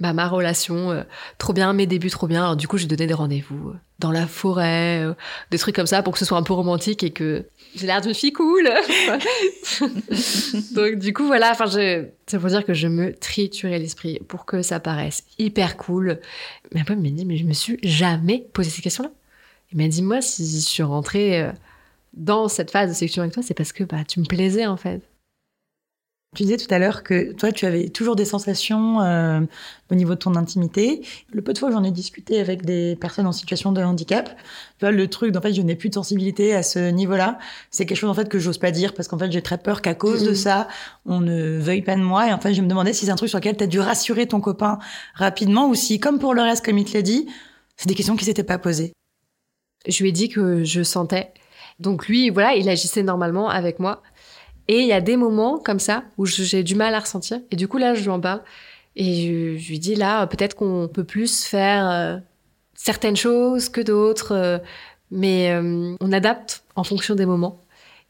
bah, 0.01 0.13
ma 0.13 0.27
relation 0.27 0.89
euh, 0.89 1.03
trop 1.37 1.53
bien, 1.53 1.73
mes 1.73 1.85
débuts 1.85 2.09
trop 2.09 2.25
bien. 2.25 2.41
Alors 2.41 2.55
du 2.55 2.67
coup, 2.67 2.79
j'ai 2.79 2.87
donné 2.87 3.05
des 3.05 3.13
rendez-vous 3.13 3.69
euh, 3.69 3.75
dans 3.99 4.11
la 4.11 4.25
forêt, 4.25 5.03
euh, 5.03 5.13
des 5.51 5.59
trucs 5.59 5.75
comme 5.75 5.85
ça 5.85 6.01
pour 6.01 6.13
que 6.13 6.17
ce 6.17 6.25
soit 6.25 6.39
un 6.39 6.43
peu 6.43 6.53
romantique 6.53 7.03
et 7.03 7.11
que 7.11 7.45
j'ai 7.75 7.85
l'air 7.85 8.01
d'une 8.01 8.15
fille 8.15 8.33
cool. 8.33 8.67
Donc 10.73 10.95
du 10.95 11.13
coup, 11.13 11.27
voilà, 11.27 11.51
enfin, 11.51 11.67
je... 11.67 12.07
ça 12.25 12.39
veut 12.39 12.49
dire 12.49 12.65
que 12.65 12.73
je 12.73 12.87
me 12.87 13.13
triturais 13.13 13.77
l'esprit 13.77 14.19
pour 14.27 14.45
que 14.45 14.63
ça 14.63 14.79
paraisse 14.79 15.23
hyper 15.37 15.77
cool. 15.77 16.19
Mais 16.73 16.81
après, 16.81 16.95
il 16.95 16.99
m'a 16.99 17.09
dit, 17.09 17.25
mais 17.25 17.37
je 17.37 17.45
me 17.45 17.53
suis 17.53 17.77
jamais 17.83 18.47
posé 18.53 18.71
ces 18.71 18.81
questions-là. 18.81 19.11
Il 19.71 19.77
m'a 19.77 19.87
dit, 19.87 20.01
moi, 20.01 20.19
si 20.21 20.43
je 20.43 20.65
suis 20.65 20.83
rentrée 20.83 21.47
dans 22.13 22.47
cette 22.47 22.71
phase 22.71 22.89
de 22.89 22.95
séduction 22.95 23.21
avec 23.21 23.35
toi, 23.35 23.43
c'est 23.43 23.53
parce 23.53 23.71
que 23.71 23.83
bah, 23.83 24.03
tu 24.05 24.19
me 24.19 24.25
plaisais 24.25 24.65
en 24.65 24.77
fait. 24.77 25.01
Tu 26.33 26.43
disais 26.43 26.55
tout 26.55 26.73
à 26.73 26.79
l'heure 26.79 27.03
que 27.03 27.33
toi, 27.33 27.51
tu 27.51 27.65
avais 27.65 27.89
toujours 27.89 28.15
des 28.15 28.23
sensations 28.23 29.01
euh, 29.01 29.41
au 29.91 29.95
niveau 29.95 30.11
de 30.13 30.19
ton 30.19 30.35
intimité. 30.37 31.01
Le 31.33 31.41
peu 31.41 31.51
de 31.51 31.57
fois 31.57 31.67
que 31.67 31.75
j'en 31.75 31.83
ai 31.83 31.91
discuté 31.91 32.39
avec 32.39 32.63
des 32.63 32.95
personnes 32.95 33.27
en 33.27 33.33
situation 33.33 33.73
de 33.73 33.81
handicap, 33.83 34.29
tu 34.29 34.35
vois, 34.79 34.91
le 34.91 35.09
truc 35.09 35.33
d'en 35.33 35.41
fait, 35.41 35.53
je 35.53 35.61
n'ai 35.61 35.75
plus 35.75 35.89
de 35.89 35.93
sensibilité 35.95 36.55
à 36.55 36.63
ce 36.63 36.89
niveau-là, 36.89 37.37
c'est 37.69 37.85
quelque 37.85 37.97
chose 37.97 38.09
en 38.09 38.13
fait 38.13 38.29
que 38.29 38.39
j'ose 38.39 38.59
pas 38.59 38.71
dire 38.71 38.93
parce 38.93 39.09
qu'en 39.09 39.17
fait, 39.17 39.29
j'ai 39.29 39.41
très 39.41 39.57
peur 39.57 39.81
qu'à 39.81 39.93
cause 39.93 40.23
de 40.23 40.29
Mhm. 40.29 40.35
ça, 40.35 40.67
on 41.05 41.19
ne 41.19 41.59
veuille 41.59 41.81
pas 41.81 41.97
de 41.97 42.01
moi. 42.01 42.29
Et 42.29 42.31
en 42.31 42.39
fait, 42.39 42.53
je 42.53 42.61
me 42.61 42.67
demandais 42.67 42.93
si 42.93 43.03
c'est 43.05 43.11
un 43.11 43.15
truc 43.17 43.27
sur 43.27 43.39
lequel 43.39 43.57
tu 43.57 43.65
as 43.65 43.67
dû 43.67 43.81
rassurer 43.81 44.25
ton 44.25 44.39
copain 44.39 44.79
rapidement 45.15 45.67
ou 45.67 45.75
si, 45.75 45.99
comme 45.99 46.17
pour 46.17 46.33
le 46.33 46.43
reste, 46.43 46.63
comme 46.63 46.77
il 46.77 46.85
te 46.85 46.93
l'a 46.93 47.01
dit, 47.01 47.27
c'est 47.75 47.89
des 47.89 47.95
questions 47.95 48.15
qui 48.15 48.23
s'étaient 48.23 48.43
pas 48.45 48.57
posées. 48.57 48.93
Je 49.85 50.01
lui 50.01 50.09
ai 50.09 50.13
dit 50.13 50.29
que 50.29 50.63
je 50.63 50.81
sentais. 50.81 51.33
Donc 51.81 52.07
lui, 52.07 52.29
voilà, 52.29 52.53
il 52.53 52.69
agissait 52.69 53.03
normalement 53.03 53.49
avec 53.49 53.79
moi. 53.79 54.01
Et 54.71 54.79
il 54.79 54.87
y 54.87 54.93
a 54.93 55.01
des 55.01 55.17
moments 55.17 55.59
comme 55.59 55.81
ça 55.81 56.05
où 56.17 56.25
j'ai 56.25 56.63
du 56.63 56.75
mal 56.75 56.95
à 56.95 56.99
ressentir. 57.01 57.41
Et 57.51 57.57
du 57.57 57.67
coup, 57.67 57.77
là, 57.77 57.93
je 57.93 58.03
lui 58.03 58.09
en 58.09 58.21
parle. 58.21 58.41
Et 58.95 59.57
je, 59.59 59.69
lui 59.69 59.79
dis, 59.79 59.95
là, 59.95 60.25
peut-être 60.27 60.55
qu'on 60.55 60.87
peut 60.87 61.03
plus 61.03 61.43
faire 61.43 61.91
euh, 61.91 62.17
certaines 62.73 63.17
choses 63.17 63.67
que 63.67 63.81
d'autres. 63.81 64.31
euh, 64.31 64.59
mais 65.11 65.51
euh, 65.51 65.93
on 65.99 66.13
adapte 66.13 66.63
en 66.77 66.85
fonction 66.85 67.15
des 67.15 67.25
moments. 67.25 67.59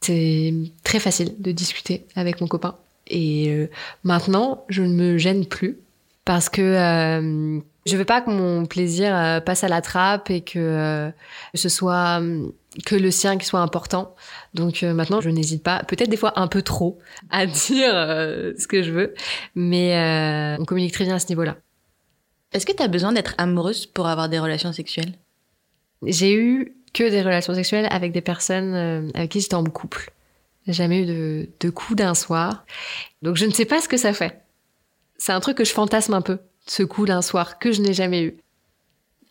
C'est 0.02 0.54
très 0.84 1.00
facile 1.00 1.34
de 1.40 1.50
discuter 1.50 2.06
avec 2.14 2.40
mon 2.40 2.46
copain. 2.46 2.76
Et 3.08 3.68
maintenant, 4.04 4.64
je 4.68 4.82
ne 4.82 4.94
me 4.94 5.18
gêne 5.18 5.44
plus 5.46 5.80
parce 6.24 6.48
que 6.48 7.60
je 7.86 7.96
veux 7.96 8.04
pas 8.04 8.20
que 8.20 8.30
mon 8.30 8.66
plaisir 8.66 9.14
euh, 9.16 9.40
passe 9.40 9.64
à 9.64 9.68
la 9.68 9.80
trappe 9.80 10.30
et 10.30 10.40
que 10.40 10.58
euh, 10.58 11.10
ce 11.54 11.68
soit 11.68 12.18
hum, 12.18 12.52
que 12.86 12.94
le 12.94 13.10
sien 13.10 13.36
qui 13.38 13.46
soit 13.46 13.60
important. 13.60 14.14
Donc 14.54 14.82
euh, 14.82 14.94
maintenant, 14.94 15.20
je 15.20 15.30
n'hésite 15.30 15.62
pas, 15.62 15.82
peut-être 15.84 16.08
des 16.08 16.16
fois 16.16 16.38
un 16.38 16.48
peu 16.48 16.62
trop, 16.62 16.98
à 17.30 17.46
dire 17.46 17.92
euh, 17.94 18.52
ce 18.58 18.66
que 18.66 18.82
je 18.82 18.90
veux, 18.90 19.14
mais 19.54 19.96
euh, 19.96 20.56
on 20.60 20.64
communique 20.64 20.92
très 20.92 21.04
bien 21.04 21.16
à 21.16 21.18
ce 21.18 21.28
niveau-là. 21.28 21.56
Est-ce 22.52 22.66
que 22.66 22.72
t'as 22.72 22.88
besoin 22.88 23.12
d'être 23.12 23.34
amoureuse 23.38 23.86
pour 23.86 24.06
avoir 24.06 24.28
des 24.28 24.38
relations 24.38 24.72
sexuelles? 24.72 25.14
J'ai 26.04 26.34
eu 26.34 26.74
que 26.92 27.08
des 27.08 27.22
relations 27.22 27.54
sexuelles 27.54 27.88
avec 27.90 28.12
des 28.12 28.20
personnes 28.20 29.10
avec 29.14 29.30
qui 29.30 29.40
j'étais 29.40 29.54
en 29.54 29.64
couple. 29.64 30.12
Jamais 30.66 31.02
eu 31.02 31.06
de, 31.06 31.48
de 31.60 31.70
coup 31.70 31.94
d'un 31.94 32.14
soir. 32.14 32.66
Donc 33.22 33.36
je 33.36 33.46
ne 33.46 33.52
sais 33.52 33.64
pas 33.64 33.80
ce 33.80 33.88
que 33.88 33.96
ça 33.96 34.12
fait. 34.12 34.42
C'est 35.16 35.32
un 35.32 35.40
truc 35.40 35.56
que 35.56 35.64
je 35.64 35.72
fantasme 35.72 36.12
un 36.12 36.20
peu, 36.20 36.40
ce 36.66 36.82
coup 36.82 37.06
d'un 37.06 37.22
soir 37.22 37.58
que 37.58 37.72
je 37.72 37.80
n'ai 37.80 37.92
jamais 37.92 38.22
eu. 38.22 38.36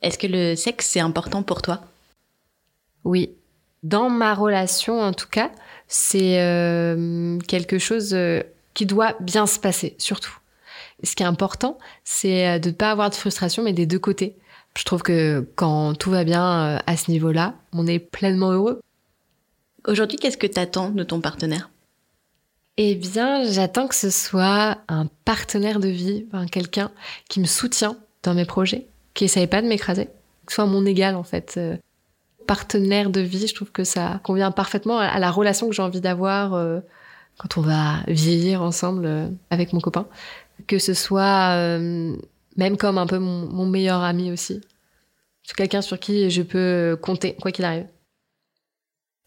Est-ce 0.01 0.17
que 0.17 0.27
le 0.27 0.55
sexe 0.55 0.87
c'est 0.87 0.99
important 0.99 1.43
pour 1.43 1.61
toi? 1.61 1.81
Oui. 3.03 3.31
Dans 3.83 4.09
ma 4.09 4.35
relation, 4.35 5.01
en 5.01 5.11
tout 5.13 5.27
cas, 5.27 5.51
c'est 5.87 6.39
euh, 6.39 7.39
quelque 7.47 7.79
chose 7.79 8.13
euh, 8.13 8.43
qui 8.75 8.85
doit 8.85 9.15
bien 9.19 9.47
se 9.47 9.59
passer, 9.59 9.95
surtout. 9.97 10.37
Ce 11.03 11.15
qui 11.15 11.23
est 11.23 11.25
important, 11.25 11.79
c'est 12.03 12.47
euh, 12.47 12.59
de 12.59 12.69
ne 12.69 12.75
pas 12.75 12.91
avoir 12.91 13.09
de 13.09 13.15
frustration, 13.15 13.63
mais 13.63 13.73
des 13.73 13.87
deux 13.87 13.97
côtés. 13.97 14.37
Je 14.77 14.83
trouve 14.83 15.01
que 15.01 15.47
quand 15.55 15.95
tout 15.95 16.11
va 16.11 16.23
bien 16.23 16.43
euh, 16.43 16.79
à 16.85 16.95
ce 16.95 17.09
niveau-là, 17.09 17.55
on 17.73 17.87
est 17.87 17.99
pleinement 17.99 18.51
heureux. 18.51 18.81
Aujourd'hui, 19.87 20.17
qu'est-ce 20.17 20.37
que 20.37 20.47
t'attends 20.47 20.89
de 20.89 21.03
ton 21.03 21.19
partenaire? 21.19 21.70
Eh 22.77 22.95
bien, 22.95 23.43
j'attends 23.43 23.87
que 23.87 23.95
ce 23.95 24.09
soit 24.09 24.77
un 24.87 25.07
partenaire 25.25 25.79
de 25.79 25.89
vie, 25.89 26.25
quelqu'un 26.51 26.91
qui 27.29 27.39
me 27.39 27.45
soutient 27.45 27.97
dans 28.23 28.33
mes 28.33 28.45
projets, 28.45 28.87
qui 29.13 29.25
essaye 29.25 29.47
pas 29.47 29.61
de 29.61 29.67
m'écraser, 29.67 30.05
que 30.45 30.51
ce 30.51 30.55
soit 30.55 30.65
mon 30.65 30.85
égal 30.85 31.15
en 31.15 31.23
fait. 31.23 31.55
Euh, 31.57 31.77
Partenaire 32.47 33.09
de 33.09 33.21
vie, 33.21 33.47
je 33.47 33.53
trouve 33.53 33.71
que 33.71 33.83
ça 33.83 34.19
convient 34.23 34.51
parfaitement 34.51 34.97
à 34.97 35.19
la 35.19 35.31
relation 35.31 35.69
que 35.69 35.75
j'ai 35.75 35.83
envie 35.83 36.01
d'avoir 36.01 36.53
euh, 36.53 36.81
quand 37.37 37.57
on 37.57 37.61
va 37.61 37.99
vieillir 38.07 38.61
ensemble 38.61 39.05
euh, 39.05 39.27
avec 39.51 39.73
mon 39.73 39.79
copain. 39.79 40.07
Que 40.67 40.79
ce 40.79 40.93
soit 40.93 41.55
même 42.57 42.77
comme 42.77 42.97
un 42.97 43.07
peu 43.07 43.19
mon, 43.19 43.47
mon 43.47 43.65
meilleur 43.65 44.01
ami 44.01 44.31
aussi. 44.31 44.61
C'est 45.43 45.55
quelqu'un 45.55 45.81
sur 45.81 45.99
qui 45.99 46.29
je 46.29 46.41
peux 46.41 46.97
compter, 47.01 47.35
quoi 47.35 47.51
qu'il 47.51 47.65
arrive. 47.65 47.87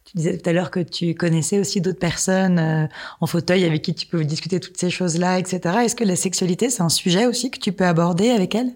Tu 0.05 0.19
disais 0.19 0.37
tout 0.37 0.49
à 0.49 0.53
l'heure 0.53 0.71
que 0.71 0.81
tu 0.81 1.15
connaissais 1.15 1.59
aussi 1.59 1.81
d'autres 1.81 1.99
personnes 1.99 2.59
euh, 2.59 2.87
en 3.21 3.27
fauteuil 3.27 3.65
avec 3.65 3.83
qui 3.83 3.95
tu 3.95 4.07
peux 4.07 4.25
discuter 4.25 4.61
toutes 4.61 4.77
ces 4.77 4.91
choses-là, 4.91 5.39
etc. 5.39 5.61
Est-ce 5.83 5.97
que 5.97 6.05
la 6.05 6.17
sexualité, 6.17 6.69
c'est 6.69 6.83
un 6.83 6.91
sujet 6.91 7.27
aussi 7.27 7.51
que 7.51 7.59
tu 7.59 7.73
peux 7.73 7.87
aborder 7.87 8.31
avec 8.31 8.55
elle? 8.55 8.75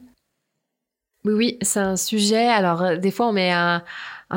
Oui, 1.24 1.32
oui, 1.34 1.58
c'est 1.62 1.80
un 1.80 1.96
sujet. 1.96 2.46
Alors, 2.46 2.82
euh, 2.82 2.96
des 2.96 3.10
fois, 3.10 3.28
on 3.28 3.32
met 3.32 3.50
un, 3.50 3.82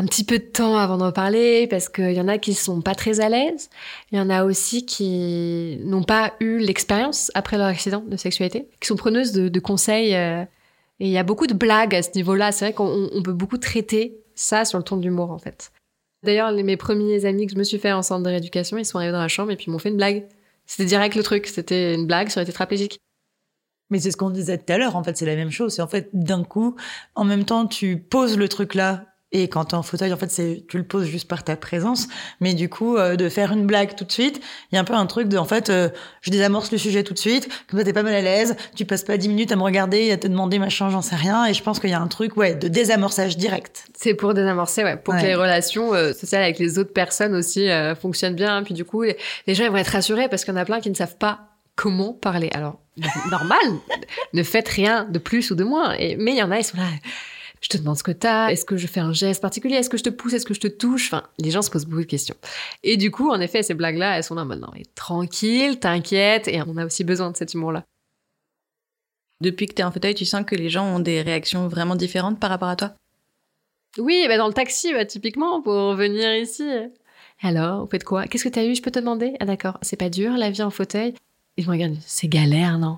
petit 0.08 0.24
peu 0.26 0.40
de 0.40 0.44
temps 0.44 0.78
avant 0.78 0.98
d'en 0.98 1.12
parler 1.12 1.68
parce 1.68 1.88
qu'il 1.90 2.12
y 2.12 2.20
en 2.22 2.28
a 2.28 2.38
qui 2.38 2.54
sont 2.54 2.82
pas 2.82 2.96
très 2.96 3.20
à 3.22 3.30
l'aise. 3.30 3.70
Il 4.12 4.18
y 4.18 4.22
en 4.22 4.30
a 4.30 4.44
aussi 4.44 4.86
qui 4.86 5.80
n'ont 5.86 6.04
pas 6.04 6.34
eu 6.40 6.58
l'expérience 6.60 7.32
après 7.36 7.58
leur 7.58 7.68
accident 7.68 8.04
de 8.06 8.18
sexualité, 8.18 8.68
qui 8.80 8.88
sont 8.88 8.96
preneuses 8.96 9.32
de, 9.32 9.60
conseils. 9.60 10.16
euh, 10.16 10.44
et 11.00 11.06
il 11.08 11.12
y 11.12 11.18
a 11.18 11.24
beaucoup 11.24 11.48
de 11.48 11.54
blagues 11.54 11.96
à 11.96 12.04
ce 12.04 12.10
niveau-là. 12.16 12.52
C'est 12.52 12.66
vrai 12.66 12.74
qu'on 12.74 13.10
on 13.14 13.24
peut 13.24 13.34
beaucoup 13.34 13.58
traiter 13.58 14.18
ça 14.36 14.66
sur 14.66 14.78
le 14.78 14.84
ton 14.84 14.98
de 14.98 15.04
l'humour, 15.04 15.32
en 15.32 15.40
fait. 15.40 15.72
D'ailleurs, 16.24 16.52
mes 16.52 16.78
premiers 16.78 17.26
amis 17.26 17.48
que 17.48 17.54
je 17.54 17.58
me 17.58 17.64
suis 17.64 17.80
fait 17.80 17.92
en 17.92 18.04
centre 18.04 18.24
de 18.24 18.30
rééducation, 18.30 18.78
ils 18.78 18.86
sont 18.86 18.98
arrivés 18.98 19.12
dans 19.12 19.22
la 19.22 19.28
chambre 19.28 19.52
et 19.52 19.56
puis 19.56 19.72
m'ont 19.72 19.80
fait 19.80 19.90
une 19.90 19.98
blague. 19.98 20.28
C'était 20.66 20.86
direct 20.86 21.16
le 21.16 21.24
truc. 21.24 21.48
C'était 21.48 21.96
une 21.96 22.06
blague 22.06 22.30
sur 22.30 22.40
les 22.40 22.46
tétraplégiques. 22.46 23.00
Mais 23.90 24.00
c'est 24.00 24.12
ce 24.12 24.18
qu'on 24.18 24.30
disait 24.30 24.58
tout 24.58 24.72
à 24.72 24.78
l'heure, 24.78 24.96
en 24.96 25.04
fait, 25.04 25.18
c'est 25.18 25.26
la 25.26 25.36
même 25.36 25.52
chose. 25.52 25.74
C'est 25.74 25.82
en 25.82 25.88
fait, 25.88 26.10
d'un 26.14 26.44
coup, 26.44 26.76
en 27.16 27.26
même 27.26 27.44
temps, 27.44 27.68
tu 27.68 27.98
poses 27.98 28.38
le 28.38 28.48
truc 28.48 28.76
là 28.76 29.11
Et 29.34 29.48
quand 29.48 29.66
tu 29.66 29.76
es 29.76 29.78
en 29.78 29.84
fauteuil, 29.84 30.12
en 30.12 30.18
fait, 30.18 30.30
c'est 30.30 30.66
tu 30.68 30.78
le 30.78 30.84
poses 30.84 31.06
juste 31.06 31.28
par 31.28 31.44
ta 31.44 31.56
présence. 31.56 32.08
Mais 32.42 32.54
du 32.54 32.68
coup, 32.68 32.98
euh, 32.98 33.16
de 33.16 33.30
faire 33.30 33.54
une 33.54 33.66
blague 33.66 33.96
tout 33.96 34.04
de 34.04 34.12
suite, 34.12 34.42
il 34.72 34.76
y 34.76 34.78
a 34.78 34.82
un 34.82 34.84
peu 34.84 34.94
un 34.94 35.06
truc 35.06 35.30
de, 35.30 35.38
en 35.38 35.46
fait, 35.46 35.70
euh, 35.70 35.90
je 36.22 36.32
désamorce 36.32 36.72
le 36.72 36.78
sujet 36.78 37.04
tout 37.04 37.14
de 37.14 37.20
suite. 37.20 37.48
Comme 37.70 37.80
ça, 37.80 37.86
t'es 37.86 37.94
pas 37.94 38.04
mal 38.04 38.14
à 38.14 38.22
l'aise. 38.22 38.58
Tu 38.76 38.84
passes 38.86 39.04
pas 39.04 39.18
dix 39.18 39.30
minutes 39.30 39.52
à 39.52 39.56
me 39.56 39.64
regarder, 39.64 40.12
à 40.12 40.18
te 40.18 40.28
demander 40.28 40.60
machin, 40.60 40.90
j'en 40.90 41.02
sais 41.02 41.16
rien. 41.16 41.46
Et 41.46 41.54
je 41.54 41.64
pense 41.64 41.80
qu'il 41.80 41.90
y 41.90 41.94
a 41.94 42.02
un 42.02 42.08
truc, 42.08 42.36
ouais, 42.36 42.56
de 42.56 42.68
désamorçage 42.68 43.38
direct. 43.38 43.86
C'est 43.98 44.16
pour 44.16 44.34
désamorcer, 44.34 44.84
ouais, 44.84 44.98
pour 44.98 45.16
que 45.16 45.22
les 45.22 45.36
relations 45.36 45.94
euh, 45.94 46.12
sociales 46.14 46.44
avec 46.44 46.60
les 46.60 46.78
autres 46.78 46.94
personnes 46.94 47.36
aussi 47.36 47.70
fonctionnent 48.02 48.36
bien. 48.36 48.64
Puis 48.64 48.74
du 48.74 48.84
coup, 48.84 49.04
les, 49.04 49.18
les 49.48 49.56
gens 49.56 49.64
ils 49.64 49.72
vont 49.72 49.78
être 49.78 49.88
rassurés 49.88 50.28
parce 50.28 50.44
qu'il 50.44 50.54
y 50.54 50.58
en 50.58 50.60
a 50.60 50.66
plein 50.66 50.82
qui 50.82 50.90
ne 50.90 50.96
savent 50.96 51.18
pas 51.18 51.52
comment 51.76 52.14
parler. 52.14 52.50
Alors, 52.54 52.80
normal, 53.32 53.60
ne 54.34 54.44
faites 54.44 54.68
rien 54.68 55.06
de 55.06 55.20
plus 55.20 55.52
ou 55.52 55.56
de 55.56 55.64
moins. 55.64 55.94
Et, 55.94 56.16
mais 56.18 56.32
il 56.32 56.38
y 56.38 56.44
en 56.44 56.52
a, 56.52 56.60
ils 56.60 56.64
sont 56.64 56.78
là. 56.78 56.84
Je 57.62 57.70
te 57.70 57.78
demande 57.78 57.98
ce 57.98 58.04
que 58.04 58.12
t'as. 58.12 58.50
Est-ce 58.50 58.66
que 58.66 58.76
je 58.76 58.88
fais 58.88 59.00
un 59.00 59.14
geste 59.14 59.42
particulier 59.42 59.76
Est-ce 59.76 59.90
que 59.90 59.98
je 59.98 60.04
te 60.04 60.10
pousse 60.10 60.34
Est-ce 60.34 60.46
que 60.46 60.56
je 60.56 60.60
te 60.60 60.68
touche? 60.68 61.14
Enfin, 61.14 61.24
les 61.38 61.52
gens 61.52 61.62
se 61.62 61.70
posent 61.70 61.86
beaucoup 61.86 62.02
de 62.02 62.08
questions. 62.08 62.36
Et 62.84 62.98
du 62.98 63.12
coup, 63.12 63.30
en 63.30 63.40
effet, 63.40 63.62
ces 63.62 63.76
blagues-là, 63.76 64.18
elles 64.18 64.24
sont 64.24 64.36
là 64.36 64.44
non, 64.44 64.68
mais 64.74 64.84
tranquille, 64.96 65.80
t'inquiète. 65.80 66.48
Et 66.48 66.62
on 66.66 66.76
a 66.78 66.86
aussi 66.86 67.04
besoin 67.04 67.30
de 67.32 67.38
cet 67.38 67.54
humour-là. 67.54 67.86
Depuis 69.42 69.68
que 69.68 69.74
t'es 69.74 69.84
en 69.84 69.92
fauteuil, 69.92 70.16
tu 70.16 70.26
sens 70.26 70.44
que 70.46 70.56
les 70.56 70.70
gens 70.70 70.86
ont 70.86 71.00
des 71.00 71.22
réactions 71.22 71.68
vraiment 71.68 71.96
différentes 71.96 72.40
par 72.40 72.50
rapport 72.50 72.70
à 72.70 72.76
toi? 72.76 72.94
Oui, 73.98 74.26
bah 74.28 74.38
dans 74.38 74.48
le 74.48 74.54
taxi, 74.54 74.94
bah, 74.94 75.06
typiquement, 75.06 75.62
pour 75.62 75.96
venir 75.96 76.36
ici. 76.36 76.68
Alors, 77.42 77.82
vous 77.82 77.90
faites 77.90 78.04
quoi? 78.04 78.26
Qu'est-ce 78.26 78.44
que 78.44 78.50
t'as 78.50 78.66
eu? 78.66 78.76
Je 78.76 78.82
peux 78.82 78.92
te 78.92 79.00
demander? 79.00 79.34
Ah 79.40 79.46
d'accord, 79.46 79.78
c'est 79.82 79.98
pas 79.98 80.10
dur 80.10 80.32
la 80.38 80.50
vie 80.50 80.62
en 80.62 80.70
fauteuil? 80.70 81.14
Ils 81.58 81.66
me 81.66 81.72
regardent, 81.72 81.98
c'est 82.06 82.28
galère, 82.28 82.78
non? 82.80 82.98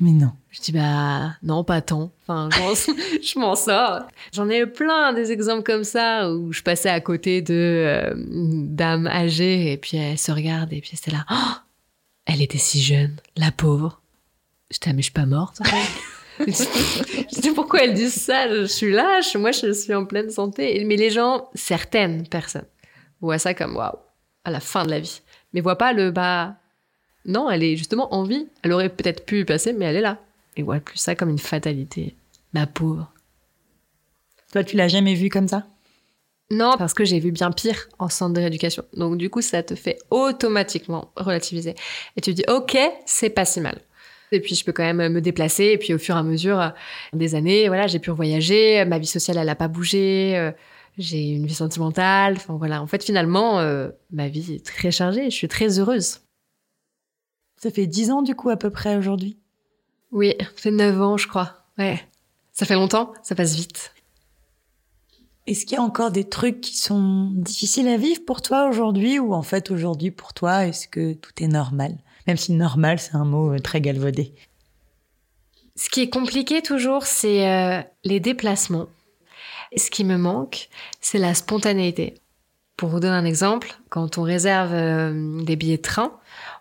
Mais 0.00 0.10
non. 0.10 0.32
Je 0.50 0.60
dis 0.60 0.72
bah 0.72 1.36
non, 1.42 1.62
pas 1.64 1.80
tant. 1.80 2.10
Enfin, 2.26 2.48
je 2.52 3.38
m'en- 3.38 3.54
sors. 3.56 4.02
J'en 4.32 4.48
ai 4.48 4.66
plein 4.66 5.12
des 5.12 5.30
exemples 5.32 5.62
comme 5.62 5.84
ça 5.84 6.30
où 6.32 6.52
je 6.52 6.62
passais 6.62 6.88
à 6.88 7.00
côté 7.00 7.42
de 7.42 7.54
euh, 7.54 8.14
dame 8.16 9.06
âgée 9.06 9.72
et 9.72 9.76
puis 9.76 9.96
elle 9.96 10.18
se 10.18 10.32
regarde 10.32 10.72
et 10.72 10.80
puis 10.80 10.92
c'est 11.00 11.12
là. 11.12 11.24
Oh 11.30 11.52
elle 12.26 12.40
était 12.42 12.58
si 12.58 12.80
jeune, 12.82 13.16
la 13.36 13.52
pauvre. 13.52 14.00
Je 14.70 14.78
dis 14.78 14.88
ah, 14.88 14.92
mais 14.94 15.02
je 15.02 15.04
suis 15.04 15.12
pas 15.12 15.26
morte. 15.26 15.60
je 16.40 17.40
dis 17.40 17.50
pourquoi 17.50 17.84
elles 17.84 17.94
disent 17.94 18.14
ça? 18.20 18.48
Je 18.48 18.64
suis 18.64 18.92
je- 18.92 19.38
moi 19.38 19.52
je 19.52 19.72
suis 19.72 19.94
en 19.94 20.04
pleine 20.06 20.30
santé. 20.30 20.82
Mais 20.84 20.96
les 20.96 21.10
gens, 21.10 21.48
certaines 21.54 22.26
personnes, 22.26 22.66
voient 23.20 23.38
ça 23.38 23.54
comme 23.54 23.76
waouh, 23.76 23.98
à 24.44 24.50
la 24.50 24.60
fin 24.60 24.84
de 24.84 24.90
la 24.90 25.00
vie. 25.00 25.20
Mais 25.52 25.60
voient 25.60 25.78
pas 25.78 25.92
le 25.92 26.10
bah 26.10 26.56
non, 27.26 27.50
elle 27.50 27.62
est 27.62 27.76
justement 27.76 28.12
en 28.14 28.22
vie. 28.24 28.46
Elle 28.62 28.72
aurait 28.72 28.88
peut-être 28.88 29.24
pu 29.24 29.40
y 29.40 29.44
passer, 29.44 29.72
mais 29.72 29.86
elle 29.86 29.96
est 29.96 30.00
là. 30.00 30.18
Et 30.56 30.62
voit 30.62 30.80
plus 30.80 30.98
ça 30.98 31.14
comme 31.14 31.30
une 31.30 31.38
fatalité. 31.38 32.14
Ma 32.52 32.66
pauvre. 32.66 33.10
Toi, 34.52 34.62
tu 34.62 34.76
l'as 34.76 34.88
jamais 34.88 35.14
vu 35.14 35.28
comme 35.28 35.48
ça? 35.48 35.66
Non, 36.50 36.74
parce 36.78 36.94
que 36.94 37.04
j'ai 37.04 37.18
vu 37.18 37.32
bien 37.32 37.50
pire 37.50 37.88
en 37.98 38.08
centre 38.08 38.34
de 38.34 38.40
rééducation. 38.40 38.84
Donc 38.94 39.16
du 39.16 39.30
coup, 39.30 39.40
ça 39.40 39.62
te 39.62 39.74
fait 39.74 39.98
automatiquement 40.10 41.10
relativiser. 41.16 41.74
Et 42.16 42.20
tu 42.20 42.30
te 42.32 42.36
dis, 42.36 42.44
ok, 42.48 42.76
c'est 43.06 43.30
pas 43.30 43.44
si 43.44 43.60
mal. 43.60 43.80
Et 44.30 44.40
puis 44.40 44.54
je 44.54 44.64
peux 44.64 44.72
quand 44.72 44.84
même 44.84 45.12
me 45.12 45.20
déplacer. 45.20 45.64
Et 45.64 45.78
puis 45.78 45.94
au 45.94 45.98
fur 45.98 46.14
et 46.14 46.18
à 46.18 46.22
mesure 46.22 46.60
euh, 46.60 46.68
des 47.12 47.34
années, 47.34 47.66
voilà, 47.68 47.86
j'ai 47.86 47.98
pu 47.98 48.10
voyager. 48.10 48.84
Ma 48.84 48.98
vie 48.98 49.06
sociale, 49.06 49.38
elle 49.38 49.48
a 49.48 49.54
pas 49.56 49.68
bougé. 49.68 50.36
euh, 50.36 50.52
J'ai 50.98 51.30
une 51.30 51.46
vie 51.46 51.54
sentimentale. 51.54 52.34
Enfin 52.36 52.54
voilà, 52.54 52.82
en 52.82 52.86
fait, 52.86 53.02
finalement, 53.02 53.58
euh, 53.60 53.88
ma 54.12 54.28
vie 54.28 54.54
est 54.54 54.64
très 54.64 54.90
chargée. 54.90 55.30
Je 55.30 55.34
suis 55.34 55.48
très 55.48 55.78
heureuse. 55.78 56.20
Ça 57.56 57.70
fait 57.70 57.86
dix 57.86 58.10
ans, 58.10 58.22
du 58.22 58.34
coup, 58.34 58.50
à 58.50 58.56
peu 58.56 58.70
près 58.70 58.96
aujourd'hui? 58.96 59.38
Oui, 60.12 60.34
ça 60.38 60.46
fait 60.56 60.70
9 60.70 61.00
ans, 61.00 61.16
je 61.16 61.26
crois. 61.26 61.64
Ouais. 61.78 62.00
Ça 62.52 62.66
fait 62.66 62.74
longtemps, 62.74 63.12
ça 63.22 63.34
passe 63.34 63.54
vite. 63.56 63.92
Est-ce 65.46 65.66
qu'il 65.66 65.76
y 65.76 65.80
a 65.80 65.82
encore 65.82 66.10
des 66.10 66.24
trucs 66.24 66.60
qui 66.60 66.78
sont 66.78 67.30
difficiles 67.34 67.88
à 67.88 67.96
vivre 67.96 68.24
pour 68.24 68.40
toi 68.40 68.68
aujourd'hui 68.68 69.18
ou 69.18 69.34
en 69.34 69.42
fait 69.42 69.70
aujourd'hui 69.70 70.10
pour 70.10 70.32
toi 70.32 70.66
est-ce 70.66 70.88
que 70.88 71.12
tout 71.12 71.32
est 71.42 71.48
normal? 71.48 71.98
Même 72.26 72.38
si 72.38 72.52
normal 72.52 72.98
c'est 72.98 73.14
un 73.14 73.26
mot 73.26 73.52
euh, 73.52 73.58
très 73.58 73.82
galvaudé. 73.82 74.32
Ce 75.76 75.90
qui 75.90 76.00
est 76.00 76.08
compliqué 76.08 76.62
toujours, 76.62 77.04
c'est 77.04 77.50
euh, 77.50 77.82
les 78.04 78.20
déplacements. 78.20 78.86
Ce 79.76 79.90
qui 79.90 80.04
me 80.04 80.16
manque, 80.16 80.68
c'est 81.00 81.18
la 81.18 81.34
spontanéité. 81.34 82.14
Pour 82.76 82.88
vous 82.88 83.00
donner 83.00 83.16
un 83.16 83.24
exemple, 83.24 83.76
quand 83.90 84.16
on 84.16 84.22
réserve 84.22 84.72
euh, 84.72 85.42
des 85.42 85.56
billets 85.56 85.76
de 85.76 85.82
train, 85.82 86.12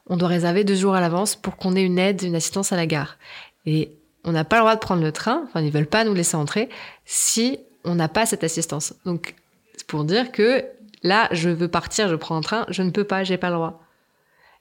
on 0.07 0.17
doit 0.17 0.27
réserver 0.27 0.63
deux 0.63 0.75
jours 0.75 0.95
à 0.95 1.01
l'avance 1.01 1.35
pour 1.35 1.57
qu'on 1.57 1.75
ait 1.75 1.83
une 1.83 1.99
aide, 1.99 2.21
une 2.23 2.35
assistance 2.35 2.71
à 2.71 2.75
la 2.75 2.85
gare. 2.85 3.17
Et 3.65 3.91
on 4.23 4.31
n'a 4.31 4.43
pas 4.43 4.57
le 4.57 4.61
droit 4.61 4.75
de 4.75 4.79
prendre 4.79 5.01
le 5.01 5.11
train, 5.11 5.43
enfin 5.45 5.61
ils 5.61 5.71
veulent 5.71 5.85
pas 5.85 6.03
nous 6.03 6.13
laisser 6.13 6.35
entrer, 6.35 6.69
si 7.05 7.59
on 7.83 7.95
n'a 7.95 8.07
pas 8.07 8.25
cette 8.25 8.43
assistance. 8.43 8.93
Donc 9.05 9.35
c'est 9.75 9.87
pour 9.87 10.03
dire 10.03 10.31
que 10.31 10.65
là, 11.03 11.27
je 11.31 11.49
veux 11.49 11.67
partir, 11.67 12.09
je 12.09 12.15
prends 12.15 12.35
un 12.35 12.41
train, 12.41 12.65
je 12.69 12.81
ne 12.81 12.89
peux 12.89 13.03
pas, 13.03 13.23
j'ai 13.23 13.37
pas 13.37 13.49
le 13.49 13.55
droit. 13.55 13.81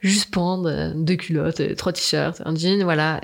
Juste 0.00 0.32
prendre 0.32 0.68
euh, 0.68 0.92
deux 0.94 1.14
culottes, 1.14 1.60
euh, 1.60 1.76
trois 1.76 1.92
t-shirts, 1.92 2.42
un 2.44 2.56
jean, 2.56 2.82
voilà, 2.82 3.20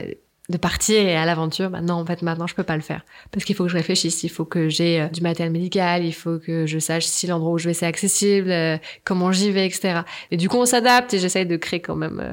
de 0.48 0.56
partir 0.56 0.98
et 1.00 1.14
à 1.14 1.26
l'aventure, 1.26 1.68
bah 1.68 1.82
non, 1.82 1.94
en 1.94 2.06
fait, 2.06 2.22
maintenant, 2.22 2.46
je 2.46 2.54
peux 2.54 2.62
pas 2.62 2.76
le 2.76 2.82
faire. 2.82 3.04
Parce 3.30 3.44
qu'il 3.44 3.54
faut 3.54 3.64
que 3.64 3.70
je 3.70 3.76
réfléchisse, 3.76 4.22
il 4.22 4.30
faut 4.30 4.46
que 4.46 4.70
j'ai 4.70 5.02
euh, 5.02 5.08
du 5.08 5.20
matériel 5.20 5.52
médical, 5.52 6.04
il 6.04 6.14
faut 6.14 6.38
que 6.38 6.66
je 6.66 6.78
sache 6.78 7.04
si 7.04 7.26
l'endroit 7.26 7.52
où 7.52 7.58
je 7.58 7.68
vais, 7.68 7.74
c'est 7.74 7.86
accessible, 7.86 8.50
euh, 8.50 8.78
comment 9.04 9.30
j'y 9.30 9.50
vais, 9.50 9.66
etc. 9.66 10.00
Et 10.30 10.38
du 10.38 10.48
coup, 10.48 10.56
on 10.56 10.64
s'adapte 10.64 11.12
et 11.12 11.18
j'essaye 11.18 11.44
de 11.44 11.56
créer 11.56 11.80
quand 11.80 11.96
même 11.96 12.20
euh, 12.20 12.32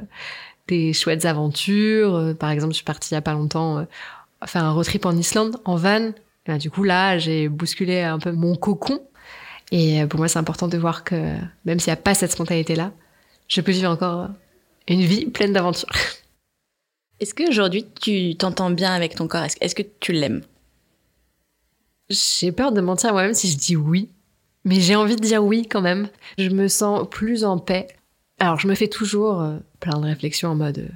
des 0.69 0.93
chouettes 0.93 1.25
aventures. 1.25 2.15
Euh, 2.15 2.33
par 2.33 2.51
exemple, 2.51 2.71
je 2.71 2.77
suis 2.77 2.85
partie 2.85 3.11
il 3.11 3.15
y 3.15 3.17
a 3.17 3.21
pas 3.21 3.33
longtemps 3.33 3.79
euh, 3.79 3.83
faire 4.45 4.63
un 4.63 4.71
road 4.71 4.85
trip 4.85 5.05
en 5.05 5.15
Islande, 5.15 5.57
en 5.65 5.75
van. 5.75 6.07
Et 6.07 6.13
bah, 6.47 6.57
du 6.57 6.71
coup, 6.71 6.83
là, 6.83 7.17
j'ai 7.17 7.49
bousculé 7.49 8.01
un 8.01 8.19
peu 8.19 8.31
mon 8.31 8.55
cocon. 8.55 9.01
Et 9.71 10.05
pour 10.05 10.19
moi, 10.19 10.29
c'est 10.29 10.39
important 10.39 10.67
de 10.69 10.77
voir 10.77 11.03
que 11.03 11.15
même 11.65 11.79
s'il 11.79 11.89
n'y 11.91 11.97
a 11.97 12.01
pas 12.01 12.13
cette 12.13 12.31
spontanéité-là, 12.31 12.91
je 13.47 13.61
peux 13.61 13.71
vivre 13.71 13.89
encore 13.89 14.29
une 14.87 15.01
vie 15.01 15.25
pleine 15.25 15.51
d'aventures. 15.51 15.89
Est-ce 17.19 17.33
qu'aujourd'hui, 17.33 17.85
tu 18.01 18.35
t'entends 18.35 18.69
bien 18.69 18.93
avec 18.93 19.15
ton 19.15 19.27
corps? 19.27 19.45
Est-ce 19.61 19.75
que 19.75 19.83
tu 19.99 20.11
l'aimes? 20.11 20.41
J'ai 22.09 22.51
peur 22.51 22.71
de 22.71 22.81
mentir 22.81 23.13
moi-même 23.13 23.33
si 23.33 23.49
je 23.49 23.57
dis 23.57 23.75
oui, 23.75 24.09
mais 24.63 24.79
j'ai 24.79 24.95
envie 24.95 25.15
de 25.15 25.21
dire 25.21 25.43
oui 25.43 25.67
quand 25.67 25.81
même. 25.81 26.09
Je 26.37 26.49
me 26.49 26.67
sens 26.67 27.07
plus 27.09 27.45
en 27.45 27.57
paix. 27.57 27.87
Alors, 28.39 28.59
je 28.59 28.67
me 28.67 28.75
fais 28.75 28.89
toujours 28.89 29.41
euh, 29.41 29.57
plein 29.79 29.99
de 29.99 30.05
réflexions 30.05 30.49
en 30.49 30.55
mode 30.55 30.79
euh, 30.79 30.89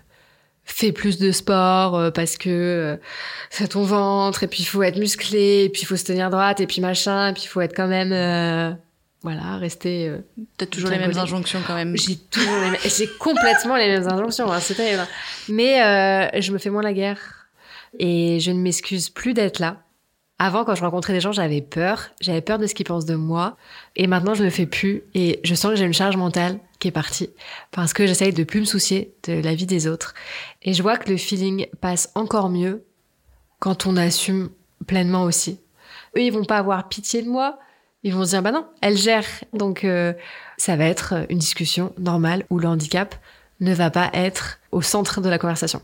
fais 0.66 0.92
plus 0.92 1.18
de 1.18 1.32
sport 1.32 1.96
euh, 1.96 2.12
parce 2.12 2.38
que 2.38 3.00
c'est 3.50 3.70
ton 3.70 3.84
ventre 3.84 4.44
et 4.44 4.48
puis 4.48 4.60
il 4.62 4.66
faut 4.66 4.84
être 4.84 5.00
musclé 5.00 5.64
et 5.64 5.70
puis 5.70 5.82
il 5.82 5.86
faut 5.86 5.96
se 5.96 6.04
tenir 6.04 6.30
droite 6.30 6.60
et 6.60 6.68
puis 6.68 6.80
machin 6.80 7.30
et 7.30 7.34
puis 7.34 7.44
il 7.46 7.48
faut 7.48 7.62
être 7.62 7.76
quand 7.76 7.88
même 7.88 8.78
voilà 9.22 9.58
rester. 9.58 10.08
euh, 10.10 10.20
T'as 10.58 10.66
toujours 10.66 10.90
les 10.90 10.98
mêmes 11.00 11.18
injonctions 11.18 11.60
quand 11.68 11.76
même. 11.76 11.96
j'ai 11.98 12.16
toujours 12.18 12.56
les 12.64 12.72
mêmes- 12.72 12.80
j'ai 12.86 13.08
complètement 13.20 13.76
les 13.76 13.88
mêmes 13.88 14.08
injonctions, 14.08 14.52
hein, 14.52 14.60
c'est 14.60 14.76
terrible. 14.76 15.06
Mais 15.50 15.84
euh, 15.84 16.42
je 16.42 16.52
me 16.52 16.58
fais 16.58 16.70
moins 16.70 16.82
la 16.84 16.94
guerre 16.94 17.48
et 17.98 18.40
je 18.40 18.52
ne 18.52 18.60
m'excuse 18.60 19.10
plus 19.10 19.34
d'être 19.34 19.60
là. 19.60 19.84
Avant, 20.42 20.64
quand 20.64 20.74
je 20.74 20.82
rencontrais 20.82 21.12
des 21.12 21.20
gens, 21.20 21.34
j'avais 21.34 21.60
peur. 21.62 22.12
J'avais 22.22 22.40
peur 22.40 22.58
de 22.60 22.66
ce 22.66 22.74
qu'ils 22.74 22.86
pensent 22.86 23.06
de 23.06 23.16
moi. 23.16 23.58
Et 23.98 24.08
maintenant, 24.08 24.36
je 24.36 24.44
le 24.46 24.50
fais 24.50 24.66
plus. 24.66 25.04
Et 25.14 25.42
je 25.44 25.54
sens 25.54 25.72
que 25.72 25.76
j'ai 25.76 25.84
une 25.84 25.94
charge 25.94 26.16
mentale 26.16 26.60
qui 26.80 26.88
est 26.88 26.92
partie. 26.92 27.30
Parce 27.72 27.92
que 27.92 28.08
j'essaye 28.08 28.32
de 28.32 28.46
plus 28.46 28.62
me 28.62 28.66
soucier 28.66 29.14
de 29.28 29.34
la 29.42 29.54
vie 29.54 29.66
des 29.66 29.86
autres. 29.86 30.14
Et 30.62 30.74
je 30.74 30.82
vois 30.82 30.96
que 30.96 31.10
le 31.10 31.18
feeling 31.18 31.68
passe 31.82 32.10
encore 32.16 32.50
mieux 32.50 32.86
quand 33.60 33.86
on 33.86 33.98
assume 33.98 34.50
pleinement 34.88 35.24
aussi. 35.24 35.60
Eux, 36.16 36.22
ils 36.22 36.32
vont 36.32 36.46
pas 36.46 36.60
avoir 36.60 36.88
pitié 36.88 37.22
de 37.22 37.28
moi. 37.28 37.60
Ils 38.04 38.14
vont 38.14 38.24
se 38.24 38.30
dire, 38.30 38.42
bah 38.42 38.52
non, 38.52 38.66
elle 38.82 38.98
gère. 38.98 39.26
Donc, 39.54 39.84
euh, 39.84 40.14
ça 40.58 40.76
va 40.76 40.86
être 40.86 41.26
une 41.30 41.40
discussion 41.40 41.94
normale 41.98 42.46
où 42.50 42.60
le 42.60 42.68
handicap 42.68 43.16
ne 43.60 43.74
va 43.74 43.90
pas 43.90 44.10
être 44.14 44.60
au 44.72 44.82
centre 44.82 45.22
de 45.22 45.30
la 45.30 45.38
conversation. 45.38 45.82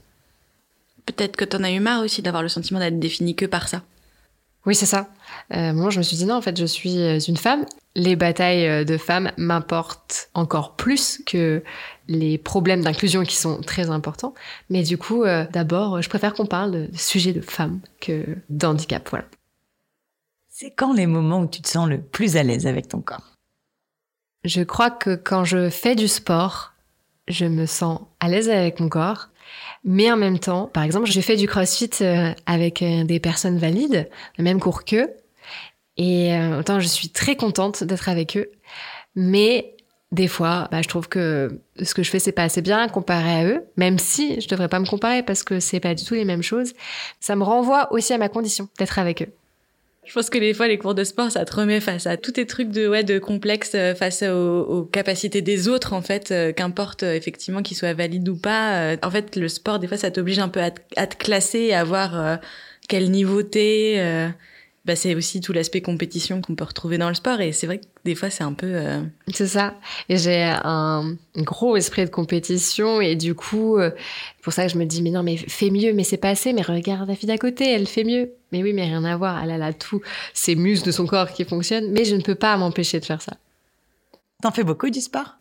Peut-être 1.06 1.36
que 1.36 1.45
t'en 1.45 1.63
as 1.63 1.71
eu 1.71 1.80
marre 1.80 2.04
aussi 2.04 2.21
d'avoir 2.21 2.41
le 2.41 2.49
sentiment 2.49 2.80
d'être 2.80 2.99
défini 2.99 3.36
que 3.36 3.45
par 3.45 3.67
ça. 3.67 3.82
Oui, 4.65 4.73
c'est 4.73 4.88
ça. 4.88 5.10
Euh, 5.54 5.73
moi, 5.73 5.91
je 5.91 5.99
me 5.99 6.04
suis 6.04 6.17
dit 6.17 6.25
non, 6.25 6.36
en 6.36 6.41
fait, 6.41 6.58
je 6.58 6.65
suis 6.65 6.99
euh, 6.99 7.19
une 7.19 7.38
femme. 7.38 7.65
Les 7.95 8.15
batailles 8.15 8.84
de 8.84 8.97
femmes 8.97 9.32
m'importent 9.38 10.30
encore 10.34 10.75
plus 10.75 11.21
que 11.25 11.63
les 12.08 12.38
problèmes 12.38 12.84
d'inclusion 12.84 13.23
qui 13.23 13.36
sont 13.36 13.62
très 13.62 13.89
importants. 13.89 14.34
Mais 14.69 14.84
du 14.84 14.97
coup, 14.97 15.23
euh, 15.23 15.45
d'abord, 15.51 16.01
je 16.01 16.10
préfère 16.10 16.34
qu'on 16.34 16.45
parle 16.45 16.71
de 16.71 16.89
sujets 16.97 17.34
de 17.34 17.41
femmes 17.41 17.80
que 18.01 18.23
d'handicap. 18.49 19.08
Voilà. 19.10 19.25
C'est 20.57 20.71
quand 20.71 20.93
les 20.93 21.05
moments 21.05 21.41
où 21.41 21.47
tu 21.47 21.61
te 21.61 21.67
sens 21.67 21.89
le 21.89 21.99
plus 21.99 22.37
à 22.37 22.43
l'aise 22.43 22.65
avec 22.65 22.87
ton 22.87 23.01
corps? 23.01 23.33
Je 24.45 24.61
crois 24.61 24.89
que 24.89 25.13
quand 25.13 25.43
je 25.43 25.69
fais 25.69 25.95
du 25.95 26.07
sport, 26.07 26.71
je 27.27 27.45
me 27.45 27.65
sens 27.65 27.99
à 28.21 28.29
l'aise 28.29 28.49
avec 28.49 28.79
mon 28.79 28.87
corps. 28.87 29.27
Mais 29.83 30.09
en 30.09 30.15
même 30.15 30.39
temps, 30.39 30.67
par 30.67 30.83
exemple, 30.83 31.07
j'ai 31.07 31.21
fait 31.21 31.35
du 31.35 31.45
crossfit 31.45 31.89
euh, 31.99 32.33
avec 32.45 32.81
euh, 32.81 33.03
des 33.03 33.19
personnes 33.19 33.57
valides, 33.57 34.09
le 34.37 34.45
même 34.45 34.61
cours 34.61 34.85
qu'eux. 34.85 35.09
Et 35.97 36.33
euh, 36.33 36.61
autant 36.61 36.79
je 36.79 36.87
suis 36.87 37.09
très 37.09 37.35
contente 37.35 37.83
d'être 37.83 38.07
avec 38.07 38.37
eux. 38.37 38.49
Mais 39.13 39.75
des 40.13 40.29
fois, 40.29 40.69
bah, 40.71 40.81
je 40.81 40.87
trouve 40.87 41.09
que 41.09 41.59
ce 41.83 41.93
que 41.93 42.01
je 42.01 42.09
fais, 42.09 42.19
c'est 42.19 42.31
pas 42.31 42.43
assez 42.43 42.61
bien 42.61 42.87
comparé 42.87 43.29
à 43.29 43.43
eux, 43.43 43.65
même 43.75 43.99
si 43.99 44.39
je 44.39 44.47
devrais 44.47 44.69
pas 44.69 44.79
me 44.79 44.85
comparer 44.85 45.21
parce 45.21 45.43
que 45.43 45.60
c'est 45.60 45.81
pas 45.81 45.95
du 45.95 46.06
tout 46.06 46.13
les 46.13 46.23
mêmes 46.23 46.43
choses. 46.43 46.71
Ça 47.19 47.35
me 47.35 47.43
renvoie 47.43 47.91
aussi 47.91 48.13
à 48.13 48.17
ma 48.17 48.29
condition 48.29 48.69
d'être 48.79 48.99
avec 48.99 49.21
eux. 49.21 49.33
Je 50.06 50.13
pense 50.13 50.29
que 50.29 50.37
des 50.37 50.53
fois, 50.53 50.67
les 50.67 50.77
cours 50.77 50.93
de 50.93 51.03
sport, 51.03 51.31
ça 51.31 51.45
te 51.45 51.56
remet 51.56 51.79
face 51.79 52.06
à 52.06 52.15
tous 52.15 52.33
tes 52.33 52.45
trucs 52.45 52.69
de, 52.69 52.87
ouais, 52.87 53.03
de 53.03 53.17
complexe 53.17 53.71
euh, 53.73 53.95
face 53.95 54.21
aux, 54.21 54.83
capacités 54.85 55.41
des 55.41 55.67
autres, 55.67 55.93
en 55.93 56.01
fait, 56.01 56.31
euh, 56.31 56.53
qu'importe 56.53 57.01
euh, 57.03 57.15
effectivement 57.15 57.63
qu'ils 57.63 57.75
soient 57.75 57.93
valides 57.93 58.29
ou 58.29 58.35
pas. 58.35 58.95
en 59.01 59.12
fait, 59.12 59.35
le 59.35 59.49
sport, 59.49 59.79
des 59.79 59.87
fois, 59.87 59.97
ça 59.97 60.12
t'oblige 60.12 60.39
un 60.39 60.49
peu 60.49 60.62
à, 60.62 60.71
te 60.71 61.15
classer, 61.15 61.73
à 61.73 61.83
voir 61.83 62.39
quel 62.87 63.10
niveau 63.10 63.41
t'es 63.41 64.29
bah, 64.86 64.96
c'est 64.96 65.15
aussi 65.15 65.42
tout 65.42 65.52
l'aspect 65.52 65.81
compétition 65.81 66.42
qu'on 66.42 66.54
peut 66.54 66.63
retrouver 66.63 67.00
dans 67.00 67.10
le 67.10 67.15
sport. 67.15 67.42
Et 67.42 67.52
c'est 67.52 67.65
vrai 67.65 67.79
que 67.79 67.86
des 68.04 68.13
fois, 68.13 68.29
c'est 68.29 68.44
un 68.44 68.54
peu... 68.54 68.67
Euh, 68.67 69.02
c'est 69.33 69.48
ça. 69.48 69.73
Et 70.10 70.17
j'ai 70.17 70.44
un 70.44 71.15
gros 71.38 71.75
esprit 71.75 72.06
de 72.06 72.12
compétition. 72.12 73.02
Et 73.02 73.15
du 73.15 73.33
coup, 73.33 73.77
euh, 73.77 73.90
pour 74.44 74.54
ça 74.54 74.67
que 74.67 74.71
je 74.71 74.77
me 74.77 74.86
dis, 74.86 75.02
mais 75.02 75.10
non, 75.10 75.23
mais 75.23 75.38
fais 75.38 75.71
mieux, 75.71 75.92
mais 75.94 76.04
c'est 76.04 76.17
pas 76.17 76.29
assez. 76.29 76.54
Mais 76.54 76.62
regarde 76.62 77.10
la 77.10 77.15
fille 77.15 77.27
d'à 77.27 77.40
côté, 77.40 77.71
elle 77.71 77.88
fait 77.88 78.04
mieux. 78.04 78.31
Mais 78.52 78.62
oui, 78.62 78.73
mais 78.73 78.83
rien 78.83 79.04
à 79.04 79.17
voir. 79.17 79.44
Elle 79.44 79.60
a 79.60 79.73
tout, 79.73 80.02
ces 80.36 80.56
muscles 80.56 80.86
de 80.86 80.92
son 80.92 81.08
corps 81.08 81.31
qui 81.31 81.46
fonctionnent. 81.46 81.92
Mais 81.92 82.06
je 82.06 82.15
ne 82.15 82.21
peux 82.21 82.36
pas 82.36 82.56
m'empêcher 82.56 83.00
de 83.00 83.06
faire 83.06 83.23
ça. 83.23 83.38
T'en 84.44 84.52
fais 84.52 84.63
beaucoup 84.63 84.92
du 84.92 85.02
sport? 85.02 85.38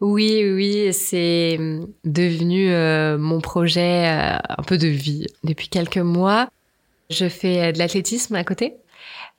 Oui, 0.00 0.48
oui, 0.48 0.92
c'est 0.92 1.58
devenu 2.04 2.70
euh, 2.70 3.16
mon 3.18 3.40
projet 3.40 4.06
un 4.06 4.62
peu 4.66 4.76
de 4.78 4.88
vie 4.88 5.26
depuis 5.42 5.68
quelques 5.68 5.96
mois. 5.96 6.48
Je 7.10 7.28
fais 7.28 7.72
de 7.72 7.78
l'athlétisme 7.78 8.34
à 8.34 8.44
côté. 8.44 8.74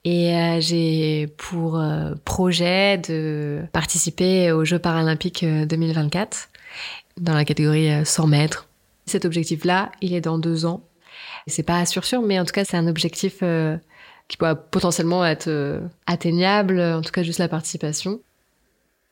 Et 0.03 0.33
euh, 0.33 0.61
j'ai 0.61 1.27
pour 1.37 1.79
euh, 1.79 2.13
projet 2.23 2.97
de 2.97 3.63
participer 3.73 4.51
aux 4.51 4.63
Jeux 4.63 4.79
paralympiques 4.79 5.43
2024 5.43 6.37
euh, 6.37 7.21
dans 7.21 7.33
la 7.33 7.43
catégorie 7.43 8.05
100 8.05 8.27
mètres. 8.27 8.69
Cet 9.05 9.25
objectif-là, 9.25 9.91
il 10.01 10.13
est 10.13 10.21
dans 10.21 10.37
deux 10.37 10.65
ans. 10.65 10.83
C'est 11.47 11.63
pas 11.63 11.85
sûr 11.85 12.05
sûr, 12.05 12.21
mais 12.21 12.39
en 12.39 12.45
tout 12.45 12.53
cas, 12.53 12.63
c'est 12.65 12.77
un 12.77 12.87
objectif 12.87 13.43
qui 14.27 14.37
pourrait 14.37 14.55
potentiellement 14.69 15.25
être 15.25 15.81
atteignable, 16.05 16.79
en 16.79 17.01
tout 17.01 17.11
cas 17.11 17.23
juste 17.23 17.39
la 17.39 17.47
participation. 17.47 18.19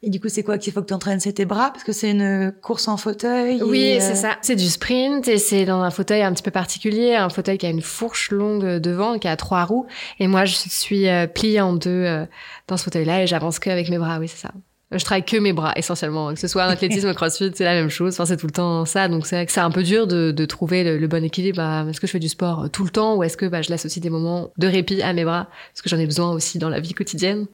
Et 0.01 0.09
du 0.09 0.19
coup, 0.19 0.29
c'est 0.29 0.43
quoi 0.43 0.57
qu'il 0.57 0.71
faut 0.71 0.81
que 0.81 0.87
tu 0.87 0.93
entraînes 0.93 1.19
C'est 1.19 1.33
tes 1.33 1.45
bras? 1.45 1.71
Parce 1.71 1.83
que 1.83 1.91
c'est 1.91 2.11
une 2.11 2.53
course 2.61 2.87
en 2.87 2.97
fauteuil 2.97 3.63
Oui, 3.63 3.97
c'est 3.99 4.15
ça. 4.15 4.37
C'est 4.41 4.55
du 4.55 4.67
sprint 4.67 5.27
et 5.27 5.37
c'est 5.37 5.65
dans 5.65 5.81
un 5.81 5.89
fauteuil 5.89 6.21
un 6.21 6.31
petit 6.33 6.43
peu 6.43 6.51
particulier, 6.51 7.15
un 7.15 7.29
fauteuil 7.29 7.57
qui 7.57 7.65
a 7.65 7.69
une 7.69 7.81
fourche 7.81 8.29
longue 8.31 8.79
devant, 8.79 9.17
qui 9.17 9.27
a 9.27 9.35
trois 9.35 9.63
roues. 9.63 9.87
Et 10.19 10.27
moi, 10.27 10.45
je 10.45 10.55
suis 10.55 11.07
euh, 11.07 11.27
pliée 11.27 11.61
en 11.61 11.73
deux 11.73 11.89
euh, 11.89 12.25
dans 12.67 12.77
ce 12.77 12.83
fauteuil-là 12.83 13.23
et 13.23 13.27
j'avance 13.27 13.57
que 13.57 13.69
avec 13.69 13.89
mes 13.89 13.97
bras, 13.97 14.19
oui, 14.19 14.27
c'est 14.27 14.41
ça. 14.41 14.51
Je 14.91 15.03
travaille 15.03 15.25
que 15.25 15.37
mes 15.37 15.51
bras 15.51 15.73
essentiellement, 15.75 16.33
que 16.33 16.39
ce 16.39 16.47
soit 16.47 16.65
en 16.65 16.69
athlétisme, 16.69 17.11
crossfit, 17.15 17.51
c'est 17.55 17.63
la 17.63 17.73
même 17.73 17.89
chose. 17.89 18.13
Enfin, 18.13 18.25
c'est 18.25 18.37
tout 18.37 18.45
le 18.45 18.51
temps 18.51 18.85
ça. 18.85 19.07
Donc 19.07 19.25
c'est 19.25 19.35
vrai 19.35 19.45
que 19.45 19.51
c'est 19.51 19.59
un 19.59 19.71
peu 19.71 19.81
dur 19.81 20.05
de, 20.05 20.31
de 20.31 20.45
trouver 20.45 20.83
le, 20.97 21.07
bon 21.07 21.23
équilibre. 21.23 21.57
Bah, 21.57 21.85
est-ce 21.89 21.99
que 21.99 22.05
je 22.05 22.11
fais 22.11 22.19
du 22.19 22.29
sport 22.29 22.69
tout 22.71 22.83
le 22.83 22.91
temps 22.91 23.15
ou 23.15 23.23
est-ce 23.23 23.37
que 23.37 23.47
bah, 23.47 23.61
je 23.61 23.69
laisse 23.69 23.85
aussi 23.85 23.99
des 23.99 24.11
moments 24.11 24.51
de 24.57 24.67
répit 24.67 25.01
à 25.01 25.13
mes 25.13 25.25
bras? 25.25 25.47
Parce 25.73 25.81
que 25.81 25.89
j'en 25.89 25.97
ai 25.97 26.05
besoin 26.05 26.31
aussi 26.31 26.59
dans 26.59 26.69
la 26.69 26.79
vie 26.79 26.93
quotidienne. 26.93 27.47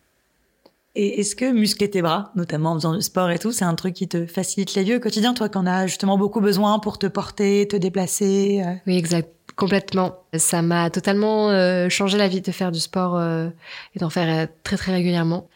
Et 0.95 1.21
est-ce 1.21 1.35
que 1.35 1.51
muscler 1.51 1.89
tes 1.89 2.01
bras, 2.01 2.31
notamment 2.35 2.71
en 2.71 2.75
faisant 2.75 2.95
du 2.95 3.01
sport 3.01 3.31
et 3.31 3.39
tout, 3.39 3.51
c'est 3.51 3.63
un 3.63 3.75
truc 3.75 3.93
qui 3.93 4.07
te 4.09 4.25
facilite 4.25 4.75
la 4.75 4.83
vie 4.83 4.95
au 4.95 4.99
quotidien, 4.99 5.33
toi, 5.33 5.47
qu'on 5.47 5.65
a 5.65 5.87
justement 5.87 6.17
beaucoup 6.17 6.41
besoin 6.41 6.79
pour 6.79 6.99
te 6.99 7.07
porter, 7.07 7.67
te 7.67 7.77
déplacer 7.77 8.61
euh? 8.65 8.73
Oui, 8.87 8.97
exact. 8.97 9.29
Complètement. 9.55 10.23
Ça 10.33 10.61
m'a 10.61 10.89
totalement 10.89 11.49
euh, 11.49 11.89
changé 11.89 12.17
la 12.17 12.27
vie 12.27 12.41
de 12.41 12.51
faire 12.51 12.71
du 12.71 12.79
sport 12.79 13.17
euh, 13.17 13.49
et 13.95 13.99
d'en 13.99 14.09
faire 14.09 14.47
très 14.63 14.77
très 14.77 14.93
régulièrement. 14.93 15.49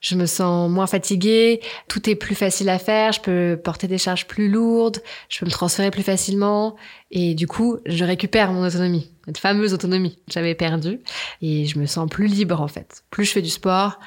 Je 0.00 0.14
me 0.14 0.26
sens 0.26 0.70
moins 0.70 0.86
fatiguée, 0.86 1.60
tout 1.88 2.08
est 2.08 2.14
plus 2.14 2.34
facile 2.36 2.68
à 2.68 2.78
faire, 2.78 3.12
je 3.12 3.20
peux 3.20 3.60
porter 3.62 3.88
des 3.88 3.98
charges 3.98 4.26
plus 4.28 4.48
lourdes, 4.48 4.98
je 5.28 5.40
peux 5.40 5.46
me 5.46 5.50
transférer 5.50 5.90
plus 5.90 6.04
facilement 6.04 6.76
et 7.10 7.34
du 7.34 7.48
coup, 7.48 7.78
je 7.84 8.04
récupère 8.04 8.52
mon 8.52 8.64
autonomie, 8.64 9.10
cette 9.24 9.38
fameuse 9.38 9.74
autonomie 9.74 10.16
que 10.26 10.32
j'avais 10.34 10.54
perdue 10.54 11.00
et 11.42 11.64
je 11.64 11.78
me 11.80 11.86
sens 11.86 12.08
plus 12.08 12.26
libre 12.26 12.60
en 12.60 12.68
fait. 12.68 13.02
Plus 13.10 13.24
je 13.24 13.32
fais 13.32 13.42
du 13.42 13.50
sport, 13.50 13.98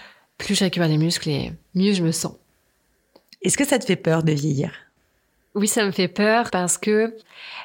plus 0.45 0.55
je 0.55 0.63
récupère 0.63 0.89
des 0.89 0.97
muscles 0.97 1.29
et 1.29 1.53
mieux 1.75 1.93
je 1.93 2.03
me 2.03 2.11
sens. 2.11 2.33
Est-ce 3.41 3.57
que 3.57 3.65
ça 3.65 3.79
te 3.79 3.85
fait 3.85 3.95
peur 3.95 4.23
de 4.23 4.31
vieillir? 4.31 4.71
Oui, 5.55 5.67
ça 5.67 5.85
me 5.85 5.91
fait 5.91 6.07
peur 6.07 6.49
parce 6.51 6.77
que 6.77 7.15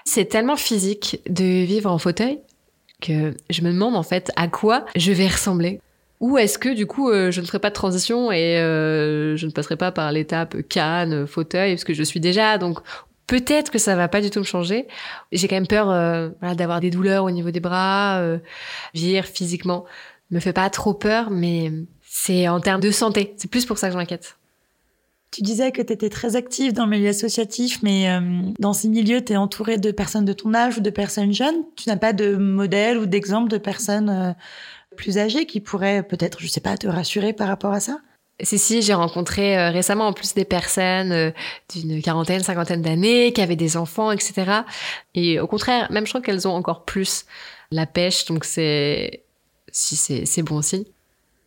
c'est 0.04 0.24
tellement 0.24 0.56
physique 0.56 1.20
de 1.28 1.64
vivre 1.64 1.90
en 1.90 1.98
fauteuil 1.98 2.40
que 3.00 3.34
je 3.50 3.62
me 3.62 3.70
demande 3.70 3.94
en 3.94 4.02
fait 4.02 4.32
à 4.36 4.48
quoi 4.48 4.86
je 4.96 5.12
vais 5.12 5.28
ressembler. 5.28 5.80
Ou 6.20 6.38
est-ce 6.38 6.58
que 6.58 6.70
du 6.70 6.86
coup 6.86 7.10
euh, 7.10 7.30
je 7.30 7.42
ne 7.42 7.46
ferai 7.46 7.58
pas 7.58 7.68
de 7.68 7.74
transition 7.74 8.32
et 8.32 8.58
euh, 8.58 9.36
je 9.36 9.46
ne 9.46 9.50
passerai 9.50 9.76
pas 9.76 9.92
par 9.92 10.10
l'étape 10.12 10.56
canne, 10.68 11.26
fauteuil, 11.26 11.74
parce 11.74 11.84
que 11.84 11.92
je 11.92 12.02
suis 12.02 12.20
déjà, 12.20 12.56
donc 12.56 12.78
peut-être 13.26 13.70
que 13.70 13.78
ça 13.78 13.94
va 13.96 14.08
pas 14.08 14.22
du 14.22 14.30
tout 14.30 14.38
me 14.38 14.44
changer. 14.44 14.86
J'ai 15.30 15.46
quand 15.46 15.56
même 15.56 15.66
peur 15.66 15.90
euh, 15.90 16.30
d'avoir 16.54 16.80
des 16.80 16.90
douleurs 16.90 17.24
au 17.24 17.30
niveau 17.30 17.50
des 17.50 17.60
bras, 17.60 18.22
vieillir 18.94 19.26
physiquement. 19.26 19.84
Me 20.30 20.40
fait 20.40 20.54
pas 20.54 20.70
trop 20.70 20.94
peur, 20.94 21.30
mais 21.30 21.70
c'est 22.18 22.48
en 22.48 22.60
termes 22.60 22.80
de 22.80 22.90
santé. 22.90 23.34
C'est 23.36 23.50
plus 23.50 23.66
pour 23.66 23.76
ça 23.76 23.88
que 23.88 23.92
je 23.92 23.98
m'inquiète. 23.98 24.38
Tu 25.30 25.42
disais 25.42 25.70
que 25.70 25.82
tu 25.82 25.92
étais 25.92 26.08
très 26.08 26.34
active 26.34 26.72
dans 26.72 26.86
le 26.86 26.90
milieu 26.90 27.10
associatif, 27.10 27.82
mais 27.82 28.08
euh, 28.08 28.20
dans 28.58 28.72
ces 28.72 28.88
milieux, 28.88 29.22
tu 29.22 29.34
es 29.34 29.36
entourée 29.36 29.76
de 29.76 29.90
personnes 29.90 30.24
de 30.24 30.32
ton 30.32 30.54
âge 30.54 30.78
ou 30.78 30.80
de 30.80 30.88
personnes 30.88 31.34
jeunes? 31.34 31.64
Tu 31.76 31.90
n'as 31.90 31.98
pas 31.98 32.14
de 32.14 32.36
modèle 32.36 32.96
ou 32.96 33.04
d'exemple 33.04 33.50
de 33.50 33.58
personnes 33.58 34.08
euh, 34.08 34.32
plus 34.96 35.18
âgées 35.18 35.44
qui 35.44 35.60
pourraient 35.60 36.02
peut-être, 36.02 36.40
je 36.40 36.46
sais 36.46 36.60
pas, 36.60 36.78
te 36.78 36.86
rassurer 36.86 37.34
par 37.34 37.48
rapport 37.48 37.74
à 37.74 37.80
ça? 37.80 37.98
Si, 38.42 38.58
si, 38.58 38.80
j'ai 38.80 38.94
rencontré 38.94 39.58
euh, 39.58 39.70
récemment 39.70 40.06
en 40.06 40.12
plus 40.14 40.32
des 40.32 40.46
personnes 40.46 41.32
d'une 41.70 42.00
quarantaine, 42.00 42.42
cinquantaine 42.42 42.80
d'années 42.80 43.34
qui 43.34 43.42
avaient 43.42 43.56
des 43.56 43.76
enfants, 43.76 44.10
etc. 44.10 44.62
Et 45.14 45.38
au 45.38 45.46
contraire, 45.46 45.92
même 45.92 46.06
je 46.06 46.12
crois 46.12 46.22
qu'elles 46.22 46.48
ont 46.48 46.54
encore 46.54 46.86
plus 46.86 47.26
la 47.70 47.84
pêche, 47.84 48.24
donc 48.24 48.46
c'est 48.46 49.24
si 49.70 49.96
c'est 49.96 50.42
bon 50.42 50.56
aussi. 50.56 50.86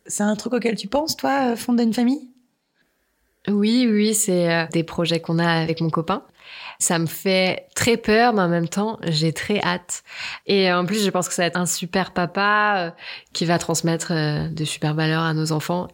C'est 0.06 0.22
un 0.22 0.36
truc 0.36 0.54
auquel 0.54 0.76
tu 0.76 0.88
penses, 0.88 1.16
toi, 1.16 1.52
euh, 1.52 1.56
fonder 1.56 1.84
une 1.84 1.94
famille? 1.94 2.28
Oui, 3.48 3.88
oui, 3.90 4.14
c'est 4.14 4.52
euh, 4.52 4.66
des 4.72 4.84
projets 4.84 5.20
qu'on 5.20 5.38
a 5.38 5.48
avec 5.48 5.80
mon 5.80 5.90
copain. 5.90 6.24
Ça 6.78 6.98
me 6.98 7.06
fait 7.06 7.68
très 7.74 7.96
peur, 7.96 8.32
mais 8.32 8.42
en 8.42 8.48
même 8.48 8.68
temps, 8.68 8.98
j'ai 9.02 9.32
très 9.32 9.60
hâte. 9.62 10.02
Et 10.46 10.72
en 10.72 10.84
plus, 10.84 11.04
je 11.04 11.10
pense 11.10 11.28
que 11.28 11.34
ça 11.34 11.42
va 11.42 11.46
être 11.46 11.56
un 11.56 11.66
super 11.66 12.12
papa 12.12 12.74
euh, 12.78 12.90
qui 13.32 13.44
va 13.44 13.58
transmettre 13.58 14.12
de 14.50 14.64
super 14.64 14.94
valeurs 14.94 15.22
à 15.22 15.34
nos 15.34 15.52
enfants 15.52 15.88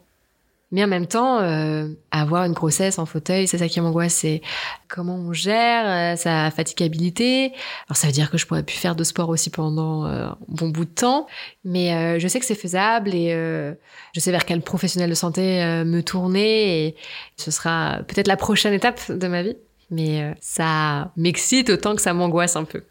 mais 0.73 0.83
en 0.83 0.89
même 0.89 1.07
temps, 1.07 1.39
euh, 1.39 1.89
avoir 2.11 2.45
une 2.45 2.53
grossesse 2.53 2.99
en 2.99 3.07
fauteuil, 3.07 3.47
c'est 3.47 3.59
ça 3.59 3.69
qui 3.69 3.81
m'angoisse, 3.81 4.15
c'est 4.15 4.43
comment 4.89 5.15
on 5.15 5.33
gère 5.33 5.85
euh, 5.87 6.17
sa 6.17 6.51
fatigabilité. 6.51 7.53
Alors 7.87 7.97
ça 7.97 8.09
veut 8.09 8.13
dire 8.13 8.31
que 8.33 8.39
je 8.39 8.47
pourrais 8.47 8.65
plus 8.65 8.77
faire 8.77 8.97
de 8.97 9.05
sport 9.05 9.29
aussi 9.29 9.51
pendant 9.51 10.07
euh, 10.07 10.27
un 10.27 10.37
bon 10.49 10.71
bout 10.71 10.85
de 10.85 10.91
temps, 10.91 11.29
mais 11.65 12.19
je 12.19 12.27
sais 12.27 12.41
que 12.41 12.47
c'est 12.47 12.57
faisable 12.57 13.15
et 13.15 13.31
je 14.13 14.21
sais 14.21 14.33
vers 14.33 14.45
quel 14.45 14.61
professionnel 14.61 15.09
de 15.11 15.15
santé 15.15 15.63
me 15.85 16.01
tourner 16.01 16.87
et 16.87 16.97
ce 17.37 17.51
sera 17.51 18.01
peut-être 18.09 18.29
la 18.29 18.37
prochaine 18.37 18.73
étape 18.73 19.11
de 19.11 19.29
ma 19.29 19.43
vie. 19.43 19.57
Mais 19.91 20.35
ça 20.41 21.13
m'excite 21.17 21.71
autant 21.71 21.95
que 21.95 22.03
ça 22.03 22.13
m'angoisse 22.13 22.57
un 22.57 22.65
peu. 22.65 22.83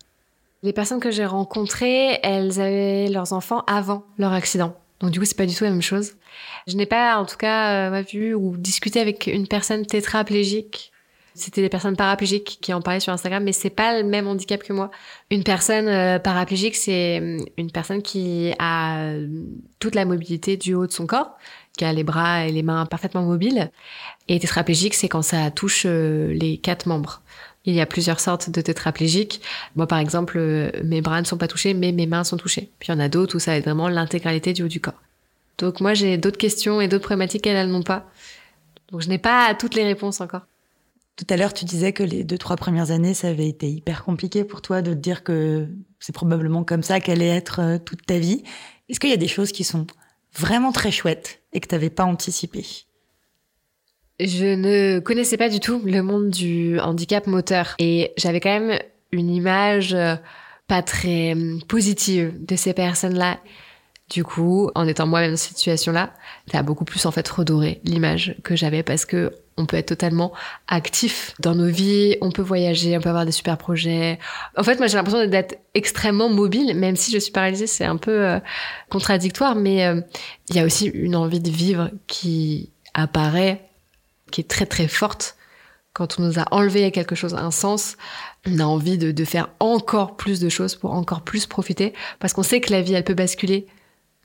Les 0.63 0.73
personnes 0.73 0.99
que 0.99 1.11
j'ai 1.11 1.25
rencontrées, 1.25 2.19
elles 2.23 2.59
avaient 2.59 3.07
leurs 3.07 3.33
enfants 3.33 3.63
avant 3.67 4.05
leur 4.17 4.31
accident. 4.31 4.75
Donc 5.05 5.13
du 5.13 5.19
coup, 5.19 5.25
c'est 5.25 5.37
pas 5.37 5.45
du 5.45 5.53
tout 5.53 5.63
la 5.63 5.69
même 5.69 5.83
chose. 5.83 6.13
Je 6.65 6.75
n'ai 6.75 6.87
pas, 6.87 7.17
en 7.17 7.27
tout 7.27 7.37
cas, 7.37 7.91
euh, 7.91 8.01
vu 8.01 8.33
ou 8.33 8.57
discuté 8.57 8.99
avec 8.99 9.27
une 9.27 9.47
personne 9.47 9.85
tétraplégique. 9.85 10.91
C'était 11.35 11.61
des 11.61 11.69
personnes 11.69 11.95
paraplégiques 11.95 12.57
qui 12.59 12.73
en 12.73 12.81
parlaient 12.81 12.99
sur 12.99 13.13
Instagram, 13.13 13.43
mais 13.43 13.51
c'est 13.51 13.69
pas 13.69 14.01
le 14.01 14.07
même 14.07 14.27
handicap 14.27 14.63
que 14.63 14.73
moi. 14.73 14.89
Une 15.29 15.43
personne 15.43 15.87
euh, 15.87 16.17
paraplégique, 16.17 16.75
c'est 16.75 17.19
euh, 17.21 17.37
une 17.57 17.69
personne 17.69 18.01
qui 18.01 18.51
a 18.57 19.11
toute 19.77 19.93
la 19.93 20.05
mobilité 20.05 20.57
du 20.57 20.73
haut 20.73 20.87
de 20.87 20.91
son 20.91 21.05
corps, 21.05 21.37
qui 21.77 21.85
a 21.85 21.93
les 21.93 22.03
bras 22.03 22.47
et 22.47 22.51
les 22.51 22.63
mains 22.63 22.87
parfaitement 22.87 23.21
mobiles. 23.21 23.69
Et 24.27 24.39
tétraplégique, 24.39 24.95
c'est 24.95 25.07
quand 25.07 25.21
ça 25.21 25.51
touche 25.51 25.85
les 25.85 26.57
quatre 26.57 26.87
membres. 26.87 27.21
Il 27.65 27.73
y 27.73 27.81
a 27.81 27.85
plusieurs 27.85 28.19
sortes 28.19 28.49
de 28.49 28.61
tétraplégiques. 28.61 29.41
Moi, 29.75 29.87
par 29.87 29.99
exemple, 29.99 30.39
mes 30.83 31.01
bras 31.01 31.19
ne 31.21 31.25
sont 31.25 31.37
pas 31.37 31.47
touchés, 31.47 31.73
mais 31.73 31.91
mes 31.91 32.05
mains 32.05 32.23
sont 32.23 32.37
touchées. 32.37 32.69
Puis 32.79 32.89
il 32.89 32.91
y 32.91 32.95
en 32.95 32.99
a 32.99 33.09
d'autres 33.09 33.35
où 33.35 33.39
ça 33.39 33.51
va 33.51 33.57
être 33.57 33.65
vraiment 33.65 33.89
l'intégralité 33.89 34.53
du 34.53 34.63
haut 34.63 34.67
du 34.67 34.79
corps. 34.79 35.01
Donc 35.57 35.79
moi, 35.79 35.93
j'ai 35.93 36.17
d'autres 36.17 36.37
questions 36.37 36.81
et 36.81 36.87
d'autres 36.87 37.05
problématiques 37.05 37.43
qu'elles, 37.43 37.55
elles 37.55 37.71
n'ont 37.71 37.83
pas. 37.83 38.05
Donc 38.91 39.01
je 39.01 39.09
n'ai 39.09 39.17
pas 39.17 39.55
toutes 39.55 39.75
les 39.75 39.83
réponses 39.83 40.21
encore. 40.21 40.45
Tout 41.15 41.25
à 41.29 41.37
l'heure, 41.37 41.53
tu 41.53 41.63
disais 41.63 41.93
que 41.93 42.03
les 42.03 42.25
deux, 42.25 42.37
trois 42.37 42.57
premières 42.57 42.91
années, 42.91 43.13
ça 43.13 43.29
avait 43.29 43.47
été 43.47 43.69
hyper 43.69 44.03
compliqué 44.03 44.43
pour 44.43 44.61
toi 44.61 44.81
de 44.81 44.93
te 44.93 44.99
dire 44.99 45.23
que 45.23 45.67
c'est 45.99 46.13
probablement 46.13 46.65
comme 46.65 46.83
ça 46.83 46.99
qu'allait 46.99 47.29
être 47.29 47.61
euh, 47.61 47.77
toute 47.77 48.05
ta 48.05 48.19
vie. 48.19 48.43
Est-ce 48.89 48.99
qu'il 48.99 49.09
y 49.09 49.13
a 49.13 49.17
des 49.17 49.29
choses 49.29 49.53
qui 49.53 49.63
sont 49.63 49.87
vraiment 50.33 50.73
très 50.73 50.91
chouettes 50.91 51.41
et 51.53 51.61
que 51.61 51.67
tu 51.67 51.75
n'avais 51.75 51.89
pas 51.89 52.03
anticipées? 52.03 52.65
Je 54.19 54.45
ne 54.45 54.99
connaissais 54.99 55.35
pas 55.35 55.49
du 55.49 55.59
tout 55.59 55.81
le 55.83 56.01
monde 56.01 56.29
du 56.29 56.79
handicap 56.79 57.27
moteur 57.27 57.75
et 57.79 58.13
j'avais 58.17 58.39
quand 58.39 58.59
même 58.59 58.79
une 59.11 59.29
image 59.29 59.93
euh, 59.93 60.15
pas 60.67 60.81
très 60.81 61.33
hum, 61.33 61.61
positive 61.67 62.33
de 62.45 62.55
ces 62.55 62.73
personnes-là 62.73 63.39
Du 64.09 64.23
coup, 64.23 64.69
en 64.73 64.87
étant 64.87 65.05
moi-même 65.05 65.31
dans 65.31 65.37
cette 65.37 65.57
situation-là, 65.57 66.13
ça 66.49 66.59
a 66.59 66.63
beaucoup 66.63 66.85
plus 66.85 67.05
en 67.05 67.11
fait 67.11 67.27
redoré 67.27 67.81
l'image 67.83 68.35
que 68.43 68.55
j'avais 68.55 68.83
parce 68.83 69.03
que 69.03 69.33
on 69.57 69.65
peut 69.65 69.77
être 69.77 69.87
totalement 69.87 70.31
actif 70.67 71.33
dans 71.39 71.55
nos 71.55 71.67
vies, 71.67 72.17
on 72.21 72.31
peut 72.31 72.41
voyager, 72.41 72.97
on 72.97 73.01
peut 73.01 73.09
avoir 73.09 73.25
des 73.25 73.31
super 73.31 73.57
projets. 73.57 74.19
En 74.57 74.63
fait, 74.63 74.77
moi 74.77 74.87
j'ai 74.87 74.95
l'impression 74.95 75.25
d'être 75.27 75.57
extrêmement 75.73 76.29
mobile, 76.29 76.73
même 76.75 76.95
si 76.95 77.11
je 77.11 77.17
suis 77.17 77.31
paralysée, 77.31 77.67
c'est 77.67 77.85
un 77.85 77.97
peu 77.97 78.25
euh, 78.25 78.39
contradictoire, 78.89 79.55
mais 79.55 79.85
euh, 79.85 80.01
il 80.49 80.55
y 80.55 80.59
a 80.59 80.65
aussi 80.65 80.85
une 80.87 81.15
envie 81.15 81.39
de 81.39 81.49
vivre 81.49 81.89
qui 82.07 82.71
apparaît, 82.93 83.61
qui 84.31 84.41
est 84.41 84.49
très 84.49 84.65
très 84.65 84.87
forte. 84.87 85.35
Quand 85.93 86.19
on 86.19 86.23
nous 86.23 86.39
a 86.39 86.45
enlevé 86.51 86.91
quelque 86.91 87.15
chose, 87.15 87.33
un 87.35 87.51
sens, 87.51 87.95
on 88.45 88.59
a 88.59 88.65
envie 88.65 88.97
de, 88.97 89.25
faire 89.25 89.49
encore 89.59 90.17
plus 90.17 90.39
de 90.39 90.49
choses 90.49 90.75
pour 90.75 90.93
encore 90.93 91.21
plus 91.21 91.45
profiter, 91.45 91.93
parce 92.19 92.33
qu'on 92.33 92.43
sait 92.43 92.59
que 92.59 92.71
la 92.71 92.81
vie, 92.81 92.93
elle 92.93 93.03
peut 93.03 93.13
basculer 93.13 93.65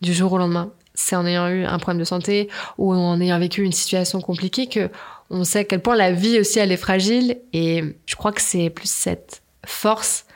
du 0.00 0.12
jour 0.12 0.32
au 0.32 0.38
lendemain. 0.38 0.72
C'est 0.94 1.14
en 1.14 1.24
ayant 1.24 1.48
eu 1.48 1.64
un 1.64 1.78
problème 1.78 2.00
de 2.00 2.04
santé 2.04 2.48
ou 2.76 2.92
en 2.92 3.20
ayant 3.20 3.38
vécu 3.38 3.62
une 3.62 3.72
situation 3.72 4.20
compliquée 4.20 4.66
que 4.66 4.90
on 5.30 5.44
sait 5.44 5.60
à 5.60 5.64
quel 5.64 5.80
point 5.80 5.94
la 5.94 6.10
vie 6.10 6.40
aussi 6.40 6.58
elle 6.58 6.72
est 6.72 6.76
fragile 6.76 7.40
et 7.52 7.84
je 8.04 8.16
crois 8.16 8.32
que 8.32 8.42
c'est 8.42 8.68
plus 8.68 8.90
cette 8.90 9.42
force 9.64 10.26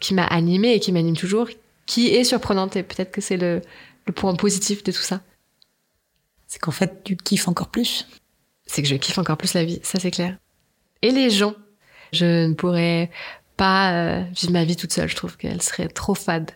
qui 0.00 0.14
m'a 0.14 0.24
animée 0.24 0.72
et 0.72 0.80
qui 0.80 0.90
m'anime 0.92 1.16
toujours 1.16 1.48
qui 1.88 2.14
est 2.14 2.24
surprenante 2.24 2.76
et 2.76 2.82
peut-être 2.82 3.10
que 3.10 3.20
c'est 3.20 3.36
le, 3.36 3.62
le 4.06 4.12
point 4.12 4.34
positif 4.36 4.84
de 4.84 4.92
tout 4.92 5.02
ça. 5.02 5.20
C'est 6.46 6.60
qu'en 6.60 6.70
fait 6.70 7.02
tu 7.02 7.16
kiffes 7.16 7.48
encore 7.48 7.68
plus. 7.68 8.06
C'est 8.68 8.82
que 8.82 8.88
je 8.88 8.94
kiffe 8.94 9.18
encore 9.18 9.36
plus 9.36 9.54
la 9.54 9.64
vie, 9.64 9.80
ça 9.82 9.98
c'est 9.98 10.12
clair. 10.12 10.38
Et 11.02 11.10
les 11.10 11.30
gens? 11.30 11.54
Je 12.12 12.46
ne 12.46 12.54
pourrais 12.54 13.10
pas 13.56 13.92
euh, 13.92 14.22
vivre 14.32 14.52
ma 14.52 14.64
vie 14.64 14.76
toute 14.76 14.92
seule, 14.92 15.08
je 15.08 15.16
trouve 15.16 15.36
qu'elle 15.36 15.60
serait 15.60 15.88
trop 15.88 16.14
fade. 16.14 16.52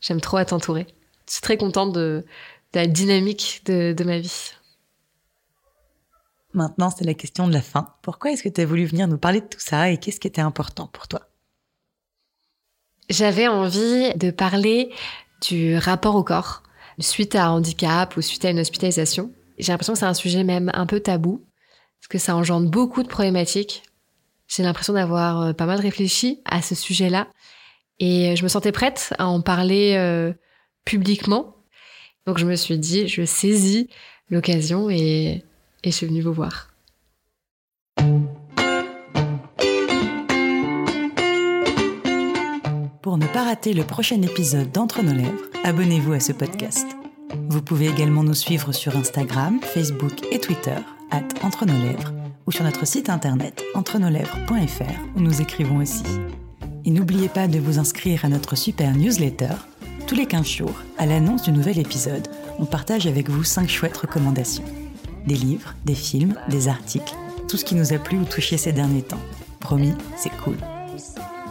J'aime 0.00 0.20
trop 0.20 0.38
être 0.38 0.52
entourée 0.52 0.86
je 1.26 1.32
suis 1.32 1.42
très 1.42 1.56
contente 1.56 1.92
de, 1.92 2.24
la 2.74 2.86
dynamique 2.86 3.62
de, 3.66 4.04
ma 4.04 4.18
vie. 4.18 4.52
Maintenant, 6.52 6.90
c'est 6.90 7.04
la 7.04 7.14
question 7.14 7.48
de 7.48 7.52
la 7.52 7.62
fin. 7.62 7.94
Pourquoi 8.02 8.30
est-ce 8.32 8.42
que 8.42 8.48
tu 8.48 8.60
as 8.60 8.66
voulu 8.66 8.84
venir 8.84 9.08
nous 9.08 9.18
parler 9.18 9.40
de 9.40 9.46
tout 9.46 9.60
ça 9.60 9.90
et 9.90 9.98
qu'est-ce 9.98 10.20
qui 10.20 10.28
était 10.28 10.40
important 10.40 10.86
pour 10.86 11.08
toi? 11.08 11.22
J'avais 13.08 13.48
envie 13.48 14.12
de 14.14 14.30
parler 14.30 14.92
du 15.46 15.76
rapport 15.76 16.16
au 16.16 16.24
corps 16.24 16.62
suite 16.98 17.34
à 17.34 17.46
un 17.46 17.50
handicap 17.50 18.16
ou 18.16 18.22
suite 18.22 18.44
à 18.44 18.50
une 18.50 18.58
hospitalisation. 18.58 19.30
J'ai 19.58 19.72
l'impression 19.72 19.94
que 19.94 19.98
c'est 19.98 20.06
un 20.06 20.14
sujet 20.14 20.44
même 20.44 20.70
un 20.74 20.86
peu 20.86 21.00
tabou 21.00 21.44
parce 22.00 22.08
que 22.08 22.18
ça 22.18 22.36
engendre 22.36 22.70
beaucoup 22.70 23.02
de 23.02 23.08
problématiques. 23.08 23.82
J'ai 24.48 24.62
l'impression 24.62 24.92
d'avoir 24.92 25.42
euh, 25.42 25.52
pas 25.52 25.66
mal 25.66 25.80
réfléchi 25.80 26.40
à 26.44 26.62
ce 26.62 26.74
sujet-là 26.74 27.28
et 27.98 28.36
je 28.36 28.42
me 28.42 28.48
sentais 28.48 28.72
prête 28.72 29.14
à 29.18 29.26
en 29.26 29.40
parler 29.40 29.94
euh, 29.96 30.32
publiquement. 30.84 31.56
Donc 32.26 32.38
je 32.38 32.46
me 32.46 32.54
suis 32.54 32.78
dit, 32.78 33.08
je 33.08 33.24
saisis 33.24 33.88
l'occasion 34.30 34.90
et 34.90 35.42
je 35.84 35.90
suis 35.90 36.06
venue 36.06 36.20
vous 36.20 36.32
voir. 36.32 36.68
Pour 43.02 43.18
ne 43.18 43.26
pas 43.28 43.44
rater 43.44 43.72
le 43.72 43.84
prochain 43.84 44.20
épisode 44.20 44.72
d'Entre 44.72 45.02
nos 45.02 45.14
lèvres, 45.14 45.44
abonnez-vous 45.64 46.12
à 46.12 46.20
ce 46.20 46.32
podcast. 46.32 46.86
Vous 47.48 47.62
pouvez 47.62 47.88
également 47.88 48.22
nous 48.22 48.34
suivre 48.34 48.72
sur 48.72 48.96
Instagram, 48.96 49.60
Facebook 49.62 50.12
et 50.30 50.38
Twitter, 50.38 50.76
at 51.10 51.22
Entre 51.42 51.64
nos 51.64 51.78
lèvres, 51.78 52.12
ou 52.46 52.52
sur 52.52 52.64
notre 52.64 52.86
site 52.86 53.08
internet 53.08 53.62
entrenoslèvres.fr 53.74 55.16
où 55.16 55.20
nous 55.20 55.40
écrivons 55.40 55.78
aussi. 55.78 56.04
Et 56.84 56.90
n'oubliez 56.90 57.28
pas 57.28 57.48
de 57.48 57.58
vous 57.58 57.78
inscrire 57.78 58.24
à 58.24 58.28
notre 58.28 58.56
super 58.56 58.94
newsletter 58.94 59.54
tous 60.06 60.14
les 60.14 60.26
15 60.26 60.46
jours, 60.46 60.82
à 60.98 61.06
l'annonce 61.06 61.42
du 61.42 61.50
nouvel 61.50 61.80
épisode, 61.80 62.28
on 62.60 62.64
partage 62.64 63.08
avec 63.08 63.28
vous 63.28 63.42
5 63.42 63.68
chouettes 63.68 63.96
recommandations. 63.96 64.64
Des 65.26 65.34
livres, 65.34 65.74
des 65.84 65.96
films, 65.96 66.36
des 66.48 66.68
articles, 66.68 67.14
tout 67.48 67.56
ce 67.56 67.64
qui 67.64 67.74
nous 67.74 67.92
a 67.92 67.98
plu 67.98 68.16
ou 68.16 68.24
touché 68.24 68.56
ces 68.56 68.72
derniers 68.72 69.02
temps. 69.02 69.20
Promis, 69.58 69.94
c'est 70.16 70.30
cool. 70.44 70.56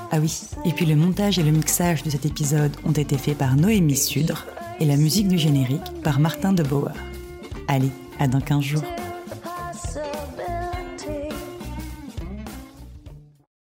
Ah 0.10 0.20
oui, 0.22 0.40
et 0.64 0.72
puis 0.72 0.86
le 0.86 0.96
montage 0.96 1.38
et 1.38 1.44
le 1.44 1.52
mixage 1.52 2.04
de 2.04 2.10
cet 2.10 2.26
épisode 2.26 2.72
ont 2.86 2.94
été 2.94 3.18
faits 3.18 3.38
par 3.38 3.58
Noémie 3.58 3.98
Sudre 3.98 4.46
et 4.80 4.86
la 4.86 4.98
musique 4.98 5.28
du 5.28 5.38
générique 5.38 6.02
par 6.04 6.20
Martin 6.20 6.54
de 6.54 6.64
Bauer. 6.64 6.94
Allez, 7.68 7.92
à 8.20 8.28
dans 8.28 8.42
15 8.42 8.62
jours. 8.62 8.84